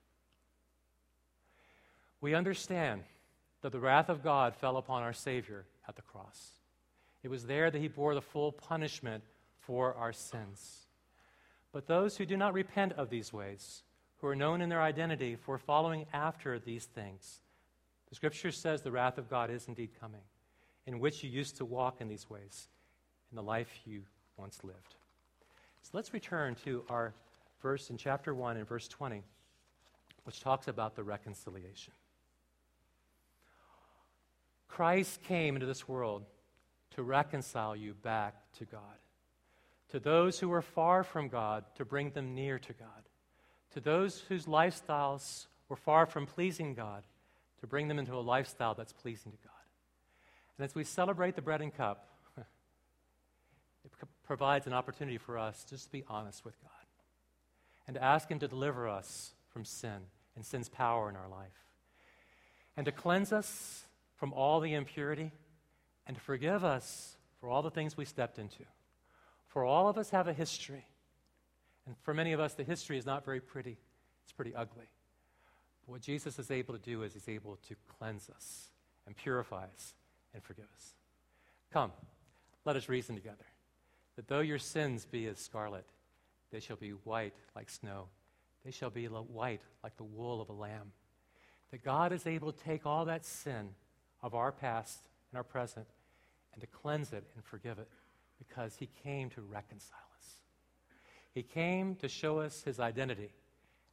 We 2.22 2.34
understand 2.34 3.04
that 3.62 3.72
the 3.72 3.80
wrath 3.80 4.10
of 4.10 4.24
God 4.24 4.56
fell 4.56 4.78
upon 4.78 5.04
our 5.04 5.14
Savior 5.14 5.66
at 5.88 5.96
the 5.96 6.02
cross. 6.02 6.52
It 7.24 7.30
was 7.30 7.46
there 7.46 7.72
that 7.72 7.82
he 7.82 7.88
bore 7.88 8.16
the 8.16 8.22
full 8.22 8.52
punishment 8.52 9.24
for 9.60 9.94
our 9.96 10.14
sins. 10.14 10.86
But 11.72 11.88
those 11.88 12.18
who 12.18 12.26
do 12.26 12.38
not 12.38 12.54
repent 12.54 12.94
of 12.94 13.10
these 13.10 13.34
ways, 13.34 13.84
who 14.20 14.28
are 14.28 14.36
known 14.36 14.62
in 14.62 14.70
their 14.70 14.82
identity 14.82 15.36
for 15.36 15.58
following 15.58 16.06
after 16.14 16.60
these 16.60 16.86
things, 16.86 17.42
the 18.10 18.16
scripture 18.16 18.52
says 18.52 18.82
the 18.82 18.92
wrath 18.92 19.18
of 19.18 19.30
God 19.30 19.50
is 19.52 19.68
indeed 19.68 19.90
coming, 20.00 20.22
in 20.86 21.00
which 21.00 21.24
you 21.24 21.30
used 21.30 21.58
to 21.58 21.66
walk 21.66 22.00
in 22.00 22.08
these 22.08 22.30
ways, 22.30 22.70
in 23.32 23.36
the 23.36 23.44
life 23.44 23.70
you 23.86 24.04
once 24.38 24.64
lived. 24.64 24.96
So 25.82 25.92
let's 25.94 26.14
return 26.14 26.56
to 26.64 26.84
our 26.90 27.14
verse 27.62 27.90
in 27.90 27.98
chapter 27.98 28.34
1 28.34 28.58
and 28.58 28.68
verse 28.68 28.88
20, 28.88 29.22
which 30.24 30.40
talks 30.40 30.68
about 30.68 30.96
the 30.96 31.04
reconciliation. 31.04 31.94
Christ 34.78 35.24
came 35.24 35.56
into 35.56 35.66
this 35.66 35.88
world 35.88 36.24
to 36.92 37.02
reconcile 37.02 37.76
you 37.76 37.96
back 37.96 38.36
to 38.60 38.66
God. 38.66 39.00
To 39.90 40.00
those 40.00 40.40
who 40.40 40.54
are 40.54 40.62
far 40.62 41.04
from 41.04 41.30
God, 41.30 41.64
to 41.78 41.84
bring 41.84 42.12
them 42.12 42.36
near 42.36 42.60
to 42.60 42.74
God. 42.74 43.10
To 43.72 43.80
those 43.80 44.20
whose 44.30 44.46
lifestyles 44.46 45.48
were 45.68 45.78
far 45.78 46.06
from 46.06 46.28
pleasing 46.28 46.76
God, 46.76 47.02
to 47.62 47.66
bring 47.66 47.88
them 47.88 47.98
into 47.98 48.14
a 48.14 48.22
lifestyle 48.22 48.76
that's 48.76 48.94
pleasing 48.94 49.32
to 49.32 49.38
God. 49.40 49.66
And 50.60 50.66
as 50.66 50.76
we 50.76 50.84
celebrate 50.84 51.36
the 51.36 51.42
bread 51.42 51.64
and 51.64 51.76
cup, 51.76 52.08
it 52.38 53.92
provides 54.28 54.68
an 54.68 54.74
opportunity 54.74 55.18
for 55.18 55.40
us 55.40 55.66
just 55.68 55.86
to 55.86 55.92
be 55.92 56.04
honest 56.08 56.46
with 56.46 56.62
God 56.62 56.72
and 57.88 57.96
to 57.96 58.04
ask 58.04 58.30
Him 58.30 58.38
to 58.38 58.48
deliver 58.48 58.88
us 58.88 59.32
from 59.50 59.66
sin 59.66 60.06
and 60.36 60.46
sin's 60.46 60.70
power 60.70 61.10
in 61.10 61.16
our 61.16 61.28
life 61.28 61.66
and 62.76 62.86
to 62.86 62.92
cleanse 62.92 63.34
us 63.34 63.87
from 64.18 64.34
all 64.34 64.60
the 64.60 64.74
impurity 64.74 65.32
and 66.06 66.20
forgive 66.20 66.64
us 66.64 67.18
for 67.40 67.50
all 67.50 67.62
the 67.62 67.72
things 67.72 67.96
we 67.96 68.06
stepped 68.06 68.40
into. 68.40 68.64
For 69.48 69.64
all 69.64 69.88
of 69.88 69.98
us 69.98 70.10
have 70.10 70.28
a 70.28 70.34
history. 70.34 70.86
And 71.86 71.96
for 72.02 72.14
many 72.14 72.34
of 72.34 72.40
us, 72.40 72.54
the 72.54 72.64
history 72.64 72.98
is 72.98 73.06
not 73.06 73.24
very 73.24 73.40
pretty, 73.40 73.78
it's 74.24 74.34
pretty 74.34 74.54
ugly. 74.54 74.90
But 75.86 75.92
what 75.94 76.02
Jesus 76.02 76.38
is 76.38 76.52
able 76.52 76.74
to 76.74 76.80
do 76.80 77.04
is 77.04 77.14
he's 77.14 77.30
able 77.30 77.58
to 77.68 77.76
cleanse 77.98 78.30
us 78.30 78.72
and 79.06 79.16
purify 79.16 79.66
us 79.74 79.94
and 80.34 80.44
forgive 80.44 80.68
us. 80.76 80.94
Come, 81.72 81.92
let 82.66 82.76
us 82.76 82.90
reason 82.90 83.16
together 83.16 83.46
that 84.16 84.28
though 84.28 84.42
your 84.42 84.60
sins 84.60 85.06
be 85.06 85.28
as 85.28 85.38
scarlet, 85.38 85.86
they 86.52 86.60
shall 86.60 86.76
be 86.76 86.90
white 86.90 87.36
like 87.56 87.70
snow. 87.70 88.08
They 88.66 88.72
shall 88.72 88.90
be 88.90 89.06
white 89.06 89.62
like 89.84 89.96
the 89.96 90.04
wool 90.04 90.42
of 90.42 90.50
a 90.50 90.54
lamb. 90.54 90.92
That 91.72 91.84
God 91.84 92.12
is 92.12 92.26
able 92.26 92.52
to 92.52 92.64
take 92.64 92.86
all 92.86 93.06
that 93.06 93.26
sin 93.26 93.70
of 94.22 94.36
our 94.36 94.52
past 94.52 95.00
and 95.32 95.38
our 95.38 95.44
present 95.44 95.88
and 96.54 96.62
to 96.62 96.68
cleanse 96.68 97.14
it 97.14 97.24
and 97.36 97.44
forgive 97.44 97.80
it 97.80 97.90
because 98.38 98.76
he 98.76 98.90
came 99.04 99.30
to 99.32 99.42
reconcile 99.42 100.00
us. 100.18 100.36
He 101.34 101.44
came 101.44 101.96
to 101.98 102.08
show 102.08 102.40
us 102.40 102.64
his 102.64 102.80
identity 102.80 103.32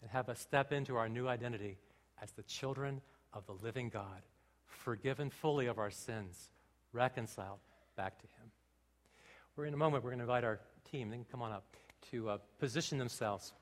and 0.01 0.11
have 0.11 0.29
us 0.29 0.41
step 0.41 0.73
into 0.73 0.97
our 0.97 1.09
new 1.09 1.29
identity 1.29 1.79
as 2.23 2.31
the 2.33 2.43
children 2.43 3.01
of 3.33 3.47
the 3.47 3.53
living 3.53 3.89
God, 3.89 4.23
forgiven 4.67 5.31
fully 5.31 5.67
of 5.67 5.79
our 5.79 5.91
sins, 5.91 6.51
reconciled 6.93 7.59
back 7.97 8.19
to 8.19 8.27
him. 8.27 8.51
We're 9.57 9.67
in 9.67 9.75
a 9.75 9.79
moment, 9.79 10.05
we're 10.05 10.11
going 10.11 10.19
to 10.19 10.25
invite 10.25 10.45
our 10.45 10.61
team, 10.91 11.11
they 11.11 11.17
can 11.17 11.27
come 11.31 11.43
on 11.43 11.53
up, 11.53 11.65
to 12.11 12.29
uh, 12.31 12.39
position 12.59 12.99
themselves. 12.99 13.53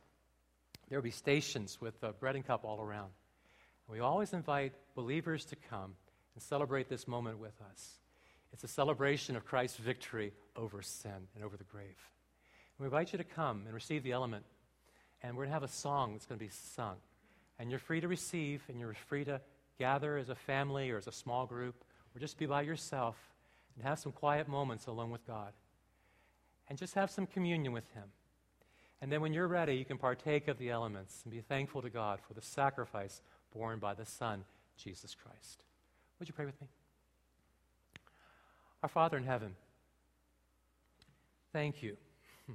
There 0.89 0.99
will 0.99 1.05
be 1.05 1.11
stations 1.11 1.81
with 1.81 1.95
uh, 2.03 2.13
bread 2.13 2.35
and 2.37 2.47
cup 2.47 2.65
all 2.65 2.81
around. 2.81 3.11
We 3.89 4.01
always 4.01 4.33
invite 4.33 4.73
believers 4.95 5.45
to 5.47 5.57
come 5.71 5.95
and 6.35 6.43
celebrate 6.43 6.89
this 6.89 7.07
moment 7.07 7.39
with 7.39 7.61
us. 7.71 7.99
It's 8.53 8.65
a 8.65 8.69
celebration 8.69 9.37
of 9.37 9.45
Christ's 9.45 9.79
victory 9.79 10.33
over 10.57 10.83
sin 10.83 11.29
and 11.35 11.45
over 11.45 11.57
the 11.57 11.65
grave. 11.65 11.87
And 11.87 12.81
we 12.81 12.87
invite 12.87 13.13
you 13.13 13.19
to 13.19 13.25
come 13.25 13.63
and 13.65 13.75
receive 13.75 14.03
the 14.03 14.13
element. 14.13 14.45
And 15.23 15.37
we're 15.37 15.45
going 15.45 15.51
to 15.51 15.55
have 15.55 15.63
a 15.63 15.69
song 15.69 16.13
that's 16.13 16.27
going 16.27 16.39
to 16.39 16.45
be 16.45 16.51
sung. 16.51 16.97
And 17.59 17.71
you're 17.71 17.79
free 17.79 18.01
to 18.01 18.09
receive, 18.09 18.63
and 18.69 18.79
you're 18.79 18.95
free 19.09 19.25
to 19.25 19.41
gather 19.79 20.19
as 20.19 20.29
a 20.29 20.35
family 20.35 20.91
or 20.91 20.99
as 20.99 21.07
a 21.07 21.13
small 21.13 21.47
group, 21.47 21.85
or 22.15 22.19
just 22.19 22.39
be 22.39 22.47
by 22.47 22.63
yourself 22.63 23.17
and 23.77 23.85
have 23.85 23.99
some 23.99 24.13
quiet 24.13 24.49
moments 24.49 24.87
alone 24.87 25.11
with 25.11 25.27
God. 25.27 25.53
And 26.69 26.79
just 26.79 26.95
have 26.95 27.11
some 27.11 27.27
communion 27.27 27.73
with 27.73 27.89
Him. 27.95 28.05
And 29.01 29.11
then 29.11 29.21
when 29.21 29.33
you're 29.33 29.49
ready, 29.49 29.75
you 29.75 29.85
can 29.85 29.99
partake 29.99 30.49
of 30.49 30.59
the 30.59 30.71
elements 30.71 31.21
and 31.25 31.33
be 31.33 31.41
thankful 31.41 31.83
to 31.83 31.91
God 31.91 32.21
for 32.27 32.35
the 32.35 32.43
sacrifice 32.43 33.21
borne 33.53 33.79
by 33.79 33.95
the 33.95 34.07
Son, 34.07 34.45
Jesus 34.77 35.15
Christ. 35.15 35.65
Would 36.23 36.29
you 36.29 36.35
pray 36.35 36.47
with 36.47 36.61
me? 36.61 36.69
Our 38.85 38.89
Father 38.89 39.17
in 39.17 39.25
heaven, 39.25 39.57
thank 41.53 41.83
you 41.83 41.97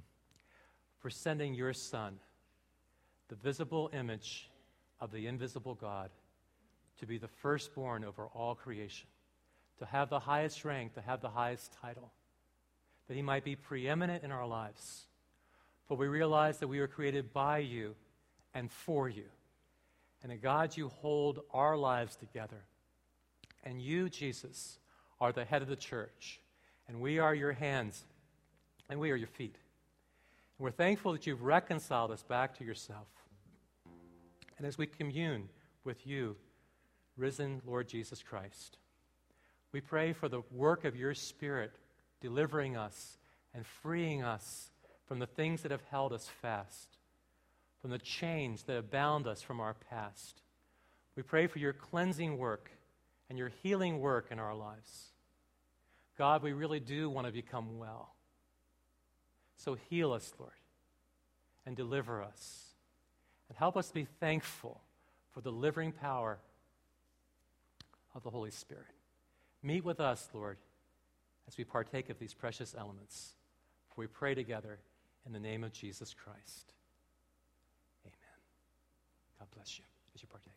for 1.01 1.09
sending 1.09 1.53
your 1.53 1.73
Son, 1.73 2.17
the 3.27 3.35
visible 3.35 3.89
image 3.91 4.49
of 5.01 5.11
the 5.11 5.27
invisible 5.27 5.75
God, 5.75 6.11
to 7.01 7.05
be 7.05 7.17
the 7.17 7.27
firstborn 7.27 8.05
over 8.05 8.27
all 8.27 8.55
creation, 8.55 9.09
to 9.79 9.85
have 9.85 10.09
the 10.09 10.19
highest 10.19 10.63
rank, 10.63 10.93
to 10.93 11.01
have 11.01 11.19
the 11.19 11.27
highest 11.27 11.73
title, 11.81 12.13
that 13.09 13.15
he 13.15 13.21
might 13.21 13.43
be 13.43 13.57
preeminent 13.57 14.23
in 14.23 14.31
our 14.31 14.47
lives. 14.47 15.07
For 15.89 15.97
we 15.97 16.07
realize 16.07 16.59
that 16.59 16.69
we 16.69 16.79
were 16.79 16.87
created 16.87 17.33
by 17.33 17.57
you 17.57 17.95
and 18.53 18.71
for 18.71 19.09
you, 19.09 19.25
and 20.23 20.31
that 20.31 20.41
God, 20.41 20.77
you 20.77 20.87
hold 20.87 21.41
our 21.51 21.75
lives 21.75 22.15
together 22.15 22.63
and 23.67 23.81
you, 23.81 24.09
Jesus, 24.09 24.79
are 25.19 25.33
the 25.33 25.43
head 25.43 25.61
of 25.61 25.67
the 25.67 25.75
church. 25.75 26.39
And 26.87 27.01
we 27.01 27.19
are 27.19 27.35
your 27.35 27.51
hands, 27.51 28.05
and 28.89 28.97
we 28.97 29.11
are 29.11 29.15
your 29.15 29.27
feet. 29.27 29.57
And 30.57 30.63
we're 30.63 30.71
thankful 30.71 31.11
that 31.11 31.27
you've 31.27 31.43
reconciled 31.43 32.11
us 32.11 32.23
back 32.23 32.57
to 32.57 32.63
yourself. 32.63 33.07
And 34.57 34.65
as 34.65 34.77
we 34.77 34.87
commune 34.87 35.49
with 35.83 36.07
you, 36.07 36.37
risen 37.17 37.61
Lord 37.65 37.89
Jesus 37.89 38.23
Christ, 38.23 38.77
we 39.73 39.81
pray 39.81 40.13
for 40.13 40.29
the 40.29 40.43
work 40.49 40.85
of 40.85 40.95
your 40.95 41.13
Spirit 41.13 41.73
delivering 42.21 42.77
us 42.77 43.17
and 43.53 43.65
freeing 43.65 44.23
us 44.23 44.71
from 45.07 45.19
the 45.19 45.27
things 45.27 45.61
that 45.63 45.71
have 45.71 45.83
held 45.91 46.13
us 46.13 46.29
fast, 46.41 46.97
from 47.81 47.89
the 47.89 47.99
chains 47.99 48.63
that 48.63 48.75
have 48.75 48.89
bound 48.89 49.27
us 49.27 49.41
from 49.41 49.59
our 49.59 49.75
past. 49.89 50.41
We 51.17 51.23
pray 51.23 51.47
for 51.47 51.59
your 51.59 51.73
cleansing 51.73 52.37
work 52.37 52.71
and 53.29 53.37
your 53.37 53.51
healing 53.63 53.99
work 53.99 54.27
in 54.31 54.39
our 54.39 54.55
lives. 54.55 55.11
God, 56.17 56.41
we 56.41 56.53
really 56.53 56.79
do 56.79 57.09
want 57.09 57.27
to 57.27 57.33
become 57.33 57.77
well. 57.77 58.13
So 59.57 59.77
heal 59.89 60.13
us, 60.13 60.33
Lord, 60.39 60.51
and 61.65 61.75
deliver 61.75 62.21
us. 62.21 62.63
And 63.49 63.57
help 63.57 63.77
us 63.77 63.91
be 63.91 64.07
thankful 64.19 64.81
for 65.33 65.41
the 65.41 65.51
delivering 65.51 65.91
power 65.91 66.39
of 68.15 68.23
the 68.23 68.29
Holy 68.29 68.51
Spirit. 68.51 68.85
Meet 69.63 69.85
with 69.85 69.99
us, 69.99 70.29
Lord, 70.33 70.57
as 71.47 71.57
we 71.57 71.63
partake 71.63 72.09
of 72.09 72.19
these 72.19 72.33
precious 72.33 72.75
elements. 72.77 73.35
For 73.89 74.01
we 74.01 74.07
pray 74.07 74.35
together 74.35 74.79
in 75.25 75.33
the 75.33 75.39
name 75.39 75.63
of 75.63 75.71
Jesus 75.71 76.13
Christ. 76.13 76.73
Amen. 78.05 78.39
God 79.39 79.47
bless 79.55 79.77
you 79.77 79.85
as 80.15 80.21
you 80.21 80.27
partake. 80.27 80.56